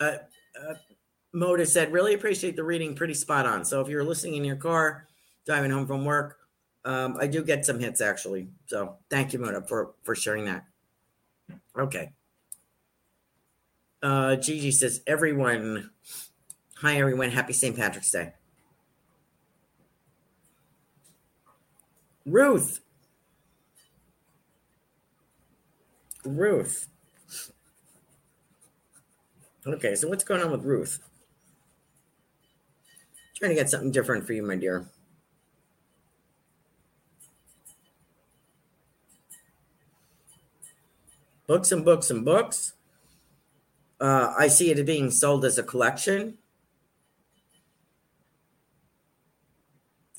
uh, 0.00 0.04
uh, 0.04 0.74
Moda 1.34 1.66
said, 1.66 1.92
really 1.92 2.14
appreciate 2.14 2.56
the 2.56 2.64
reading, 2.64 2.94
pretty 2.94 3.14
spot 3.14 3.46
on. 3.46 3.64
So 3.64 3.80
if 3.82 3.88
you're 3.88 4.04
listening 4.04 4.36
in 4.36 4.44
your 4.44 4.56
car, 4.56 5.06
driving 5.44 5.70
home 5.70 5.86
from 5.86 6.04
work, 6.04 6.39
um, 6.84 7.16
I 7.20 7.26
do 7.26 7.42
get 7.44 7.64
some 7.64 7.78
hits 7.78 8.00
actually. 8.00 8.48
So 8.66 8.96
thank 9.08 9.32
you, 9.32 9.38
Moda, 9.38 9.66
for 9.66 9.92
for 10.02 10.14
sharing 10.14 10.46
that. 10.46 10.64
Okay. 11.78 12.12
Uh, 14.02 14.36
Gigi 14.36 14.70
says, 14.70 15.02
everyone, 15.06 15.90
hi 16.76 16.98
everyone, 16.98 17.30
happy 17.30 17.52
St. 17.52 17.76
Patrick's 17.76 18.10
Day. 18.10 18.32
Ruth. 22.24 22.80
Ruth. 26.24 26.88
Okay, 29.66 29.94
so 29.94 30.08
what's 30.08 30.24
going 30.24 30.40
on 30.40 30.50
with 30.50 30.64
Ruth? 30.64 31.00
Trying 33.36 33.50
to 33.50 33.54
get 33.54 33.68
something 33.68 33.90
different 33.90 34.26
for 34.26 34.32
you, 34.32 34.42
my 34.42 34.56
dear. 34.56 34.86
Books 41.50 41.72
and 41.72 41.84
books 41.84 42.10
and 42.10 42.24
books. 42.24 42.74
Uh, 44.00 44.32
I 44.38 44.46
see 44.46 44.70
it 44.70 44.86
being 44.86 45.10
sold 45.10 45.44
as 45.44 45.58
a 45.58 45.64
collection. 45.64 46.38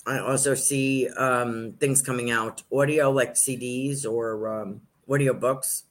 I 0.05 0.19
also 0.19 0.55
see 0.55 1.07
um, 1.07 1.75
things 1.79 2.01
coming 2.01 2.31
out 2.31 2.63
audio 2.69 3.11
like 3.11 3.35
CDs 3.35 4.05
or 4.05 4.61
um, 4.61 4.81
audio 5.09 5.33
books. 5.33 5.85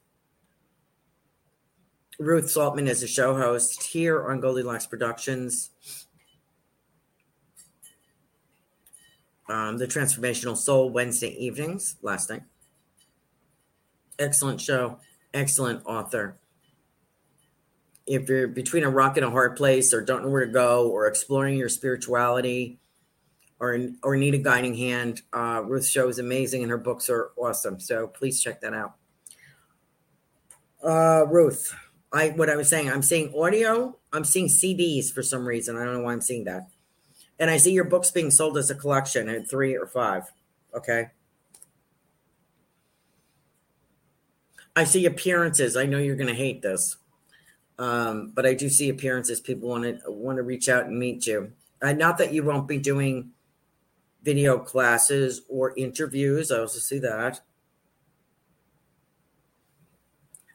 Ruth 2.19 2.49
Saltman 2.49 2.87
is 2.87 3.03
a 3.03 3.09
show 3.09 3.35
host 3.35 3.83
here 3.83 4.29
on 4.29 4.41
Goldilocks 4.41 4.85
Productions. 4.85 5.71
Um, 9.49 9.79
the 9.79 9.87
Transformational 9.87 10.59
Soul 10.59 10.91
Wednesday 10.91 11.35
evenings 11.43 11.97
last 12.03 12.29
night. 12.29 12.43
Excellent 14.19 14.61
show, 14.61 14.99
excellent 15.35 15.85
author. 15.87 16.37
If 18.07 18.29
you're 18.29 18.49
between 18.49 18.85
a 18.85 18.91
rock 18.91 19.17
and 19.17 19.25
a 19.25 19.31
hard 19.31 19.57
place, 19.57 19.93
or 19.95 20.01
don't 20.01 20.25
know 20.25 20.31
where 20.31 20.47
to 20.47 20.53
go, 20.53 20.89
or 20.89 21.07
exploring 21.07 21.57
your 21.57 21.69
spirituality, 21.69 22.79
or 23.61 23.79
or 24.03 24.17
need 24.17 24.35
a 24.35 24.39
guiding 24.39 24.75
hand, 24.75 25.23
uh, 25.33 25.63
Ruth's 25.65 25.91
show 25.91 26.09
is 26.09 26.19
amazing, 26.19 26.63
and 26.63 26.71
her 26.71 26.79
books 26.79 27.09
are 27.09 27.31
awesome. 27.37 27.79
So 27.79 28.07
please 28.09 28.43
check 28.43 28.61
that 28.63 28.75
out. 28.75 28.95
Uh, 30.83 31.27
Ruth, 31.27 31.75
I 32.13 32.31
what 32.31 32.51
I 32.51 32.57
was 32.57 32.69
saying, 32.69 32.91
I'm 32.91 33.03
seeing 33.03 33.33
audio, 33.35 33.99
I'm 34.13 34.25
seeing 34.25 34.49
CDs 34.49 35.13
for 35.13 35.23
some 35.23 35.47
reason. 35.47 35.77
I 35.77 35.85
don't 35.85 35.95
know 35.95 36.03
why 36.03 36.13
I'm 36.13 36.23
seeing 36.23 36.45
that. 36.45 36.69
And 37.39 37.51
I 37.51 37.57
see 37.57 37.73
your 37.73 37.85
books 37.85 38.11
being 38.11 38.31
sold 38.31 38.59
as 38.59 38.71
a 38.71 38.75
collection 38.75 39.29
at 39.29 39.49
three 39.49 39.77
or 39.77 39.87
five. 39.87 40.25
Okay. 40.75 41.07
I 44.77 44.85
see 44.85 45.07
appearances. 45.07 45.77
I 45.77 45.87
know 45.87 45.99
you're 45.99 46.17
going 46.17 46.29
to 46.29 46.35
hate 46.35 46.63
this, 46.63 46.97
um, 47.79 48.33
but 48.35 48.47
I 48.47 48.55
do 48.55 48.69
see 48.69 48.89
appearances. 48.89 49.41
People 49.41 49.69
want 49.69 49.85
to 49.85 50.11
want 50.11 50.37
to 50.37 50.43
reach 50.43 50.69
out 50.69 50.87
and 50.87 50.99
meet 50.99 51.27
you. 51.27 51.53
Uh, 51.83 51.93
not 51.93 52.19
that 52.19 52.33
you 52.33 52.43
won't 52.43 52.69
be 52.69 52.79
doing 52.79 53.31
video 54.23 54.59
classes 54.59 55.43
or 55.49 55.75
interviews. 55.77 56.51
I 56.51 56.59
also 56.59 56.79
see 56.79 56.99
that. 57.01 57.41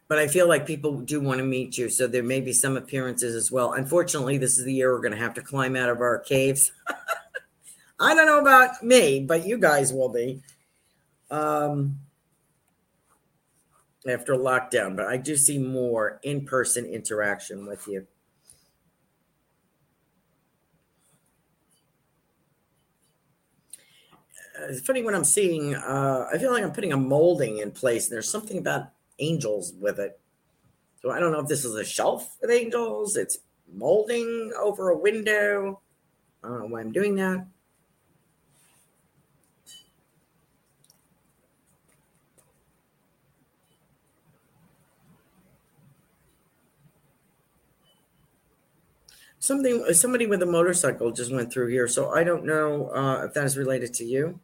But 0.07 0.19
I 0.19 0.27
feel 0.27 0.47
like 0.47 0.67
people 0.67 0.99
do 1.01 1.19
want 1.19 1.39
to 1.39 1.43
meet 1.43 1.77
you. 1.77 1.89
So 1.89 2.05
there 2.05 2.21
may 2.21 2.39
be 2.39 2.53
some 2.53 2.77
appearances 2.77 3.33
as 3.35 3.51
well. 3.51 3.73
Unfortunately, 3.73 4.37
this 4.37 4.59
is 4.59 4.65
the 4.65 4.73
year 4.73 4.93
we're 4.93 5.01
going 5.01 5.13
to 5.13 5.17
have 5.17 5.33
to 5.33 5.41
climb 5.41 5.75
out 5.75 5.89
of 5.89 5.99
our 5.99 6.19
caves. 6.19 6.71
I 7.99 8.13
don't 8.13 8.27
know 8.27 8.39
about 8.39 8.83
me, 8.83 9.21
but 9.21 9.47
you 9.47 9.57
guys 9.57 9.91
will 9.91 10.09
be. 10.09 10.41
Um, 11.31 11.99
after 14.07 14.33
lockdown, 14.33 14.95
but 14.95 15.07
I 15.07 15.17
do 15.17 15.35
see 15.35 15.57
more 15.57 16.19
in 16.23 16.45
person 16.45 16.85
interaction 16.85 17.65
with 17.65 17.87
you. 17.87 18.07
Uh, 24.57 24.67
it's 24.69 24.81
funny 24.81 25.03
when 25.03 25.15
I'm 25.15 25.23
seeing, 25.23 25.75
uh, 25.75 26.27
I 26.31 26.37
feel 26.37 26.51
like 26.51 26.63
I'm 26.63 26.71
putting 26.71 26.93
a 26.93 26.97
molding 26.97 27.57
in 27.57 27.71
place, 27.71 28.07
and 28.07 28.13
there's 28.13 28.29
something 28.29 28.57
about 28.57 28.89
angels 29.19 29.73
with 29.79 29.99
it. 29.99 30.19
So 31.01 31.11
I 31.11 31.19
don't 31.19 31.31
know 31.31 31.39
if 31.39 31.47
this 31.47 31.65
is 31.65 31.75
a 31.75 31.83
shelf 31.83 32.37
with 32.41 32.51
angels, 32.51 33.15
it's 33.17 33.39
molding 33.71 34.51
over 34.59 34.89
a 34.89 34.97
window. 34.97 35.81
I 36.43 36.47
don't 36.47 36.59
know 36.59 36.65
why 36.67 36.81
I'm 36.81 36.91
doing 36.91 37.15
that. 37.15 37.45
Something, 49.45 49.93
somebody 49.93 50.25
with 50.25 50.41
a 50.41 50.47
motorcycle 50.47 51.11
just 51.11 51.31
went 51.31 51.53
through 51.53 51.67
here, 51.67 51.87
so 51.87 52.09
I 52.09 52.23
don't 52.23 52.45
know 52.45 52.89
uh, 52.89 53.25
if 53.25 53.35
that 53.35 53.45
is 53.45 53.55
related 53.55 53.93
to 53.93 54.03
you. 54.03 54.39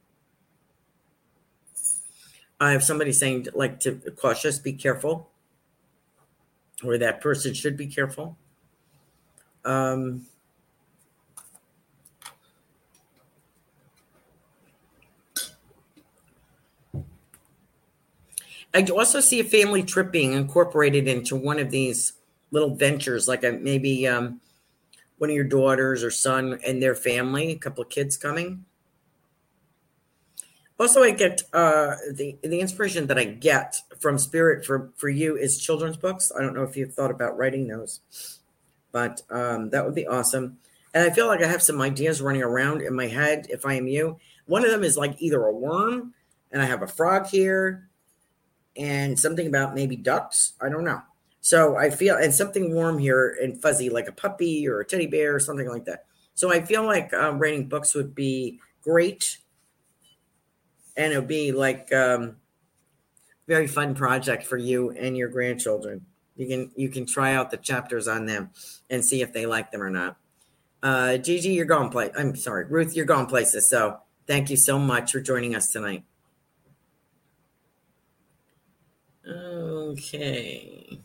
I 2.60 2.74
have 2.74 2.84
somebody 2.84 3.12
saying 3.12 3.48
like 3.56 3.80
to 3.80 3.96
cautious, 4.16 4.60
be 4.60 4.74
careful, 4.74 5.32
or 6.84 7.00
that 7.00 7.20
person 7.20 7.56
should 7.56 7.76
be 7.78 7.88
careful. 7.88 8.38
Um, 9.66 10.28
I 18.72 18.84
also 18.84 19.20
see 19.20 19.40
a 19.40 19.44
family 19.44 19.82
trip 19.82 20.12
being 20.12 20.34
incorporated 20.34 21.08
into 21.08 21.36
one 21.36 21.58
of 21.58 21.72
these 21.72 22.14
little 22.52 22.76
ventures, 22.76 23.28
like 23.28 23.44
a, 23.44 23.54
maybe 23.54 24.08
um, 24.08 24.40
one 25.22 25.30
of 25.30 25.36
your 25.36 25.46
daughters 25.46 26.04
or 26.04 26.10
son 26.10 26.60
and 26.66 26.82
their 26.82 26.96
family, 26.96 27.52
a 27.52 27.56
couple 27.56 27.84
of 27.84 27.90
kids 27.90 28.18
coming. 28.18 28.66
Also, 30.80 31.04
I 31.04 31.12
get 31.12 31.44
uh, 31.54 31.94
the 32.12 32.38
the 32.42 32.60
inspiration 32.60 33.06
that 33.06 33.20
I 33.20 33.26
get 33.26 33.76
from 34.00 34.18
Spirit 34.18 34.66
for 34.66 34.90
for 34.96 35.10
you 35.10 35.38
is 35.38 35.62
children's 35.62 35.96
books. 35.96 36.32
I 36.36 36.42
don't 36.42 36.56
know 36.56 36.64
if 36.64 36.76
you've 36.76 36.96
thought 36.96 37.12
about 37.12 37.38
writing 37.38 37.68
those, 37.68 38.00
but 38.92 39.22
um, 39.30 39.70
that 39.70 39.86
would 39.86 39.94
be 39.94 40.08
awesome. 40.08 40.58
And 40.92 41.04
I 41.04 41.14
feel 41.14 41.28
like 41.28 41.44
I 41.44 41.48
have 41.48 41.62
some 41.62 41.80
ideas 41.82 42.20
running 42.20 42.42
around 42.42 42.82
in 42.82 42.96
my 42.96 43.06
head. 43.06 43.46
If 43.52 43.64
I 43.64 43.76
am 43.76 43.88
you, 43.88 44.18
one 44.48 44.66
of 44.66 44.72
them 44.72 44.84
is 44.84 44.98
like 44.98 45.22
either 45.22 45.46
a 45.46 45.54
worm, 45.54 46.16
and 46.52 46.64
I 46.64 46.66
have 46.66 46.82
a 46.82 46.88
frog 46.88 47.28
here, 47.28 47.88
and 48.76 49.20
something 49.20 49.46
about 49.46 49.76
maybe 49.76 49.98
ducks. 49.98 50.54
I 50.60 50.70
don't 50.70 50.84
know. 50.84 51.04
So 51.42 51.76
I 51.76 51.90
feel 51.90 52.16
and 52.16 52.34
something 52.34 52.74
warm 52.74 53.00
here 53.00 53.36
and 53.42 53.60
fuzzy, 53.60 53.90
like 53.90 54.08
a 54.08 54.12
puppy 54.12 54.68
or 54.68 54.80
a 54.80 54.86
teddy 54.86 55.08
bear 55.08 55.36
or 55.36 55.40
something 55.40 55.68
like 55.68 55.86
that. 55.86 56.06
So 56.36 56.52
I 56.52 56.62
feel 56.62 56.86
like 56.86 57.14
um, 57.14 57.40
writing 57.40 57.68
books 57.68 57.96
would 57.96 58.14
be 58.14 58.60
great. 58.82 59.40
And 60.96 61.12
it'll 61.12 61.26
be 61.26 61.52
like 61.52 61.92
um 61.94 62.38
very 63.48 63.68
fun 63.68 63.96
project 63.96 64.46
for 64.46 64.58
you 64.58 64.92
and 64.92 65.18
your 65.18 65.30
grandchildren. 65.30 66.06
You 66.36 66.48
can 66.48 66.72
you 66.76 66.90
can 66.90 67.08
try 67.08 67.34
out 67.34 67.50
the 67.50 67.58
chapters 67.58 68.08
on 68.08 68.28
them 68.28 68.52
and 68.90 69.04
see 69.04 69.22
if 69.22 69.34
they 69.34 69.48
like 69.48 69.72
them 69.72 69.82
or 69.82 69.90
not. 69.90 70.18
Uh 70.84 71.18
gigi 71.18 71.50
you're 71.50 71.66
going 71.66 71.90
place 71.90 72.12
i'm 72.18 72.36
sorry 72.36 72.66
ruth 72.66 72.96
you're 72.96 73.06
going 73.06 73.26
places. 73.26 73.70
So 73.70 74.00
thank 74.28 74.50
you 74.50 74.58
so 74.58 74.78
much 74.78 75.12
for 75.12 75.22
joining 75.22 75.56
us 75.56 75.70
tonight. 75.72 76.04
Okay 79.26 81.02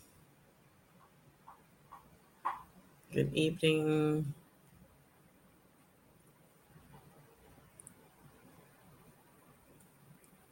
good 3.17 3.35
evening 3.35 4.35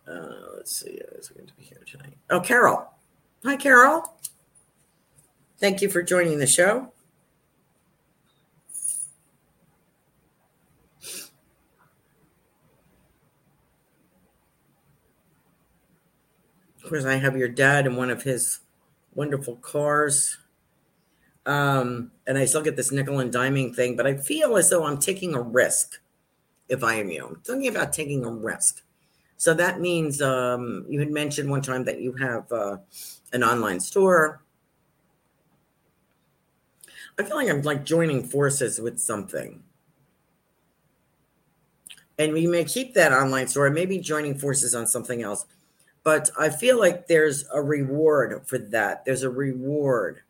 Uh, 0.07 0.29
let's 0.57 0.77
see. 0.77 1.01
Who's 1.17 1.29
going 1.29 1.47
to 1.47 1.55
be 1.55 1.62
here 1.62 1.81
tonight? 1.91 2.12
Oh, 2.29 2.39
Carol. 2.39 2.91
Hi, 3.43 3.57
Carol. 3.57 4.03
Thank 5.59 5.81
you 5.81 5.89
for 5.89 6.03
joining 6.03 6.39
the 6.39 6.47
show. 6.47 6.93
Of 16.77 16.91
course, 16.91 17.07
I 17.07 17.15
have 17.15 17.35
your 17.35 17.49
dad 17.49 17.87
in 17.87 17.97
one 17.97 18.11
of 18.11 18.25
his 18.25 18.61
wonderful 19.15 19.57
cars. 19.57 20.37
Um, 21.47 22.11
and 22.26 22.38
I 22.38 22.47
still 22.47 22.62
get 22.62 22.76
this 22.76 22.90
nickel 22.90 23.20
and 23.20 23.32
diming 23.32 23.74
thing, 23.74 23.97
but 23.97 24.07
I 24.07 24.14
feel 24.14 24.57
as 24.57 24.70
though 24.70 24.84
I'm 24.84 24.99
taking 24.99 25.34
a 25.34 25.40
risk 25.42 26.01
if 26.68 26.82
I 26.82 26.95
am 26.95 27.11
you. 27.11 27.26
I'm 27.26 27.40
thinking 27.45 27.68
about 27.68 27.92
taking 27.92 28.24
a 28.24 28.30
risk. 28.30 28.82
So 29.36 29.53
that 29.55 29.80
means 29.80 30.22
um, 30.22 30.86
you 30.88 31.01
had 31.01 31.11
mentioned 31.11 31.51
one 31.51 31.61
time 31.61 31.84
that 31.84 32.01
you 32.01 32.12
have 32.14 32.51
uh, 32.51 32.78
an 33.32 33.45
online 33.45 33.80
store. 33.80 34.42
I 37.18 37.22
feel 37.22 37.36
like 37.36 37.49
I'm 37.49 37.62
like 37.62 37.84
joining 37.84 38.24
forces 38.24 38.80
with 38.80 38.99
something. 38.99 39.62
And 42.18 42.32
we 42.32 42.47
may 42.47 42.64
keep 42.64 42.95
that 42.95 43.12
online 43.12 43.49
store, 43.49 43.68
maybe 43.70 43.99
joining 43.99 44.38
forces 44.38 44.74
on 44.74 44.86
something 44.86 45.22
else. 45.22 45.45
But 46.05 46.30
I 46.38 46.49
feel 46.49 46.78
like 46.78 47.07
there's 47.07 47.45
a 47.53 47.61
reward 47.61 48.47
for 48.47 48.59
that. 48.59 49.05
There's 49.05 49.22
a 49.22 49.30
reward 49.30 50.20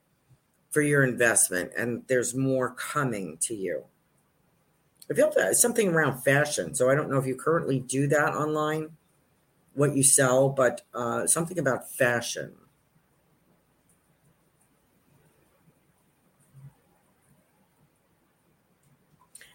for 0.75 0.83
your 0.83 1.05
investment, 1.05 1.71
and 1.79 2.03
there's 2.09 2.35
more 2.35 2.75
coming 2.75 3.39
to 3.43 3.55
you. 3.55 3.85
I 5.09 5.15
feel 5.15 5.33
something 5.53 5.89
around 5.89 6.23
fashion. 6.23 6.75
So 6.75 6.91
I 6.91 6.97
don't 6.97 7.09
know 7.09 7.19
if 7.19 7.27
you 7.27 7.37
currently 7.37 7.79
do 7.79 8.09
that 8.09 8.35
online, 8.35 8.91
what 9.75 9.95
you 9.95 10.03
sell, 10.03 10.49
but 10.49 10.83
uh, 10.93 11.27
something 11.29 11.59
about 11.59 11.91
fashion. 11.93 12.55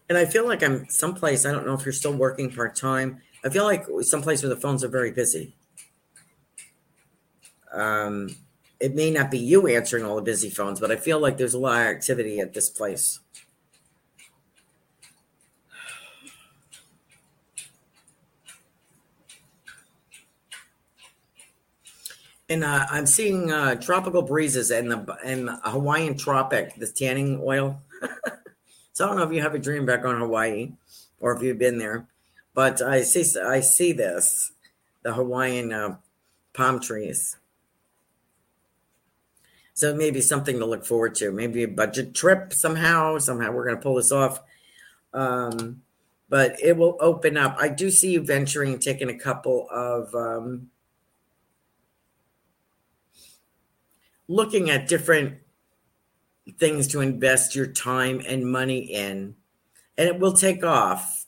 And 0.07 0.17
I 0.17 0.25
feel 0.25 0.47
like 0.47 0.63
I'm 0.63 0.87
someplace, 0.89 1.45
I 1.45 1.51
don't 1.51 1.65
know 1.65 1.73
if 1.73 1.85
you're 1.85 1.93
still 1.93 2.13
working 2.13 2.49
part 2.49 2.75
time. 2.75 3.21
I 3.43 3.49
feel 3.49 3.65
like 3.65 3.85
someplace 4.01 4.41
where 4.41 4.49
the 4.49 4.59
phones 4.59 4.83
are 4.83 4.87
very 4.87 5.11
busy. 5.11 5.55
Um, 7.71 8.29
it 8.79 8.95
may 8.95 9.11
not 9.11 9.29
be 9.29 9.37
you 9.37 9.67
answering 9.67 10.05
all 10.05 10.15
the 10.15 10.21
busy 10.21 10.49
phones, 10.49 10.79
but 10.79 10.91
I 10.91 10.95
feel 10.95 11.19
like 11.19 11.37
there's 11.37 11.53
a 11.53 11.59
lot 11.59 11.81
of 11.81 11.87
activity 11.87 12.39
at 12.39 12.53
this 12.53 12.69
place. 12.69 13.19
And 22.47 22.63
uh, 22.63 22.87
I'm 22.89 23.05
seeing 23.05 23.51
uh, 23.51 23.75
tropical 23.75 24.23
breezes 24.23 24.71
and 24.71 24.89
the 24.89 25.17
and 25.23 25.49
Hawaiian 25.63 26.17
tropic, 26.17 26.73
the 26.77 26.87
tanning 26.87 27.39
oil. 27.43 27.79
so 28.93 29.05
I 29.05 29.07
don't 29.07 29.17
know 29.17 29.23
if 29.23 29.31
you 29.31 29.41
have 29.41 29.53
a 29.53 29.59
dream 29.59 29.85
back 29.85 30.03
on 30.03 30.19
Hawaii, 30.19 30.71
or 31.19 31.35
if 31.35 31.43
you've 31.43 31.59
been 31.59 31.77
there, 31.77 32.07
but 32.55 32.81
I 32.81 33.03
see 33.03 33.39
I 33.39 33.59
see 33.59 33.91
this, 33.91 34.51
the 35.03 35.13
Hawaiian 35.13 35.71
uh, 35.71 35.97
palm 36.53 36.79
trees. 36.79 37.37
So 39.79 39.95
maybe 39.95 40.19
something 40.19 40.59
to 40.59 40.65
look 40.65 40.85
forward 40.85 41.15
to. 41.15 41.31
Maybe 41.31 41.63
a 41.63 41.67
budget 41.69 42.13
trip 42.13 42.51
somehow. 42.51 43.17
Somehow 43.17 43.53
we're 43.53 43.63
going 43.63 43.77
to 43.77 43.81
pull 43.81 43.95
this 43.95 44.11
off. 44.11 44.41
Um, 45.13 45.83
but 46.27 46.59
it 46.61 46.75
will 46.75 46.97
open 46.99 47.37
up. 47.37 47.55
I 47.57 47.69
do 47.69 47.89
see 47.89 48.11
you 48.11 48.21
venturing, 48.21 48.77
taking 48.79 49.09
a 49.09 49.17
couple 49.17 49.69
of. 49.71 50.13
Um, 50.13 50.69
looking 54.27 54.69
at 54.69 54.89
different 54.89 55.37
things 56.57 56.89
to 56.89 56.99
invest 56.99 57.55
your 57.55 57.65
time 57.65 58.21
and 58.27 58.51
money 58.51 58.79
in, 58.79 59.35
and 59.97 60.09
it 60.09 60.19
will 60.19 60.33
take 60.33 60.61
off. 60.61 61.25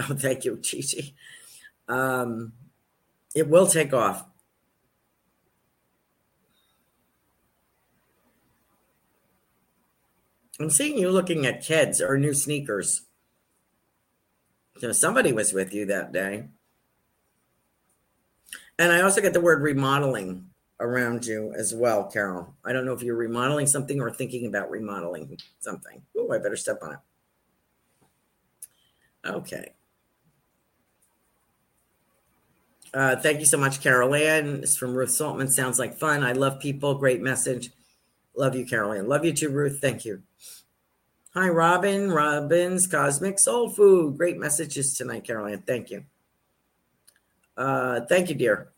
Oh, 0.00 0.16
thank 0.16 0.44
you, 0.44 0.56
Gigi. 0.56 1.14
Um, 1.86 2.54
it 3.36 3.48
will 3.48 3.68
take 3.68 3.92
off. 3.94 4.24
I'm 10.62 10.70
seeing 10.70 10.98
you 10.98 11.10
looking 11.10 11.46
at 11.46 11.64
kids 11.64 12.00
or 12.00 12.16
new 12.18 12.34
sneakers. 12.34 13.02
So 14.78 14.92
somebody 14.92 15.32
was 15.32 15.52
with 15.52 15.72
you 15.74 15.86
that 15.86 16.12
day. 16.12 16.48
And 18.78 18.92
I 18.92 19.02
also 19.02 19.20
get 19.20 19.32
the 19.32 19.40
word 19.40 19.62
remodeling 19.62 20.50
around 20.80 21.24
you 21.26 21.52
as 21.56 21.72
well, 21.74 22.04
Carol. 22.04 22.54
I 22.64 22.72
don't 22.72 22.84
know 22.84 22.92
if 22.92 23.02
you're 23.02 23.16
remodeling 23.16 23.66
something 23.66 24.00
or 24.00 24.10
thinking 24.10 24.46
about 24.46 24.70
remodeling 24.70 25.38
something. 25.60 26.02
Oh, 26.16 26.32
I 26.32 26.38
better 26.38 26.56
step 26.56 26.78
on 26.82 26.92
it. 26.92 26.98
Okay. 29.24 29.72
Uh, 32.94 33.16
thank 33.16 33.40
you 33.40 33.46
so 33.46 33.56
much, 33.56 33.80
Carol 33.80 34.14
Ann. 34.14 34.60
It's 34.62 34.76
from 34.76 34.94
Ruth 34.94 35.10
Saltman. 35.10 35.50
Sounds 35.50 35.78
like 35.78 35.96
fun. 35.96 36.22
I 36.22 36.32
love 36.32 36.60
people. 36.60 36.94
Great 36.96 37.22
message. 37.22 37.70
Love 38.34 38.54
you, 38.54 38.64
Carolyn. 38.64 39.08
Love 39.08 39.24
you 39.24 39.32
too, 39.32 39.50
Ruth. 39.50 39.78
Thank 39.80 40.04
you. 40.04 40.22
Hi, 41.34 41.48
Robin. 41.48 42.10
Robin's 42.10 42.86
Cosmic 42.86 43.38
Soul 43.38 43.70
Food. 43.70 44.16
Great 44.16 44.38
messages 44.38 44.96
tonight, 44.96 45.24
Carolyn. 45.24 45.62
Thank 45.66 45.90
you. 45.90 46.04
Uh, 47.56 48.00
thank 48.08 48.28
you, 48.28 48.34
dear. 48.34 48.68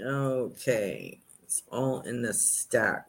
Okay. 0.00 1.20
It's 1.42 1.62
all 1.70 2.00
in 2.02 2.22
the 2.22 2.34
stack. 2.34 3.06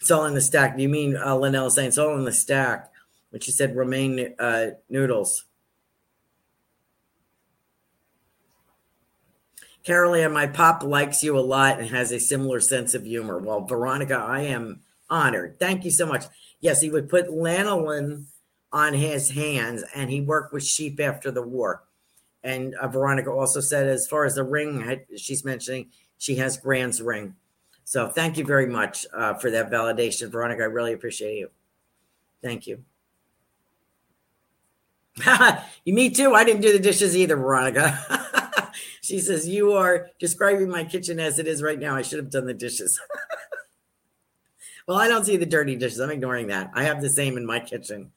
It's 0.00 0.10
all 0.10 0.24
in 0.24 0.34
the 0.34 0.40
stack. 0.40 0.76
Do 0.76 0.82
you 0.82 0.88
mean 0.88 1.16
uh, 1.16 1.36
Linnell 1.36 1.70
saying 1.70 1.88
it's 1.88 1.98
all 1.98 2.16
in 2.16 2.24
the 2.24 2.32
stack? 2.32 2.90
When 3.30 3.40
she 3.40 3.50
said 3.50 3.76
romaine 3.76 4.34
uh, 4.38 4.70
noodles. 4.90 5.44
Carolyn, 9.84 10.32
my 10.32 10.46
pop 10.46 10.82
likes 10.82 11.22
you 11.22 11.38
a 11.38 11.40
lot 11.40 11.80
and 11.80 11.88
has 11.88 12.12
a 12.12 12.20
similar 12.20 12.60
sense 12.60 12.94
of 12.94 13.04
humor. 13.04 13.38
Well, 13.38 13.64
Veronica, 13.64 14.14
I 14.14 14.42
am 14.42 14.80
honored. 15.10 15.58
Thank 15.58 15.84
you 15.84 15.90
so 15.90 16.06
much. 16.06 16.24
Yes, 16.60 16.80
he 16.80 16.90
would 16.90 17.08
put 17.08 17.28
lanolin 17.28 18.26
on 18.72 18.94
his 18.94 19.30
hands 19.30 19.84
and 19.94 20.10
he 20.10 20.20
worked 20.20 20.52
with 20.52 20.64
sheep 20.64 21.00
after 21.00 21.30
the 21.30 21.42
war. 21.42 21.82
And 22.44 22.74
uh, 22.74 22.88
Veronica 22.88 23.30
also 23.30 23.60
said, 23.60 23.86
as 23.86 24.06
far 24.06 24.24
as 24.24 24.36
the 24.36 24.44
ring, 24.44 25.00
she's 25.16 25.44
mentioning 25.44 25.90
she 26.18 26.36
has 26.36 26.56
Grand's 26.56 27.02
ring. 27.02 27.34
So 27.84 28.08
thank 28.08 28.38
you 28.38 28.44
very 28.44 28.66
much 28.66 29.06
uh, 29.12 29.34
for 29.34 29.50
that 29.50 29.70
validation, 29.70 30.30
Veronica. 30.30 30.62
I 30.62 30.66
really 30.66 30.92
appreciate 30.92 31.38
you. 31.38 31.50
Thank 32.42 32.66
you. 32.66 32.84
you 35.84 35.94
me 35.94 36.10
too. 36.10 36.34
I 36.34 36.44
didn't 36.44 36.62
do 36.62 36.72
the 36.72 36.78
dishes 36.78 37.16
either, 37.16 37.36
Veronica. 37.36 37.98
she 39.02 39.18
says, 39.18 39.48
You 39.48 39.72
are 39.72 40.08
describing 40.18 40.68
my 40.68 40.84
kitchen 40.84 41.20
as 41.20 41.38
it 41.38 41.46
is 41.46 41.62
right 41.62 41.78
now. 41.78 41.94
I 41.94 42.02
should 42.02 42.18
have 42.18 42.30
done 42.30 42.46
the 42.46 42.54
dishes. 42.54 42.98
well, 44.86 44.96
I 44.96 45.08
don't 45.08 45.26
see 45.26 45.36
the 45.36 45.44
dirty 45.44 45.76
dishes. 45.76 46.00
I'm 46.00 46.10
ignoring 46.10 46.46
that. 46.46 46.70
I 46.72 46.84
have 46.84 47.02
the 47.02 47.10
same 47.10 47.36
in 47.36 47.44
my 47.44 47.60
kitchen. 47.60 48.12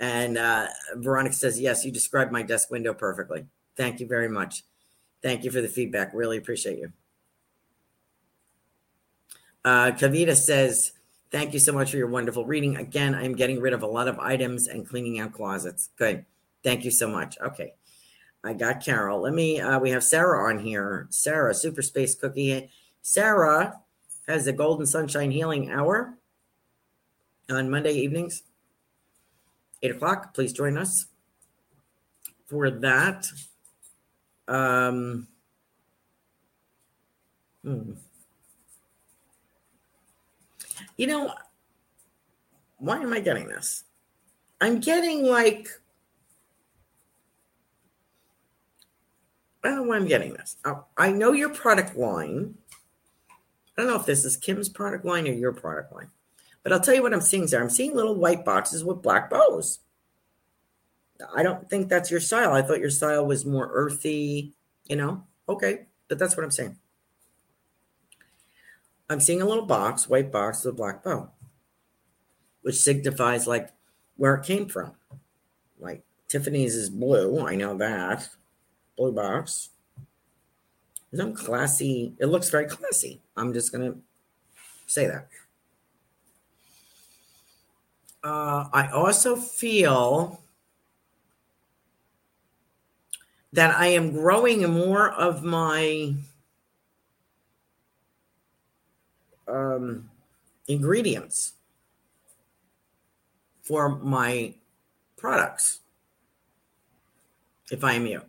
And 0.00 0.36
uh, 0.36 0.66
Veronica 0.96 1.36
says, 1.36 1.60
Yes, 1.60 1.84
you 1.84 1.92
described 1.92 2.32
my 2.32 2.42
desk 2.42 2.70
window 2.70 2.92
perfectly. 2.92 3.46
Thank 3.76 4.00
you 4.00 4.06
very 4.08 4.28
much. 4.28 4.64
Thank 5.22 5.44
you 5.44 5.52
for 5.52 5.60
the 5.60 5.68
feedback. 5.68 6.12
Really 6.12 6.36
appreciate 6.36 6.78
you. 6.78 6.92
Uh, 9.64 9.92
Kavita 9.92 10.36
says, 10.36 10.92
Thank 11.30 11.54
you 11.54 11.60
so 11.60 11.72
much 11.72 11.92
for 11.92 11.96
your 11.96 12.08
wonderful 12.08 12.44
reading. 12.44 12.76
Again, 12.76 13.14
I'm 13.14 13.36
getting 13.36 13.60
rid 13.60 13.72
of 13.72 13.84
a 13.84 13.86
lot 13.86 14.08
of 14.08 14.18
items 14.18 14.66
and 14.66 14.86
cleaning 14.86 15.20
out 15.20 15.32
closets. 15.32 15.90
Good. 15.96 16.26
Thank 16.64 16.84
you 16.84 16.90
so 16.90 17.08
much. 17.08 17.38
Okay. 17.40 17.74
I 18.44 18.52
got 18.54 18.84
Carol. 18.84 19.20
Let 19.20 19.34
me, 19.34 19.60
uh, 19.60 19.78
we 19.78 19.90
have 19.90 20.02
Sarah 20.02 20.48
on 20.48 20.58
here. 20.58 21.06
Sarah, 21.10 21.54
Super 21.54 21.82
Space 21.82 22.14
Cookie. 22.14 22.70
Sarah 23.02 23.80
has 24.26 24.44
the 24.44 24.52
Golden 24.52 24.86
Sunshine 24.86 25.30
Healing 25.30 25.70
Hour 25.70 26.18
on 27.50 27.70
Monday 27.70 27.92
evenings, 27.92 28.42
8 29.82 29.92
o'clock. 29.92 30.34
Please 30.34 30.52
join 30.52 30.76
us 30.76 31.06
for 32.46 32.70
that. 32.70 33.26
Um, 34.48 35.28
hmm. 37.64 37.92
You 40.96 41.06
know, 41.06 41.34
why 42.78 42.98
am 42.98 43.12
I 43.12 43.20
getting 43.20 43.46
this? 43.46 43.84
I'm 44.60 44.80
getting 44.80 45.24
like, 45.24 45.68
I 49.64 49.68
don't 49.68 49.76
know 49.76 49.82
why 49.84 49.96
I'm 49.96 50.06
getting 50.06 50.32
this. 50.34 50.56
Oh, 50.64 50.84
I 50.96 51.12
know 51.12 51.32
your 51.32 51.50
product 51.50 51.96
line. 51.96 52.54
I 53.30 53.82
don't 53.82 53.86
know 53.86 53.98
if 53.98 54.06
this 54.06 54.24
is 54.24 54.36
Kim's 54.36 54.68
product 54.68 55.04
line 55.04 55.26
or 55.26 55.32
your 55.32 55.52
product 55.52 55.92
line, 55.94 56.10
but 56.62 56.72
I'll 56.72 56.80
tell 56.80 56.94
you 56.94 57.02
what 57.02 57.14
I'm 57.14 57.20
seeing 57.20 57.46
there. 57.46 57.62
I'm 57.62 57.70
seeing 57.70 57.94
little 57.94 58.16
white 58.16 58.44
boxes 58.44 58.84
with 58.84 59.02
black 59.02 59.30
bows. 59.30 59.78
I 61.34 61.42
don't 61.42 61.70
think 61.70 61.88
that's 61.88 62.10
your 62.10 62.20
style. 62.20 62.52
I 62.52 62.62
thought 62.62 62.80
your 62.80 62.90
style 62.90 63.24
was 63.24 63.46
more 63.46 63.70
earthy, 63.72 64.52
you 64.88 64.96
know? 64.96 65.24
Okay, 65.48 65.86
but 66.08 66.18
that's 66.18 66.36
what 66.36 66.44
I'm 66.44 66.50
saying. 66.50 66.76
I'm 69.08 69.20
seeing 69.20 69.42
a 69.42 69.46
little 69.46 69.66
box, 69.66 70.08
white 70.08 70.32
box 70.32 70.64
with 70.64 70.74
a 70.74 70.76
black 70.76 71.04
bow, 71.04 71.30
which 72.62 72.76
signifies 72.76 73.46
like 73.46 73.70
where 74.16 74.34
it 74.34 74.44
came 74.44 74.68
from. 74.68 74.92
Like 75.78 76.02
Tiffany's 76.28 76.74
is 76.74 76.90
blue. 76.90 77.46
I 77.46 77.54
know 77.54 77.76
that. 77.76 78.28
Blue 78.96 79.12
box. 79.12 79.70
Some 81.14 81.34
classy. 81.34 82.14
It 82.18 82.26
looks 82.26 82.48
very 82.48 82.66
classy. 82.66 83.20
I'm 83.36 83.52
just 83.52 83.72
gonna 83.72 83.94
say 84.86 85.06
that. 85.06 85.28
Uh, 88.24 88.68
I 88.72 88.88
also 88.92 89.34
feel 89.36 90.40
that 93.52 93.74
I 93.74 93.88
am 93.88 94.12
growing 94.12 94.62
more 94.72 95.10
of 95.10 95.42
my 95.42 96.14
um, 99.46 100.08
ingredients 100.68 101.54
for 103.62 103.88
my 103.98 104.54
products 105.16 105.80
if 107.70 107.84
I 107.84 107.94
am 107.94 108.06
you. 108.06 108.22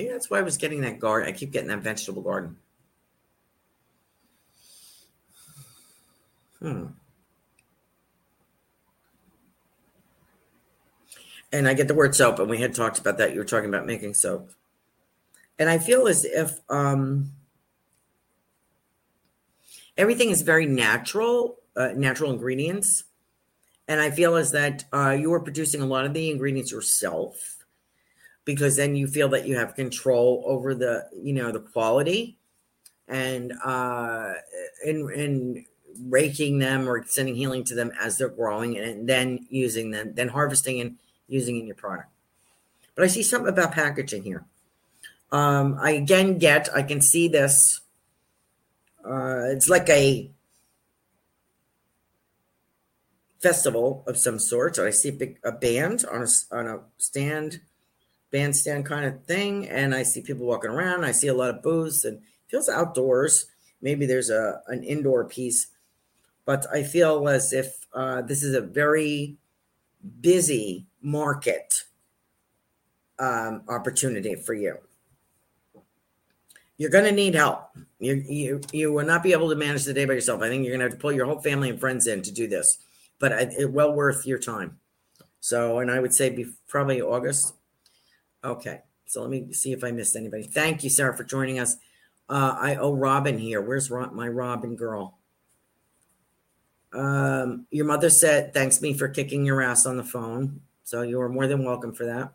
Yeah, 0.00 0.12
that's 0.12 0.30
why 0.30 0.38
I 0.38 0.42
was 0.42 0.56
getting 0.56 0.80
that 0.80 0.98
garden. 0.98 1.28
I 1.28 1.32
keep 1.32 1.50
getting 1.50 1.68
that 1.68 1.80
vegetable 1.80 2.22
garden. 2.22 2.56
Hmm. 6.60 6.86
And 11.52 11.66
I 11.66 11.74
get 11.74 11.88
the 11.88 11.94
word 11.94 12.14
soap, 12.14 12.38
and 12.38 12.48
we 12.48 12.58
had 12.58 12.74
talked 12.74 12.98
about 12.98 13.18
that. 13.18 13.32
You 13.32 13.38
were 13.38 13.44
talking 13.44 13.68
about 13.68 13.86
making 13.86 14.14
soap. 14.14 14.50
And 15.58 15.68
I 15.68 15.78
feel 15.78 16.06
as 16.06 16.24
if 16.24 16.60
um, 16.70 17.32
everything 19.96 20.30
is 20.30 20.42
very 20.42 20.64
natural, 20.66 21.58
uh, 21.76 21.88
natural 21.94 22.30
ingredients. 22.30 23.04
And 23.88 24.00
I 24.00 24.10
feel 24.10 24.36
as 24.36 24.52
that 24.52 24.84
uh, 24.92 25.10
you 25.10 25.32
are 25.32 25.40
producing 25.40 25.82
a 25.82 25.86
lot 25.86 26.06
of 26.06 26.14
the 26.14 26.30
ingredients 26.30 26.70
yourself 26.70 27.59
because 28.44 28.76
then 28.76 28.96
you 28.96 29.06
feel 29.06 29.28
that 29.28 29.46
you 29.46 29.56
have 29.56 29.74
control 29.74 30.42
over 30.46 30.74
the, 30.74 31.08
you 31.14 31.32
know, 31.32 31.52
the 31.52 31.60
quality 31.60 32.38
and 33.08 33.52
uh, 33.64 34.32
in, 34.84 35.10
in 35.14 35.64
raking 36.08 36.58
them 36.58 36.88
or 36.88 37.04
sending 37.06 37.34
healing 37.34 37.64
to 37.64 37.74
them 37.74 37.92
as 38.00 38.18
they're 38.18 38.28
growing 38.28 38.78
and 38.78 39.08
then 39.08 39.46
using 39.50 39.90
them, 39.90 40.14
then 40.14 40.28
harvesting 40.28 40.80
and 40.80 40.96
using 41.28 41.58
in 41.58 41.66
your 41.66 41.76
product. 41.76 42.08
But 42.94 43.04
I 43.04 43.08
see 43.08 43.22
something 43.22 43.52
about 43.52 43.72
packaging 43.72 44.22
here. 44.22 44.44
Um, 45.32 45.78
I 45.80 45.92
again 45.92 46.38
get, 46.38 46.68
I 46.74 46.82
can 46.82 47.00
see 47.00 47.28
this 47.28 47.80
uh, 49.04 49.44
it's 49.46 49.68
like 49.68 49.88
a 49.88 50.30
festival 53.40 54.04
of 54.06 54.18
some 54.18 54.38
sort. 54.38 54.76
So 54.76 54.86
I 54.86 54.90
see 54.90 55.08
a, 55.08 55.12
big, 55.12 55.38
a 55.42 55.52
band 55.52 56.04
on 56.10 56.22
a, 56.22 56.54
on 56.54 56.66
a 56.66 56.80
stand, 56.98 57.60
bandstand 58.30 58.86
kind 58.86 59.04
of 59.04 59.24
thing, 59.24 59.68
and 59.68 59.94
I 59.94 60.02
see 60.02 60.20
people 60.20 60.46
walking 60.46 60.70
around. 60.70 61.04
I 61.04 61.12
see 61.12 61.28
a 61.28 61.34
lot 61.34 61.50
of 61.50 61.62
booths 61.62 62.04
and 62.04 62.20
feels 62.48 62.68
outdoors. 62.68 63.46
Maybe 63.82 64.06
there's 64.06 64.30
a 64.30 64.60
an 64.68 64.84
indoor 64.84 65.24
piece, 65.24 65.68
but 66.44 66.66
I 66.72 66.82
feel 66.82 67.28
as 67.28 67.52
if 67.52 67.86
uh, 67.92 68.22
this 68.22 68.42
is 68.42 68.54
a 68.54 68.60
very 68.60 69.36
busy 70.20 70.86
market 71.02 71.84
um, 73.18 73.62
opportunity 73.68 74.34
for 74.34 74.54
you 74.54 74.78
you're 76.80 76.88
going 76.88 77.04
to 77.04 77.12
need 77.12 77.34
help. 77.34 77.68
You, 77.98 78.24
you 78.26 78.60
you 78.72 78.90
will 78.90 79.04
not 79.04 79.22
be 79.22 79.32
able 79.32 79.50
to 79.50 79.54
manage 79.54 79.84
the 79.84 79.92
day 79.92 80.06
by 80.06 80.14
yourself. 80.14 80.40
I 80.40 80.48
think 80.48 80.64
you're 80.64 80.72
going 80.74 80.80
to 80.80 80.86
have 80.86 80.94
to 80.94 80.98
pull 80.98 81.12
your 81.12 81.26
whole 81.26 81.38
family 81.38 81.68
and 81.68 81.78
friends 81.78 82.06
in 82.06 82.22
to 82.22 82.32
do 82.32 82.48
this, 82.48 82.78
but 83.18 83.32
it 83.32 83.70
well 83.70 83.92
worth 83.92 84.26
your 84.26 84.38
time. 84.38 84.78
So, 85.40 85.80
and 85.80 85.90
I 85.90 86.00
would 86.00 86.14
say 86.14 86.30
be 86.30 86.46
probably 86.68 87.02
August. 87.02 87.52
Okay, 88.42 88.80
so 89.06 89.20
let 89.20 89.30
me 89.30 89.52
see 89.52 89.72
if 89.72 89.84
I 89.84 89.90
missed 89.90 90.16
anybody. 90.16 90.44
Thank 90.44 90.82
you, 90.82 90.90
Sarah, 90.90 91.16
for 91.16 91.24
joining 91.24 91.58
us. 91.58 91.76
Uh, 92.28 92.56
I 92.58 92.76
owe 92.76 92.94
Robin 92.94 93.38
here. 93.38 93.60
Where's 93.60 93.90
my 93.90 94.28
Robin 94.28 94.76
girl? 94.76 95.18
Um, 96.92 97.66
your 97.70 97.86
mother 97.86 98.10
said 98.10 98.52
thanks 98.52 98.80
me 98.80 98.94
for 98.94 99.08
kicking 99.08 99.44
your 99.44 99.62
ass 99.62 99.86
on 99.86 99.96
the 99.96 100.04
phone. 100.04 100.60
So 100.82 101.02
you 101.02 101.20
are 101.20 101.28
more 101.28 101.46
than 101.46 101.64
welcome 101.64 101.92
for 101.92 102.06
that. 102.06 102.32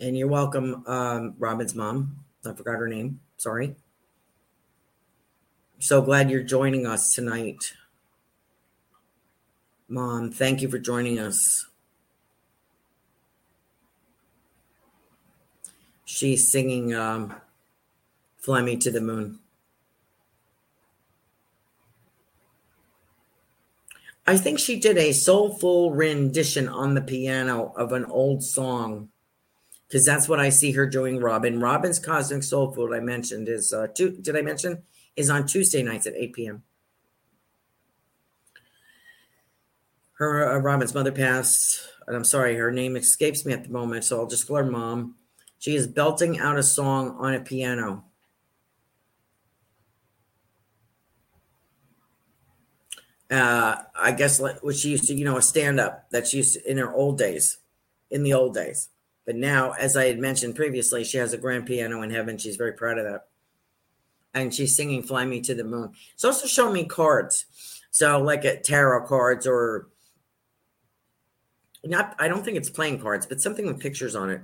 And 0.00 0.16
you're 0.16 0.28
welcome, 0.28 0.84
um, 0.86 1.34
Robin's 1.38 1.74
mom. 1.74 2.24
I 2.44 2.52
forgot 2.52 2.78
her 2.78 2.88
name. 2.88 3.20
Sorry. 3.36 3.76
So 5.78 6.02
glad 6.02 6.30
you're 6.30 6.42
joining 6.42 6.86
us 6.86 7.14
tonight. 7.14 7.72
Mom, 9.88 10.32
thank 10.32 10.60
you 10.60 10.68
for 10.68 10.78
joining 10.78 11.18
us. 11.20 11.67
She's 16.18 16.50
singing 16.50 16.96
um, 16.96 17.32
Fly 18.38 18.60
Me 18.60 18.76
to 18.78 18.90
the 18.90 19.00
Moon. 19.00 19.38
I 24.26 24.36
think 24.36 24.58
she 24.58 24.80
did 24.80 24.98
a 24.98 25.12
soulful 25.12 25.92
rendition 25.92 26.68
on 26.68 26.94
the 26.94 27.02
piano 27.02 27.72
of 27.76 27.92
an 27.92 28.04
old 28.06 28.42
song 28.42 29.10
because 29.86 30.04
that's 30.04 30.28
what 30.28 30.40
I 30.40 30.48
see 30.48 30.72
her 30.72 30.86
doing. 30.86 31.20
Robin, 31.20 31.60
Robin's 31.60 32.00
Cosmic 32.00 32.42
Soul 32.42 32.72
Food 32.72 32.92
I 32.92 32.98
mentioned 32.98 33.48
is 33.48 33.72
uh, 33.72 33.86
two, 33.94 34.10
did 34.10 34.36
I 34.36 34.42
mention 34.42 34.82
is 35.14 35.30
on 35.30 35.46
Tuesday 35.46 35.84
nights 35.84 36.08
at 36.08 36.16
8 36.16 36.32
p.m. 36.32 36.62
Her 40.14 40.56
uh, 40.56 40.58
Robin's 40.58 40.94
mother 40.94 41.12
passed, 41.12 41.80
and 42.08 42.16
I'm 42.16 42.24
sorry, 42.24 42.56
her 42.56 42.72
name 42.72 42.96
escapes 42.96 43.46
me 43.46 43.52
at 43.52 43.62
the 43.62 43.70
moment, 43.70 44.02
so 44.02 44.18
I'll 44.18 44.26
just 44.26 44.48
call 44.48 44.56
her 44.56 44.64
mom. 44.64 45.14
She 45.58 45.74
is 45.74 45.86
belting 45.86 46.38
out 46.38 46.58
a 46.58 46.62
song 46.62 47.16
on 47.18 47.34
a 47.34 47.40
piano. 47.40 48.04
Uh, 53.30 53.76
I 53.94 54.12
guess 54.12 54.40
what 54.40 54.74
she 54.74 54.90
used 54.90 55.08
to, 55.08 55.14
you 55.14 55.24
know, 55.24 55.36
a 55.36 55.42
stand 55.42 55.78
up 55.78 56.10
that 56.10 56.28
she 56.28 56.38
used 56.38 56.54
to, 56.54 56.70
in 56.70 56.78
her 56.78 56.92
old 56.92 57.18
days, 57.18 57.58
in 58.10 58.22
the 58.22 58.32
old 58.34 58.54
days. 58.54 58.88
But 59.26 59.36
now, 59.36 59.72
as 59.72 59.96
I 59.96 60.06
had 60.06 60.18
mentioned 60.18 60.56
previously, 60.56 61.04
she 61.04 61.18
has 61.18 61.34
a 61.34 61.38
grand 61.38 61.66
piano 61.66 62.00
in 62.00 62.10
heaven. 62.10 62.38
She's 62.38 62.56
very 62.56 62.72
proud 62.72 62.96
of 62.96 63.04
that. 63.04 63.26
And 64.32 64.54
she's 64.54 64.74
singing 64.74 65.02
Fly 65.02 65.26
Me 65.26 65.42
to 65.42 65.54
the 65.54 65.64
Moon. 65.64 65.92
It's 66.14 66.24
also 66.24 66.46
showing 66.46 66.72
me 66.72 66.86
cards. 66.86 67.44
So, 67.90 68.22
like 68.22 68.44
a 68.44 68.58
tarot 68.58 69.06
cards 69.06 69.46
or 69.46 69.88
not, 71.84 72.14
I 72.18 72.28
don't 72.28 72.44
think 72.44 72.56
it's 72.56 72.70
playing 72.70 73.00
cards, 73.00 73.26
but 73.26 73.40
something 73.42 73.66
with 73.66 73.80
pictures 73.80 74.16
on 74.16 74.30
it. 74.30 74.40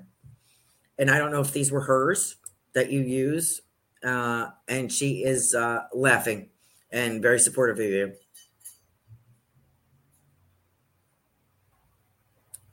And 0.99 1.11
I 1.11 1.18
don't 1.18 1.32
know 1.32 1.40
if 1.40 1.53
these 1.53 1.72
were 1.72 1.80
hers 1.80 2.36
that 2.74 2.90
you 2.90 3.01
use. 3.01 3.61
Uh, 4.05 4.51
and 4.68 4.92
she 4.92 5.24
is 5.24 5.55
uh, 5.55 5.84
laughing 5.95 6.51
and 6.90 7.22
very 7.22 7.38
supportive 7.38 7.78
of 7.78 7.84
you. 7.84 8.12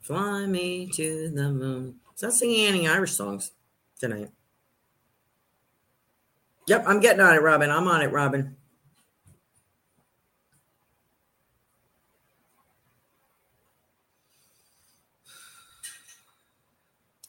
Fly 0.00 0.46
me 0.46 0.90
to 0.94 1.30
the 1.30 1.50
moon. 1.50 1.96
It's 2.12 2.22
not 2.22 2.32
singing 2.32 2.66
any 2.66 2.86
Irish 2.88 3.12
songs 3.12 3.52
tonight. 3.98 4.30
Yep, 6.66 6.84
I'm 6.86 7.00
getting 7.00 7.20
on 7.20 7.34
it, 7.34 7.42
Robin. 7.42 7.70
I'm 7.70 7.88
on 7.88 8.02
it, 8.02 8.12
Robin. 8.12 8.56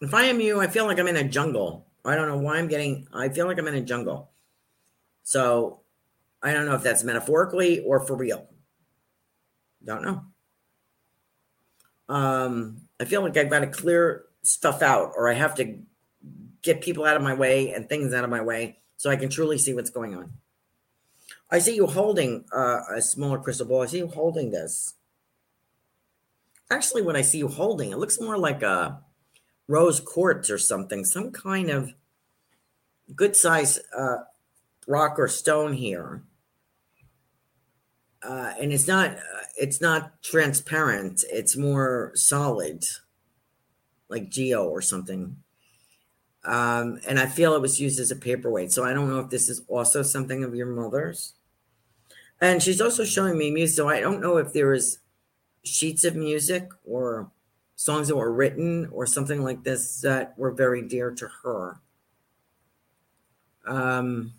If 0.03 0.13
I 0.13 0.23
am 0.23 0.41
you, 0.41 0.59
I 0.59 0.67
feel 0.67 0.85
like 0.85 0.99
I'm 0.99 1.07
in 1.07 1.15
a 1.15 1.23
jungle. 1.23 1.87
I 2.03 2.15
don't 2.15 2.27
know 2.27 2.37
why 2.37 2.57
I'm 2.57 2.67
getting, 2.67 3.07
I 3.13 3.29
feel 3.29 3.47
like 3.47 3.57
I'm 3.57 3.69
in 3.69 3.75
a 3.75 3.81
jungle. 3.81 4.31
So 5.23 5.79
I 6.41 6.51
don't 6.51 6.65
know 6.65 6.75
if 6.75 6.83
that's 6.83 7.05
metaphorically 7.05 7.79
or 7.79 8.01
for 8.01 8.17
real. 8.17 8.49
Don't 9.81 10.03
know. 10.03 10.25
Um, 12.09 12.81
I 12.99 13.05
feel 13.05 13.21
like 13.21 13.37
I've 13.37 13.49
got 13.49 13.61
to 13.61 13.67
clear 13.67 14.25
stuff 14.41 14.81
out 14.81 15.13
or 15.15 15.29
I 15.29 15.35
have 15.35 15.55
to 15.55 15.79
get 16.61 16.81
people 16.81 17.05
out 17.05 17.15
of 17.15 17.23
my 17.23 17.33
way 17.33 17.71
and 17.71 17.87
things 17.87 18.13
out 18.13 18.25
of 18.25 18.29
my 18.29 18.41
way 18.41 18.79
so 18.97 19.09
I 19.09 19.15
can 19.15 19.29
truly 19.29 19.57
see 19.57 19.73
what's 19.73 19.89
going 19.89 20.15
on. 20.15 20.33
I 21.49 21.59
see 21.59 21.75
you 21.75 21.87
holding 21.87 22.43
uh, 22.53 22.81
a 22.93 23.01
smaller 23.01 23.39
crystal 23.39 23.67
ball. 23.67 23.83
I 23.83 23.85
see 23.85 23.99
you 23.99 24.07
holding 24.07 24.51
this. 24.51 24.95
Actually, 26.69 27.03
when 27.03 27.15
I 27.15 27.21
see 27.21 27.37
you 27.37 27.47
holding, 27.47 27.91
it 27.91 27.97
looks 27.97 28.19
more 28.19 28.37
like 28.37 28.63
a 28.63 29.01
rose 29.67 29.99
quartz 29.99 30.49
or 30.49 30.57
something, 30.57 31.05
some 31.05 31.31
kind 31.31 31.69
of 31.69 31.93
good 33.15 33.35
size 33.35 33.79
uh, 33.97 34.17
rock 34.87 35.17
or 35.17 35.27
stone 35.27 35.73
here. 35.73 36.23
Uh, 38.21 38.53
and 38.59 38.71
it's 38.71 38.87
not 38.87 39.11
uh, 39.11 39.43
it's 39.57 39.81
not 39.81 40.21
transparent. 40.21 41.23
It's 41.29 41.57
more 41.57 42.11
solid, 42.15 42.83
like 44.07 44.29
geo 44.29 44.65
or 44.65 44.81
something. 44.81 45.37
Um, 46.45 46.99
and 47.07 47.19
I 47.19 47.25
feel 47.25 47.55
it 47.55 47.61
was 47.61 47.79
used 47.79 47.99
as 47.99 48.11
a 48.11 48.15
paperweight. 48.15 48.71
So 48.71 48.83
I 48.83 48.93
don't 48.93 49.09
know 49.09 49.19
if 49.19 49.29
this 49.29 49.49
is 49.49 49.61
also 49.67 50.01
something 50.03 50.43
of 50.43 50.55
your 50.55 50.67
mother's. 50.67 51.33
And 52.41 52.61
she's 52.61 52.81
also 52.81 53.05
showing 53.05 53.37
me 53.37 53.51
music. 53.51 53.75
So 53.75 53.87
I 53.87 54.01
don't 54.01 54.21
know 54.21 54.37
if 54.37 54.51
there 54.51 54.73
is 54.73 54.99
sheets 55.63 56.03
of 56.03 56.15
music 56.15 56.69
or 56.85 57.31
songs 57.75 58.07
that 58.07 58.15
were 58.15 58.31
written 58.31 58.87
or 58.91 59.05
something 59.05 59.43
like 59.43 59.63
this 59.63 60.01
that 60.01 60.37
were 60.37 60.51
very 60.51 60.81
dear 60.81 61.11
to 61.11 61.27
her. 61.43 61.79
Um, 63.65 64.33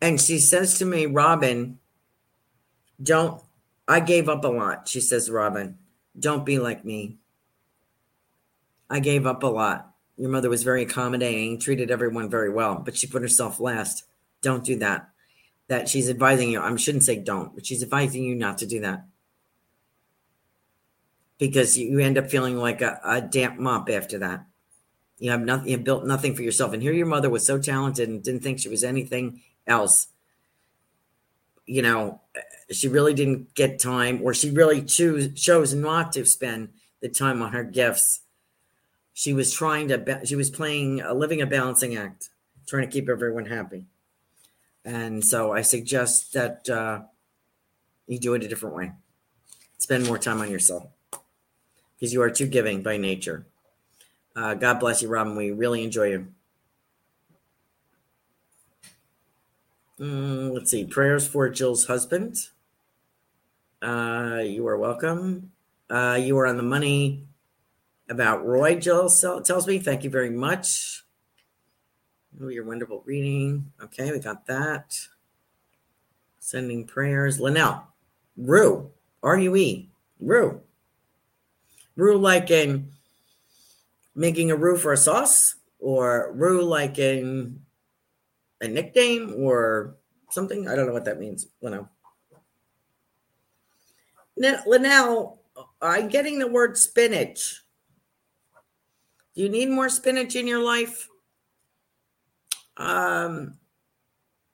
and 0.00 0.20
she 0.20 0.38
says 0.38 0.78
to 0.78 0.84
me, 0.84 1.06
Robin, 1.06 1.78
don't, 3.02 3.42
I 3.86 4.00
gave 4.00 4.28
up 4.28 4.44
a 4.44 4.48
lot. 4.48 4.88
She 4.88 5.00
says, 5.00 5.30
Robin, 5.30 5.78
don't 6.18 6.46
be 6.46 6.58
like 6.58 6.84
me. 6.84 7.16
I 8.88 9.00
gave 9.00 9.26
up 9.26 9.42
a 9.42 9.46
lot. 9.46 9.94
Your 10.16 10.30
mother 10.30 10.50
was 10.50 10.62
very 10.62 10.82
accommodating, 10.82 11.58
treated 11.58 11.90
everyone 11.90 12.28
very 12.28 12.50
well, 12.50 12.76
but 12.76 12.96
she 12.96 13.06
put 13.06 13.22
herself 13.22 13.60
last. 13.60 14.04
Don't 14.42 14.64
do 14.64 14.76
that. 14.76 15.08
That 15.68 15.88
she's 15.88 16.10
advising 16.10 16.50
you. 16.50 16.60
I 16.60 16.74
shouldn't 16.76 17.04
say 17.04 17.16
don't, 17.16 17.54
but 17.54 17.64
she's 17.64 17.82
advising 17.82 18.24
you 18.24 18.34
not 18.34 18.58
to 18.58 18.66
do 18.66 18.80
that 18.80 19.04
because 21.40 21.76
you 21.76 21.98
end 21.98 22.18
up 22.18 22.30
feeling 22.30 22.58
like 22.58 22.82
a, 22.82 23.00
a 23.02 23.20
damp 23.20 23.58
mop 23.58 23.88
after 23.88 24.18
that. 24.18 24.44
You 25.18 25.30
have 25.30 25.40
nothing, 25.40 25.68
you 25.68 25.78
built 25.78 26.04
nothing 26.06 26.36
for 26.36 26.42
yourself. 26.42 26.74
And 26.74 26.82
here 26.82 26.92
your 26.92 27.06
mother 27.06 27.30
was 27.30 27.46
so 27.46 27.58
talented 27.58 28.08
and 28.08 28.22
didn't 28.22 28.42
think 28.42 28.60
she 28.60 28.68
was 28.68 28.84
anything 28.84 29.40
else. 29.66 30.08
You 31.66 31.80
know, 31.82 32.20
she 32.70 32.88
really 32.88 33.14
didn't 33.14 33.54
get 33.54 33.80
time, 33.80 34.20
or 34.22 34.34
she 34.34 34.50
really 34.50 34.82
choose 34.82 35.32
chose 35.40 35.74
not 35.74 36.12
to 36.12 36.26
spend 36.26 36.70
the 37.00 37.08
time 37.08 37.42
on 37.42 37.52
her 37.52 37.64
gifts. 37.64 38.20
She 39.14 39.32
was 39.32 39.52
trying 39.52 39.88
to, 39.88 40.20
she 40.24 40.36
was 40.36 40.50
playing, 40.50 41.00
a 41.00 41.14
living 41.14 41.40
a 41.40 41.46
balancing 41.46 41.96
act, 41.96 42.28
trying 42.66 42.82
to 42.82 42.92
keep 42.92 43.08
everyone 43.08 43.46
happy. 43.46 43.86
And 44.84 45.24
so 45.24 45.52
I 45.52 45.62
suggest 45.62 46.34
that 46.34 46.68
uh, 46.68 47.02
you 48.06 48.18
do 48.18 48.34
it 48.34 48.44
a 48.44 48.48
different 48.48 48.76
way. 48.76 48.92
Spend 49.78 50.06
more 50.06 50.18
time 50.18 50.40
on 50.40 50.50
yourself 50.50 50.90
because 52.00 52.14
you 52.14 52.22
are 52.22 52.30
too 52.30 52.46
giving 52.46 52.82
by 52.82 52.96
nature. 52.96 53.44
Uh, 54.34 54.54
God 54.54 54.80
bless 54.80 55.02
you, 55.02 55.08
Robin. 55.08 55.36
We 55.36 55.50
really 55.50 55.84
enjoy 55.84 56.08
you. 56.08 56.28
Mm, 60.00 60.54
let's 60.54 60.70
see. 60.70 60.86
Prayers 60.86 61.28
for 61.28 61.50
Jill's 61.50 61.86
husband. 61.86 62.48
Uh, 63.82 64.40
you 64.42 64.66
are 64.66 64.78
welcome. 64.78 65.52
Uh, 65.90 66.18
you 66.20 66.38
are 66.38 66.46
on 66.46 66.56
the 66.56 66.62
money 66.62 67.24
about 68.08 68.46
Roy, 68.46 68.76
Jill 68.76 69.08
tells 69.08 69.66
me. 69.66 69.78
Thank 69.78 70.02
you 70.02 70.10
very 70.10 70.30
much. 70.30 71.04
Oh, 72.40 72.48
your 72.48 72.64
wonderful 72.64 73.02
reading. 73.04 73.72
Okay, 73.82 74.10
we 74.10 74.18
got 74.20 74.46
that. 74.46 74.96
Sending 76.38 76.86
prayers. 76.86 77.38
Linnell. 77.38 77.84
Rue. 78.36 78.90
R 79.22 79.38
U 79.38 79.56
E. 79.56 79.90
Rue. 80.18 80.62
Rue 82.00 82.16
like 82.16 82.50
in 82.50 82.92
making 84.14 84.50
a 84.50 84.56
roux 84.56 84.78
for 84.78 84.94
a 84.94 84.96
sauce, 84.96 85.54
or 85.78 86.32
roux 86.34 86.62
like 86.62 86.98
in 86.98 87.60
a 88.62 88.68
nickname 88.68 89.34
or 89.36 89.96
something. 90.30 90.66
I 90.66 90.74
don't 90.74 90.86
know 90.86 90.94
what 90.94 91.04
that 91.04 91.20
means, 91.20 91.46
Linnell. 91.60 91.90
Linnell, 94.36 95.42
I'm 95.82 96.08
getting 96.08 96.38
the 96.38 96.46
word 96.46 96.78
spinach. 96.78 97.62
Do 99.34 99.42
you 99.42 99.50
need 99.50 99.68
more 99.68 99.90
spinach 99.90 100.36
in 100.36 100.46
your 100.46 100.62
life? 100.62 101.06
Um, 102.78 103.58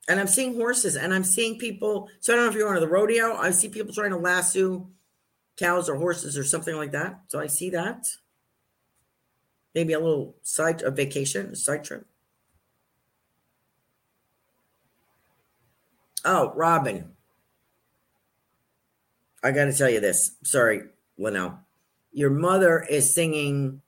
and 0.09 0.19
I'm 0.19 0.27
seeing 0.27 0.57
horses 0.57 0.97
and 0.97 1.15
I'm 1.15 1.23
seeing 1.23 1.59
people. 1.59 2.09
So 2.19 2.33
I 2.33 2.37
don't 2.37 2.47
know 2.47 2.51
if 2.51 2.57
you're 2.57 2.65
going 2.65 2.75
to 2.75 2.81
the 2.81 2.93
rodeo. 2.93 3.37
I 3.37 3.53
see 3.53 3.69
people 3.69 3.95
trying 3.95 4.11
to 4.11 4.17
lasso 4.17 4.91
cows 5.57 5.89
or 5.89 5.97
horses 5.97 6.37
or 6.37 6.45
something 6.45 6.77
like 6.77 6.93
that. 6.93 7.21
So 7.29 7.41
I 7.41 7.47
see 7.47 7.71
that. 7.71 8.07
Maybe 9.75 9.93
a 9.93 10.01
little 10.01 10.37
side 10.43 10.83
a 10.83 10.91
vacation, 10.91 11.51
a 11.51 11.57
side 11.57 11.85
trip. 11.85 12.07
Oh, 16.25 16.53
Robin. 16.57 17.13
I 19.43 19.53
got 19.53 19.67
to 19.67 19.73
tell 19.73 19.91
you 19.91 20.01
this. 20.01 20.33
Sorry, 20.45 20.83
Linnell. 21.19 21.61
Your 22.11 22.31
mother 22.31 22.81
is 22.81 23.15
singing 23.15 23.83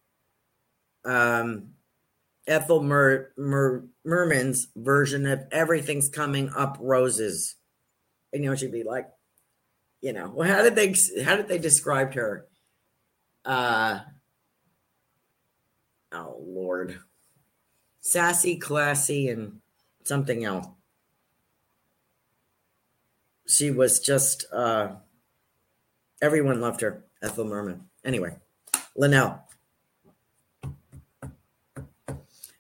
um, 1.05 1.71
Ethel 2.47 2.83
Mer- 2.83 3.33
Mer- 3.37 3.85
Merman's 4.05 4.69
version 4.77 5.27
of 5.27 5.47
Everything's 5.51 6.09
Coming 6.09 6.51
Up 6.57 6.77
Roses. 6.81 7.57
And 8.33 8.45
you 8.45 8.51
know, 8.51 8.57
she'd 8.57 8.71
be 8.71 8.85
like, 8.85 9.09
you 10.01 10.13
know, 10.13 10.31
well, 10.35 10.49
how 10.49 10.63
did 10.63 10.77
they 10.77 10.95
how 11.23 11.37
did 11.37 11.49
they 11.49 11.59
describe 11.59 12.15
her? 12.15 12.47
Uh 13.45 14.01
oh 16.13 16.37
Lord. 16.41 16.99
Sassy, 18.01 18.57
classy, 18.57 19.29
and 19.29 19.61
something 20.05 20.45
else. 20.45 20.67
She 23.47 23.71
was 23.71 24.01
just 24.01 24.47
uh 24.53 24.91
everyone 26.23 26.61
loved 26.61 26.81
her, 26.81 27.05
Ethel 27.23 27.45
Merman. 27.45 27.89
Anyway, 28.05 28.37
Linnell. 28.97 29.43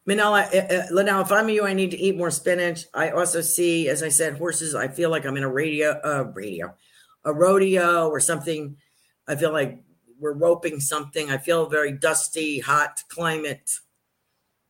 Manella, 0.08 0.48
uh, 0.54 0.56
uh, 0.56 0.86
Linnell, 0.90 1.20
if 1.20 1.30
I'm 1.30 1.50
you, 1.50 1.66
I 1.66 1.74
need 1.74 1.90
to 1.90 1.98
eat 1.98 2.16
more 2.16 2.30
spinach. 2.30 2.86
I 2.94 3.10
also 3.10 3.42
see, 3.42 3.90
as 3.90 4.02
I 4.02 4.08
said, 4.08 4.38
horses. 4.38 4.74
I 4.74 4.88
feel 4.88 5.10
like 5.10 5.26
I'm 5.26 5.36
in 5.36 5.42
a 5.42 5.50
radio, 5.50 6.00
uh, 6.02 6.32
radio, 6.34 6.74
a 7.28 7.32
rodeo 7.32 8.08
or 8.08 8.20
something. 8.20 8.76
I 9.28 9.36
feel 9.36 9.52
like 9.52 9.82
we're 10.18 10.32
roping 10.32 10.80
something. 10.80 11.30
I 11.30 11.36
feel 11.38 11.68
very 11.68 11.92
dusty, 11.92 12.58
hot 12.58 13.02
climate. 13.08 13.78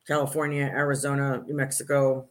California, 0.05 0.63
Arizona, 0.63 1.43
New 1.47 1.55
Mexico. 1.55 2.27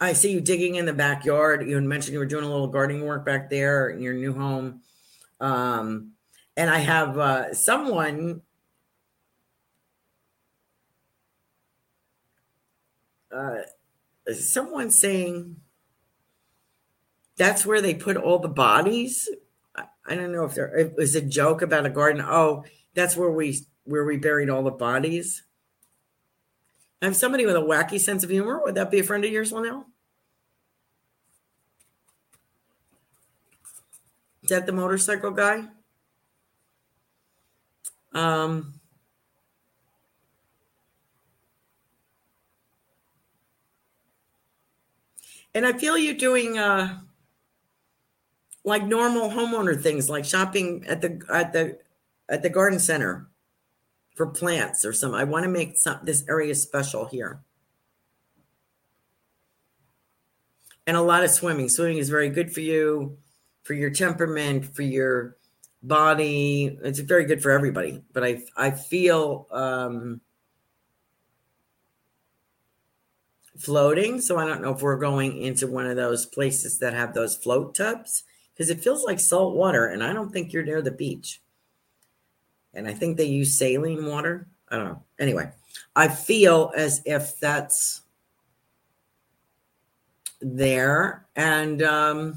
I 0.00 0.14
see 0.14 0.32
you 0.32 0.40
digging 0.40 0.76
in 0.76 0.86
the 0.86 0.92
backyard. 0.92 1.68
You 1.68 1.80
mentioned 1.80 2.14
you 2.14 2.20
were 2.20 2.26
doing 2.26 2.44
a 2.44 2.48
little 2.48 2.68
gardening 2.68 3.04
work 3.04 3.26
back 3.26 3.50
there 3.50 3.90
in 3.90 4.00
your 4.00 4.14
new 4.14 4.32
home. 4.32 4.80
Um, 5.40 6.12
and 6.56 6.70
I 6.70 6.78
have 6.78 7.18
uh, 7.18 7.52
someone 7.52 8.40
uh, 13.38 14.34
someone 14.34 14.90
saying 14.90 15.56
that's 17.36 17.64
where 17.64 17.80
they 17.80 17.94
put 17.94 18.16
all 18.16 18.38
the 18.38 18.48
bodies. 18.48 19.28
I, 20.06 20.14
don't 20.16 20.32
know 20.32 20.44
if 20.44 20.54
there 20.54 20.76
it 20.76 20.96
was 20.96 21.14
a 21.14 21.20
joke 21.20 21.62
about 21.62 21.86
a 21.86 21.90
garden. 21.90 22.20
Oh, 22.26 22.64
that's 22.94 23.16
where 23.16 23.30
we 23.30 23.60
where 23.84 24.04
we 24.04 24.16
buried 24.16 24.50
all 24.50 24.62
the 24.62 24.70
bodies. 24.70 25.44
I'm 27.00 27.14
somebody 27.14 27.46
with 27.46 27.54
a 27.54 27.60
wacky 27.60 28.00
sense 28.00 28.24
of 28.24 28.30
humor. 28.30 28.60
Would 28.64 28.74
that 28.74 28.90
be 28.90 28.98
a 28.98 29.04
friend 29.04 29.24
of 29.24 29.30
yours, 29.30 29.52
Linnell? 29.52 29.86
Is 34.42 34.50
that 34.50 34.66
the 34.66 34.72
motorcycle 34.72 35.30
guy? 35.30 35.64
Um, 38.12 38.77
and 45.54 45.66
I 45.66 45.72
feel 45.72 45.96
you 45.96 46.14
doing 46.14 46.58
uh, 46.58 46.98
like 48.64 48.84
normal 48.84 49.30
homeowner 49.30 49.80
things, 49.80 50.08
like 50.08 50.24
shopping 50.24 50.84
at 50.86 51.00
the 51.00 51.20
at 51.32 51.52
the 51.52 51.78
at 52.28 52.42
the 52.42 52.50
garden 52.50 52.78
center 52.78 53.26
for 54.14 54.26
plants 54.26 54.84
or 54.84 54.92
some. 54.92 55.14
I 55.14 55.24
want 55.24 55.44
to 55.44 55.50
make 55.50 55.78
some 55.78 56.00
this 56.02 56.24
area 56.28 56.54
special 56.54 57.06
here. 57.06 57.40
And 60.86 60.96
a 60.96 61.02
lot 61.02 61.24
of 61.24 61.30
swimming. 61.30 61.68
Swimming 61.68 61.98
is 61.98 62.08
very 62.08 62.30
good 62.30 62.52
for 62.52 62.60
you, 62.60 63.18
for 63.62 63.74
your 63.74 63.90
temperament, 63.90 64.74
for 64.74 64.82
your 64.82 65.36
body. 65.82 66.78
It's 66.82 66.98
very 66.98 67.24
good 67.24 67.42
for 67.42 67.50
everybody. 67.50 68.02
But 68.12 68.24
I 68.24 68.42
I 68.56 68.70
feel 68.70 69.46
um 69.50 70.20
floating. 73.58 74.20
So 74.20 74.38
I 74.38 74.46
don't 74.46 74.62
know 74.62 74.74
if 74.74 74.82
we're 74.82 74.98
going 74.98 75.42
into 75.42 75.66
one 75.66 75.86
of 75.86 75.96
those 75.96 76.26
places 76.26 76.78
that 76.78 76.94
have 76.94 77.14
those 77.14 77.36
float 77.36 77.74
tubs 77.74 78.24
because 78.54 78.70
it 78.70 78.80
feels 78.80 79.04
like 79.04 79.20
salt 79.20 79.54
water, 79.54 79.86
and 79.86 80.02
I 80.02 80.12
don't 80.12 80.32
think 80.32 80.52
you're 80.52 80.64
near 80.64 80.82
the 80.82 80.90
beach 80.90 81.40
and 82.74 82.86
I 82.86 82.94
think 82.94 83.16
they 83.16 83.24
use 83.24 83.58
saline 83.58 84.06
water. 84.06 84.46
I 84.68 84.76
don't 84.76 84.84
know. 84.84 85.02
Anyway, 85.18 85.50
I 85.96 86.08
feel 86.08 86.72
as 86.76 87.02
if 87.04 87.38
that's 87.40 88.02
there. 90.40 91.26
And 91.34 91.82
um, 91.82 92.36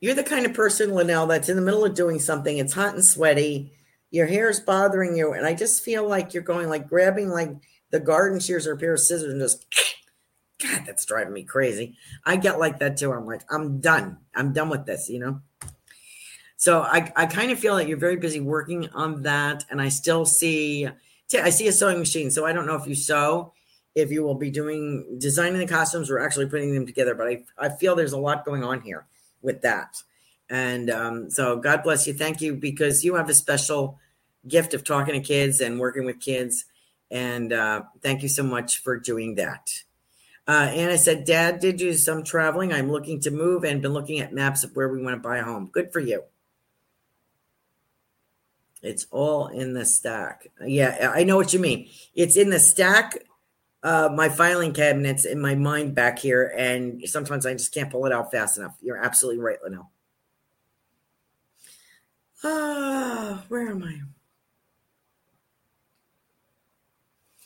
you're 0.00 0.14
the 0.14 0.24
kind 0.24 0.46
of 0.46 0.54
person, 0.54 0.94
Linnell, 0.94 1.26
that's 1.26 1.48
in 1.48 1.56
the 1.56 1.62
middle 1.62 1.84
of 1.84 1.94
doing 1.94 2.18
something. 2.18 2.56
It's 2.56 2.72
hot 2.72 2.94
and 2.94 3.04
sweaty. 3.04 3.72
Your 4.10 4.26
hair 4.26 4.48
is 4.48 4.60
bothering 4.60 5.16
you. 5.16 5.32
And 5.32 5.44
I 5.44 5.52
just 5.54 5.84
feel 5.84 6.08
like 6.08 6.32
you're 6.32 6.42
going 6.42 6.68
like 6.68 6.88
grabbing 6.88 7.28
like 7.28 7.50
the 7.90 8.00
garden 8.00 8.40
shears 8.40 8.66
or 8.66 8.72
a 8.72 8.78
pair 8.78 8.94
of 8.94 9.00
scissors 9.00 9.32
and 9.32 9.40
just, 9.40 9.66
God, 10.62 10.84
that's 10.86 11.04
driving 11.04 11.32
me 11.32 11.44
crazy. 11.44 11.96
I 12.24 12.36
get 12.36 12.58
like 12.58 12.80
that 12.80 12.96
too. 12.96 13.12
I'm 13.12 13.26
like, 13.26 13.42
I'm 13.50 13.80
done. 13.80 14.18
I'm 14.34 14.52
done 14.52 14.68
with 14.68 14.86
this, 14.86 15.08
you 15.08 15.18
know? 15.20 15.40
So 16.56 16.82
I, 16.82 17.12
I 17.14 17.26
kind 17.26 17.52
of 17.52 17.58
feel 17.60 17.76
that 17.76 17.86
you're 17.86 17.96
very 17.96 18.16
busy 18.16 18.40
working 18.40 18.88
on 18.90 19.22
that. 19.22 19.64
And 19.70 19.80
I 19.80 19.88
still 19.88 20.24
see, 20.24 20.88
I 21.32 21.50
see 21.50 21.68
a 21.68 21.72
sewing 21.72 22.00
machine. 22.00 22.32
So 22.32 22.44
I 22.44 22.52
don't 22.52 22.66
know 22.66 22.74
if 22.74 22.86
you 22.86 22.96
sew, 22.96 23.52
if 23.94 24.10
you 24.10 24.24
will 24.24 24.34
be 24.34 24.50
doing 24.50 25.18
designing 25.18 25.60
the 25.60 25.66
costumes 25.66 26.10
or 26.10 26.18
actually 26.18 26.46
putting 26.46 26.74
them 26.74 26.84
together. 26.84 27.14
But 27.14 27.28
I, 27.28 27.44
I 27.58 27.68
feel 27.68 27.94
there's 27.94 28.12
a 28.12 28.18
lot 28.18 28.44
going 28.44 28.64
on 28.64 28.80
here 28.80 29.06
with 29.40 29.62
that. 29.62 30.02
And 30.50 30.90
um, 30.90 31.30
so 31.30 31.56
God 31.56 31.84
bless 31.84 32.06
you. 32.06 32.14
Thank 32.14 32.40
you 32.40 32.54
because 32.54 33.04
you 33.04 33.14
have 33.14 33.28
a 33.28 33.34
special 33.34 33.98
gift 34.46 34.74
of 34.74 34.82
talking 34.82 35.14
to 35.14 35.20
kids 35.20 35.60
and 35.60 35.78
working 35.78 36.04
with 36.04 36.20
kids. 36.20 36.64
And 37.10 37.52
uh, 37.52 37.82
thank 38.02 38.22
you 38.22 38.28
so 38.28 38.42
much 38.42 38.82
for 38.82 38.98
doing 38.98 39.36
that. 39.36 39.82
Uh, 40.46 40.70
Anna 40.72 40.96
said, 40.96 41.24
Dad 41.24 41.60
did 41.60 41.76
do 41.76 41.92
some 41.92 42.22
traveling. 42.22 42.72
I'm 42.72 42.90
looking 42.90 43.20
to 43.20 43.30
move 43.30 43.64
and 43.64 43.82
been 43.82 43.92
looking 43.92 44.20
at 44.20 44.32
maps 44.32 44.64
of 44.64 44.74
where 44.74 44.88
we 44.88 45.02
want 45.02 45.14
to 45.14 45.28
buy 45.28 45.38
a 45.38 45.44
home. 45.44 45.68
Good 45.70 45.92
for 45.92 46.00
you. 46.00 46.24
It's 48.82 49.06
all 49.10 49.48
in 49.48 49.74
the 49.74 49.84
stack. 49.84 50.46
Yeah, 50.64 51.12
I 51.14 51.24
know 51.24 51.36
what 51.36 51.52
you 51.52 51.58
mean. 51.58 51.88
It's 52.14 52.36
in 52.36 52.50
the 52.50 52.60
stack. 52.60 53.24
Uh, 53.82 54.08
my 54.12 54.28
filing 54.28 54.72
cabinets 54.72 55.24
in 55.24 55.40
my 55.40 55.54
mind 55.54 55.94
back 55.94 56.18
here, 56.18 56.52
and 56.56 57.02
sometimes 57.08 57.46
I 57.46 57.52
just 57.52 57.72
can't 57.72 57.90
pull 57.90 58.06
it 58.06 58.12
out 58.12 58.32
fast 58.32 58.58
enough. 58.58 58.76
You're 58.80 58.96
absolutely 58.96 59.40
right, 59.40 59.58
Linnell. 59.62 59.90
Ah, 62.42 63.44
where 63.48 63.68
am 63.68 63.82
I? 63.82 64.00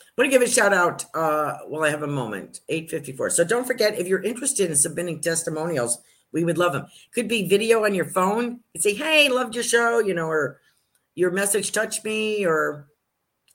I 0.01 0.02
want 0.17 0.31
to 0.31 0.39
give 0.39 0.43
a 0.43 0.51
shout 0.51 0.73
out 0.73 1.05
uh, 1.15 1.59
while 1.67 1.85
I 1.85 1.91
have 1.91 2.03
a 2.03 2.07
moment. 2.07 2.61
854. 2.69 3.31
So 3.31 3.45
don't 3.45 3.67
forget 3.67 3.99
if 3.99 4.07
you're 4.07 4.23
interested 4.23 4.69
in 4.71 4.77
submitting 4.77 5.21
testimonials, 5.21 5.99
we 6.33 6.45
would 6.45 6.59
love 6.59 6.73
them. 6.73 6.87
Could 7.15 7.29
be 7.29 7.49
video 7.49 7.85
on 7.85 7.95
your 7.95 8.07
phone. 8.07 8.61
You 8.75 8.81
say, 8.81 8.95
"Hey, 8.95 9.29
loved 9.29 9.55
your 9.55 9.65
show," 9.65 9.99
you 9.99 10.15
know, 10.15 10.29
or 10.29 10.61
your 11.15 11.31
message 11.31 11.73
touched 11.73 12.05
me 12.05 12.47
or 12.47 12.89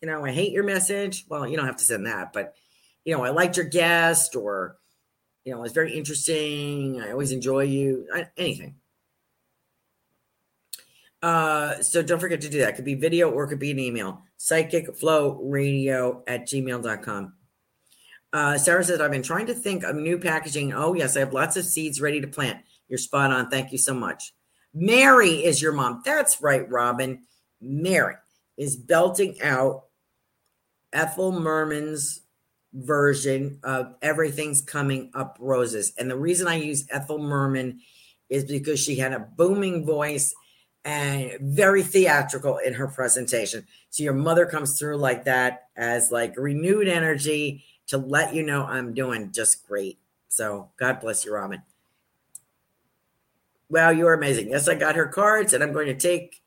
you 0.01 0.08
know 0.08 0.26
i 0.26 0.32
hate 0.32 0.51
your 0.51 0.64
message 0.64 1.26
well 1.30 1.47
you 1.47 1.58
don't 1.58 1.66
have 1.66 1.78
to 1.78 1.84
send 1.84 2.05
that 2.05 2.34
but 2.34 2.53
you 3.05 3.16
know 3.16 3.24
i 3.24 3.30
liked 3.30 3.58
your 3.58 3.66
guest 3.66 4.36
or 4.36 4.78
you 5.43 5.53
know 5.53 5.64
it's 5.64 5.74
very 5.74 5.95
interesting 5.95 7.01
i 7.01 7.12
always 7.12 7.32
enjoy 7.32 7.64
you 7.64 8.08
anything 8.38 8.76
uh 11.24 11.82
so 11.82 12.01
don't 12.01 12.20
forget 12.20 12.41
to 12.41 12.49
do 12.49 12.59
that. 12.59 12.70
It 12.70 12.76
could 12.76 12.86
be 12.86 12.95
video 12.95 13.32
or 13.32 13.43
it 13.43 13.47
could 13.47 13.59
be 13.59 13.72
an 13.72 13.80
email. 13.80 14.22
Psychic 14.38 14.95
flow 14.97 15.39
radio 15.43 16.24
at 16.28 16.47
gmail.com 16.47 17.34
uh 18.34 18.57
sarah 18.57 18.84
says 18.84 18.99
i've 18.99 19.11
been 19.11 19.24
trying 19.24 19.45
to 19.45 19.53
think 19.53 19.84
of 19.84 19.95
new 19.95 20.18
packaging. 20.18 20.74
Oh 20.74 20.93
yes 20.93 21.15
i 21.15 21.20
have 21.20 21.34
lots 21.34 21.57
of 21.57 21.65
seeds 21.65 22.01
ready 22.01 22.22
to 22.22 22.28
plant. 22.28 22.59
You're 22.88 22.99
spot 22.99 23.32
on. 23.32 23.49
Thank 23.49 23.72
you 23.72 23.78
so 23.78 23.93
much. 23.93 24.34
Mary 24.74 25.43
is 25.43 25.61
your 25.61 25.74
mom. 25.74 26.01
That's 26.05 26.41
right 26.41 26.70
robin. 26.70 27.24
Mary 27.59 28.15
is 28.57 28.76
belting 28.76 29.41
out 29.41 29.86
Ethel 30.93 31.32
Merman's 31.39 32.22
version 32.74 33.59
of 33.63 33.95
Everything's 34.01 34.61
Coming 34.61 35.11
Up 35.13 35.38
Roses. 35.39 35.93
And 35.97 36.09
the 36.09 36.18
reason 36.18 36.47
I 36.47 36.55
use 36.55 36.88
Ethel 36.91 37.20
Merman 37.20 37.80
is 38.30 38.45
because 38.45 38.80
she 38.80 38.95
had 38.95 39.13
a 39.13 39.20
booming 39.20 39.86
voice 39.86 40.34
and 40.88 41.38
very 41.41 41.83
theatrical 41.83 42.59
in 42.59 42.73
her 42.73 42.88
presentation. 42.88 43.67
So 43.89 44.03
your 44.03 44.13
mother 44.13 44.45
comes 44.45 44.79
through 44.79 44.95
like 44.95 45.25
that 45.25 45.67
as 45.75 46.13
like 46.13 46.38
renewed 46.38 46.88
energy 46.88 47.65
to 47.88 47.97
let 47.97 48.33
you 48.33 48.41
know 48.41 48.63
I'm 48.63 48.93
doing 48.93 49.33
just 49.33 49.67
great. 49.67 49.99
So 50.29 50.69
God 50.77 51.01
bless 51.01 51.25
you, 51.25 51.33
Robin. 51.33 51.61
Wow, 53.69 53.89
you're 53.89 54.13
amazing. 54.13 54.49
Yes, 54.49 54.69
I 54.69 54.75
got 54.75 54.95
her 54.95 55.07
cards 55.07 55.51
and 55.51 55.61
I'm 55.61 55.73
going 55.73 55.88
to 55.88 55.93
take 55.93 56.41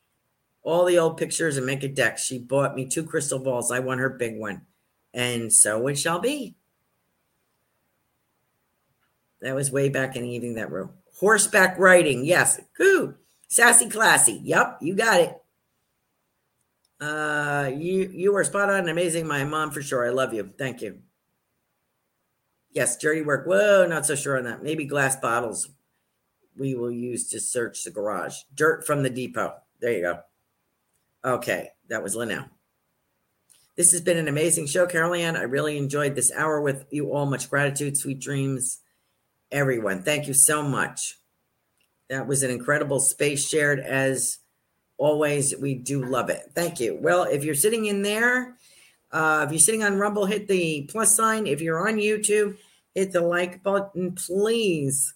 all 0.62 0.86
the 0.86 0.98
old 0.98 1.18
pictures 1.18 1.58
and 1.58 1.66
make 1.66 1.82
a 1.82 1.88
deck. 1.88 2.16
She 2.16 2.38
bought 2.38 2.74
me 2.74 2.86
two 2.86 3.04
crystal 3.04 3.40
balls. 3.40 3.70
I 3.70 3.80
want 3.80 4.00
her 4.00 4.08
big 4.08 4.38
one. 4.38 4.62
And 5.12 5.52
so 5.52 5.86
it 5.86 5.98
shall 5.98 6.18
be. 6.18 6.54
That 9.42 9.54
was 9.54 9.70
way 9.70 9.90
back 9.90 10.16
in 10.16 10.22
the 10.22 10.30
evening 10.30 10.54
that 10.54 10.72
room. 10.72 10.92
Horseback 11.18 11.78
riding. 11.78 12.24
Yes. 12.24 12.58
Who? 12.78 13.16
Sassy 13.50 13.90
classy. 13.90 14.40
Yep, 14.44 14.78
you 14.80 14.94
got 14.94 15.20
it. 15.20 15.36
Uh 17.00 17.70
you 17.74 18.10
you 18.12 18.32
were 18.32 18.44
spot 18.44 18.70
on 18.70 18.88
amazing, 18.88 19.26
my 19.26 19.44
mom 19.44 19.70
for 19.70 19.82
sure. 19.82 20.06
I 20.06 20.10
love 20.10 20.32
you. 20.32 20.52
Thank 20.56 20.82
you. 20.82 21.00
Yes, 22.72 22.96
dirty 22.96 23.22
work. 23.22 23.46
Whoa, 23.46 23.86
not 23.86 24.06
so 24.06 24.14
sure 24.14 24.38
on 24.38 24.44
that. 24.44 24.62
Maybe 24.62 24.84
glass 24.84 25.16
bottles 25.16 25.68
we 26.56 26.74
will 26.74 26.90
use 26.90 27.28
to 27.28 27.40
search 27.40 27.82
the 27.82 27.90
garage. 27.90 28.36
Dirt 28.54 28.86
from 28.86 29.02
the 29.02 29.10
depot. 29.10 29.54
There 29.80 29.92
you 29.92 30.02
go. 30.02 30.20
Okay, 31.24 31.70
that 31.88 32.02
was 32.02 32.14
Linnell. 32.14 32.44
This 33.76 33.92
has 33.92 34.02
been 34.02 34.18
an 34.18 34.28
amazing 34.28 34.66
show, 34.66 34.86
Carol. 34.86 35.14
I 35.14 35.42
really 35.42 35.78
enjoyed 35.78 36.14
this 36.14 36.32
hour 36.32 36.60
with 36.60 36.84
you 36.90 37.12
all. 37.12 37.24
Much 37.26 37.48
gratitude, 37.48 37.96
sweet 37.96 38.20
dreams, 38.20 38.80
everyone. 39.50 40.02
Thank 40.02 40.28
you 40.28 40.34
so 40.34 40.62
much. 40.62 41.19
That 42.10 42.26
was 42.26 42.42
an 42.42 42.50
incredible 42.50 43.00
space 43.00 43.48
shared 43.48 43.80
as 43.80 44.38
always. 44.98 45.56
We 45.56 45.74
do 45.76 46.04
love 46.04 46.28
it. 46.28 46.42
Thank 46.54 46.78
you. 46.80 46.98
Well, 47.00 47.22
if 47.22 47.42
you're 47.44 47.54
sitting 47.54 47.86
in 47.86 48.02
there, 48.02 48.56
Uh, 49.12 49.42
if 49.44 49.50
you're 49.50 49.58
sitting 49.58 49.82
on 49.82 49.98
Rumble, 49.98 50.24
hit 50.24 50.46
the 50.46 50.82
plus 50.82 51.16
sign. 51.16 51.48
If 51.48 51.60
you're 51.60 51.88
on 51.88 51.96
YouTube, 51.96 52.56
hit 52.94 53.10
the 53.10 53.20
like 53.20 53.60
button, 53.60 54.12
please. 54.12 55.14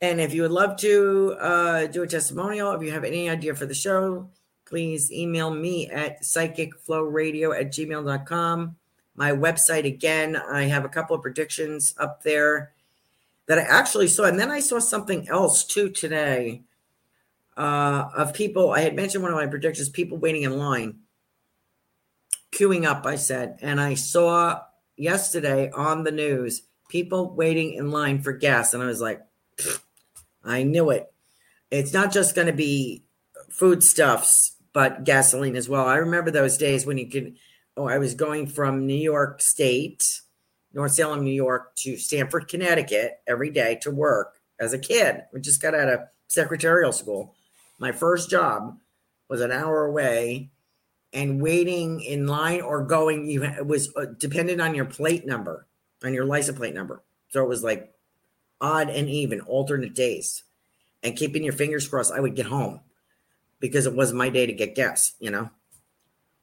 And 0.00 0.20
if 0.20 0.32
you 0.32 0.42
would 0.42 0.52
love 0.52 0.76
to 0.78 1.34
uh, 1.40 1.86
do 1.88 2.04
a 2.04 2.06
testimonial, 2.06 2.70
if 2.70 2.82
you 2.82 2.92
have 2.92 3.02
any 3.02 3.28
idea 3.28 3.56
for 3.56 3.66
the 3.66 3.74
show, 3.74 4.30
please 4.64 5.10
email 5.10 5.50
me 5.50 5.88
at 5.90 6.22
psychicflowradio 6.22 7.58
at 7.58 7.72
gmail.com. 7.72 8.76
My 9.16 9.32
website, 9.32 9.84
again, 9.84 10.36
I 10.36 10.64
have 10.64 10.84
a 10.84 10.88
couple 10.88 11.16
of 11.16 11.22
predictions 11.22 11.94
up 11.98 12.22
there 12.22 12.74
that 13.48 13.58
I 13.58 13.62
actually 13.62 14.08
saw. 14.08 14.24
And 14.24 14.38
then 14.38 14.50
I 14.50 14.60
saw 14.60 14.78
something 14.78 15.28
else 15.28 15.64
too 15.64 15.90
today 15.90 16.62
uh, 17.56 18.10
of 18.16 18.34
people. 18.34 18.70
I 18.70 18.80
had 18.80 18.94
mentioned 18.94 19.22
one 19.22 19.32
of 19.32 19.38
my 19.38 19.46
predictions 19.46 19.88
people 19.88 20.18
waiting 20.18 20.42
in 20.42 20.58
line, 20.58 21.00
queuing 22.52 22.86
up, 22.86 23.04
I 23.04 23.16
said. 23.16 23.58
And 23.62 23.80
I 23.80 23.94
saw 23.94 24.60
yesterday 24.96 25.70
on 25.70 26.04
the 26.04 26.12
news 26.12 26.62
people 26.88 27.34
waiting 27.34 27.74
in 27.74 27.90
line 27.90 28.22
for 28.22 28.32
gas. 28.32 28.74
And 28.74 28.82
I 28.82 28.86
was 28.86 29.00
like, 29.00 29.20
I 30.44 30.62
knew 30.62 30.90
it. 30.90 31.12
It's 31.70 31.92
not 31.92 32.12
just 32.12 32.34
going 32.34 32.46
to 32.46 32.52
be 32.52 33.04
foodstuffs, 33.50 34.56
but 34.72 35.04
gasoline 35.04 35.56
as 35.56 35.68
well. 35.68 35.86
I 35.86 35.96
remember 35.96 36.30
those 36.30 36.56
days 36.56 36.86
when 36.86 36.98
you 36.98 37.08
could. 37.08 37.36
Oh, 37.76 37.86
I 37.86 37.98
was 37.98 38.14
going 38.14 38.48
from 38.48 38.86
New 38.86 38.94
York 38.94 39.40
State, 39.40 40.20
North 40.78 40.92
Salem, 40.92 41.24
New 41.24 41.32
York, 41.32 41.74
to 41.74 41.96
Stamford, 41.96 42.46
Connecticut 42.46 43.20
every 43.26 43.50
day 43.50 43.80
to 43.82 43.90
work 43.90 44.38
as 44.60 44.72
a 44.72 44.78
kid. 44.78 45.24
We 45.32 45.40
just 45.40 45.60
got 45.60 45.74
out 45.74 45.88
of 45.88 46.00
secretarial 46.28 46.92
school. 46.92 47.34
My 47.80 47.90
first 47.90 48.30
job 48.30 48.78
was 49.28 49.40
an 49.40 49.50
hour 49.50 49.86
away, 49.86 50.50
and 51.12 51.42
waiting 51.42 52.00
in 52.00 52.28
line 52.28 52.60
or 52.60 52.84
going. 52.84 53.28
You 53.28 53.42
it 53.42 53.66
was 53.66 53.92
uh, 53.96 54.06
dependent 54.18 54.60
on 54.60 54.76
your 54.76 54.84
plate 54.84 55.26
number, 55.26 55.66
on 56.04 56.14
your 56.14 56.24
license 56.24 56.56
plate 56.56 56.74
number. 56.74 57.02
So 57.30 57.42
it 57.42 57.48
was 57.48 57.64
like 57.64 57.92
odd 58.60 58.88
and 58.88 59.08
even, 59.10 59.40
alternate 59.40 59.96
days, 59.96 60.44
and 61.02 61.16
keeping 61.16 61.42
your 61.42 61.54
fingers 61.54 61.88
crossed. 61.88 62.12
I 62.12 62.20
would 62.20 62.36
get 62.36 62.46
home 62.46 62.82
because 63.58 63.86
it 63.86 63.96
was 63.96 64.12
my 64.12 64.28
day 64.28 64.46
to 64.46 64.52
get 64.52 64.76
gas, 64.76 65.14
you 65.18 65.32
know. 65.32 65.50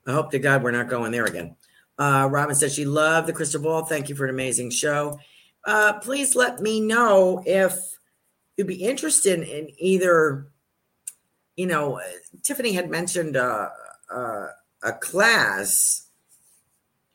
I 0.06 0.12
hope 0.12 0.32
to 0.32 0.40
God 0.40 0.62
we're 0.62 0.72
not 0.72 0.90
going 0.90 1.14
there 1.14 1.26
again. 1.26 1.56
Uh, 1.98 2.28
Robin 2.32 2.56
says 2.56 2.74
she 2.74 2.86
loved 2.86 3.28
the 3.28 3.34
crystal 3.34 3.62
ball. 3.62 3.86
Thank 3.86 4.10
you 4.10 4.16
for 4.16 4.26
an 4.26 4.30
amazing 4.30 4.70
show. 4.70 5.20
Uh, 5.66 5.93
please 5.93 6.36
let 6.36 6.60
me 6.62 6.80
know 6.80 7.41
if 7.46 7.76
you'd 8.58 8.68
be 8.68 8.84
interested 8.84 9.39
in 9.39 9.70
either, 9.78 10.48
you 11.56 11.68
know, 11.68 12.02
Tiffany 12.43 12.74
had 12.74 12.89
mentioned 12.89 13.38
uh, 13.38 13.70
uh, 14.14 14.48
a 14.84 14.93
class 14.93 16.08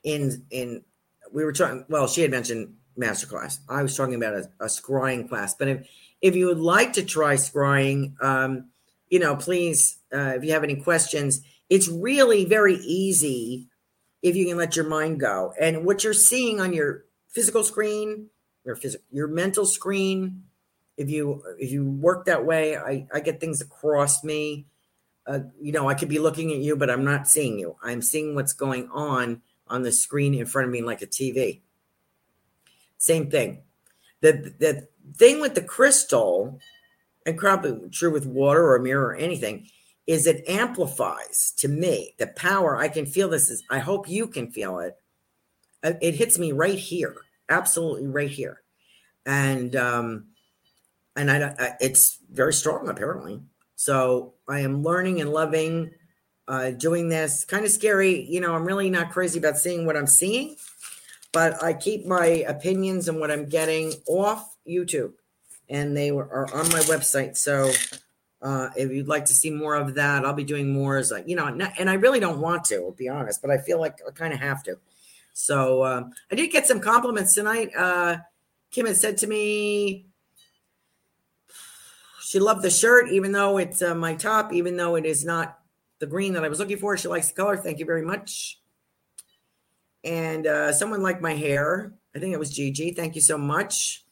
in 0.03 0.43
in 0.49 0.83
we 1.31 1.45
were 1.45 1.53
talking. 1.53 1.85
Well, 1.87 2.07
she 2.07 2.21
had 2.21 2.31
mentioned 2.31 2.73
master 2.97 3.27
class. 3.27 3.59
I 3.69 3.83
was 3.83 3.95
talking 3.95 4.15
about 4.15 4.33
a, 4.33 4.49
a 4.59 4.65
scrying 4.65 5.29
class. 5.29 5.53
But 5.53 5.67
if 5.67 5.87
if 6.21 6.35
you 6.35 6.47
would 6.47 6.59
like 6.59 6.93
to 6.93 7.03
try 7.03 7.35
scrying, 7.35 8.21
um, 8.21 8.69
you 9.09 9.19
know, 9.19 9.35
please, 9.35 9.97
uh, 10.13 10.33
if 10.35 10.43
you 10.43 10.51
have 10.51 10.63
any 10.63 10.75
questions, 10.75 11.41
it's 11.69 11.87
really 11.87 12.45
very 12.45 12.75
easy 12.75 13.67
if 14.21 14.35
you 14.35 14.45
can 14.45 14.57
let 14.57 14.75
your 14.75 14.87
mind 14.87 15.19
go. 15.19 15.53
And 15.59 15.85
what 15.85 16.03
you're 16.03 16.13
seeing 16.13 16.59
on 16.59 16.73
your 16.73 17.05
physical 17.29 17.63
screen, 17.63 18.27
your 18.63 18.75
physical, 18.75 19.05
your 19.11 19.27
mental 19.27 19.65
screen, 19.65 20.43
if 20.97 21.09
you 21.09 21.43
if 21.57 21.71
you 21.71 21.85
work 21.85 22.25
that 22.25 22.45
way, 22.45 22.77
I 22.77 23.07
I 23.13 23.19
get 23.19 23.39
things 23.39 23.61
across 23.61 24.23
me. 24.23 24.65
Uh, 25.25 25.39
you 25.59 25.71
know, 25.71 25.87
I 25.87 25.93
could 25.93 26.09
be 26.09 26.19
looking 26.19 26.51
at 26.51 26.57
you, 26.57 26.75
but 26.75 26.89
I'm 26.89 27.03
not 27.03 27.27
seeing 27.27 27.59
you. 27.59 27.75
I'm 27.83 28.01
seeing 28.01 28.35
what's 28.35 28.53
going 28.53 28.89
on 28.91 29.41
on 29.67 29.83
the 29.83 29.91
screen 29.91 30.33
in 30.33 30.45
front 30.45 30.67
of 30.67 30.71
me 30.71 30.81
like 30.81 31.01
a 31.01 31.07
TV. 31.07 31.61
Same 32.97 33.29
thing. 33.31 33.63
The 34.21 34.53
the 34.59 34.87
thing 35.15 35.41
with 35.41 35.55
the 35.55 35.63
crystal 35.63 36.59
and 37.25 37.37
probably 37.37 37.89
true 37.89 38.11
with 38.11 38.25
water 38.25 38.63
or 38.63 38.75
a 38.75 38.81
mirror 38.81 39.07
or 39.07 39.15
anything, 39.15 39.67
is 40.07 40.27
it 40.27 40.43
amplifies 40.47 41.53
to 41.57 41.67
me 41.67 42.15
the 42.17 42.27
power. 42.27 42.77
I 42.77 42.87
can 42.87 43.05
feel 43.05 43.29
this. 43.29 43.49
Is 43.49 43.63
I 43.69 43.79
hope 43.79 44.09
you 44.09 44.27
can 44.27 44.51
feel 44.51 44.79
it. 44.79 44.97
Uh, 45.83 45.93
it 46.01 46.15
hits 46.15 46.37
me 46.37 46.51
right 46.51 46.77
here, 46.77 47.15
absolutely 47.49 48.07
right 48.07 48.29
here, 48.29 48.61
and 49.25 49.75
um, 49.75 50.25
and 51.15 51.31
I, 51.31 51.55
I 51.59 51.75
it's 51.79 52.19
very 52.31 52.53
strong 52.53 52.87
apparently. 52.87 53.41
So 53.75 54.33
I 54.47 54.59
am 54.59 54.83
learning 54.83 55.21
and 55.21 55.31
loving 55.31 55.91
uh, 56.47 56.71
doing 56.71 57.09
this. 57.09 57.45
Kind 57.45 57.65
of 57.65 57.71
scary, 57.71 58.23
you 58.23 58.41
know. 58.41 58.53
I'm 58.53 58.65
really 58.65 58.89
not 58.89 59.11
crazy 59.11 59.39
about 59.39 59.57
seeing 59.57 59.85
what 59.85 59.97
I'm 59.97 60.07
seeing, 60.07 60.55
but 61.31 61.63
I 61.63 61.73
keep 61.73 62.05
my 62.05 62.25
opinions 62.25 63.07
and 63.07 63.19
what 63.19 63.31
I'm 63.31 63.49
getting 63.49 63.93
off 64.07 64.55
YouTube 64.67 65.13
and 65.71 65.95
they 65.95 66.11
were, 66.11 66.25
are 66.25 66.53
on 66.53 66.69
my 66.69 66.81
website. 66.81 67.37
So 67.37 67.71
uh, 68.41 68.69
if 68.75 68.91
you'd 68.91 69.07
like 69.07 69.25
to 69.25 69.33
see 69.33 69.51
more 69.51 69.75
of 69.75 69.95
that, 69.95 70.25
I'll 70.25 70.33
be 70.33 70.43
doing 70.43 70.73
more 70.73 70.97
as 70.97 71.11
like, 71.11 71.27
you 71.27 71.35
know, 71.35 71.49
not, 71.49 71.73
and 71.77 71.89
I 71.89 71.93
really 71.93 72.19
don't 72.19 72.39
want 72.39 72.65
to, 72.65 72.93
be 72.97 73.07
honest, 73.07 73.41
but 73.41 73.51
I 73.51 73.59
feel 73.59 73.79
like 73.79 73.99
I 74.07 74.11
kind 74.11 74.33
of 74.33 74.39
have 74.39 74.63
to. 74.63 74.77
So 75.33 75.85
um, 75.85 76.11
I 76.31 76.35
did 76.35 76.51
get 76.51 76.67
some 76.67 76.79
compliments 76.79 77.35
tonight. 77.35 77.69
Uh, 77.75 78.17
Kim 78.71 78.85
had 78.85 78.97
said 78.97 79.17
to 79.19 79.27
me, 79.27 80.07
she 82.21 82.39
loved 82.39 82.63
the 82.63 82.69
shirt, 82.69 83.11
even 83.11 83.31
though 83.31 83.57
it's 83.57 83.81
uh, 83.81 83.93
my 83.93 84.15
top, 84.15 84.53
even 84.53 84.77
though 84.77 84.95
it 84.95 85.05
is 85.05 85.23
not 85.25 85.59
the 85.99 86.07
green 86.07 86.33
that 86.33 86.43
I 86.43 86.49
was 86.49 86.59
looking 86.59 86.77
for. 86.77 86.97
She 86.97 87.07
likes 87.07 87.27
the 87.27 87.33
color. 87.33 87.57
Thank 87.57 87.79
you 87.79 87.85
very 87.85 88.03
much. 88.03 88.59
And 90.03 90.47
uh, 90.47 90.71
someone 90.73 91.03
liked 91.03 91.21
my 91.21 91.35
hair. 91.35 91.93
I 92.15 92.19
think 92.19 92.33
it 92.33 92.39
was 92.39 92.49
Gigi. 92.49 92.91
Thank 92.91 93.15
you 93.15 93.21
so 93.21 93.37
much. 93.37 94.03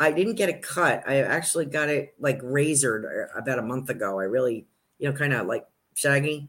I 0.00 0.12
didn't 0.12 0.36
get 0.36 0.48
it 0.48 0.62
cut. 0.62 1.04
I 1.06 1.20
actually 1.20 1.66
got 1.66 1.90
it 1.90 2.14
like 2.18 2.40
razored 2.42 3.04
uh, 3.04 3.38
about 3.38 3.58
a 3.58 3.62
month 3.62 3.90
ago. 3.90 4.18
I 4.18 4.24
really, 4.24 4.66
you 4.98 5.10
know, 5.10 5.14
kind 5.14 5.34
of 5.34 5.46
like 5.46 5.66
shaggy. 5.94 6.48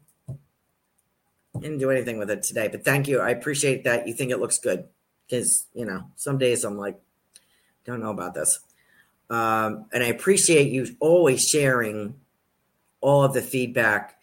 Didn't 1.60 1.80
do 1.80 1.92
anything 1.92 2.18
with 2.18 2.32
it 2.32 2.44
today, 2.44 2.70
but 2.70 2.86
thank 2.86 3.10
you. 3.10 3.20
I 3.20 3.32
appreciate 3.32 3.84
that 3.84 4.08
you 4.08 4.14
think 4.14 4.32
it 4.32 4.40
looks 4.40 4.58
good 4.58 4.86
because, 5.28 5.68
you 5.74 5.86
know, 5.86 6.06
some 6.16 6.38
days 6.38 6.64
I'm 6.64 6.78
like, 6.78 6.98
don't 7.84 8.00
know 8.00 8.12
about 8.12 8.34
this. 8.34 8.62
Um, 9.30 9.86
and 9.92 10.02
I 10.02 10.08
appreciate 10.08 10.72
you 10.72 10.88
always 11.02 11.46
sharing 11.46 12.16
all 13.02 13.26
of 13.26 13.34
the 13.34 13.42
feedback. 13.42 14.18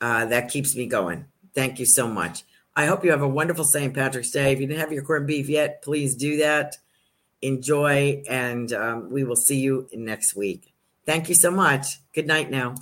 Uh, 0.00 0.26
that 0.26 0.50
keeps 0.50 0.74
me 0.74 0.86
going. 0.86 1.26
Thank 1.54 1.78
you 1.78 1.86
so 1.86 2.08
much. 2.08 2.42
I 2.74 2.86
hope 2.86 3.04
you 3.04 3.12
have 3.12 3.22
a 3.22 3.28
wonderful 3.28 3.64
St. 3.64 3.94
Patrick's 3.94 4.32
Day. 4.32 4.52
If 4.52 4.60
you 4.60 4.66
didn't 4.66 4.80
have 4.80 4.92
your 4.92 5.04
corned 5.04 5.28
beef 5.28 5.48
yet, 5.48 5.82
please 5.82 6.16
do 6.16 6.38
that 6.38 6.78
enjoy, 7.46 8.22
and 8.28 8.72
um, 8.72 9.10
we 9.10 9.24
will 9.24 9.36
see 9.36 9.60
you 9.60 9.88
next 9.94 10.36
week. 10.36 10.72
Thank 11.04 11.28
you 11.28 11.34
so 11.34 11.50
much. 11.50 11.86
Good 12.14 12.26
night 12.26 12.50
now. 12.50 12.74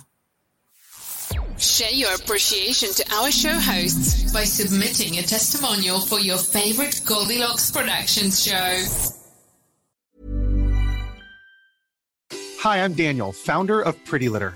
Share 1.57 1.91
your 1.91 2.13
appreciation 2.15 2.89
to 2.89 3.13
our 3.13 3.31
show 3.31 3.53
hosts 3.53 4.33
by 4.33 4.43
submitting 4.43 5.17
a 5.19 5.21
testimonial 5.21 5.99
for 5.99 6.19
your 6.19 6.37
favorite 6.37 7.01
Goldilocks 7.05 7.71
Productions 7.71 8.43
show. 8.43 8.83
Hi, 12.59 12.83
I'm 12.83 12.93
Daniel, 12.93 13.31
founder 13.31 13.81
of 13.81 14.03
Pretty 14.05 14.27
Litter. 14.27 14.55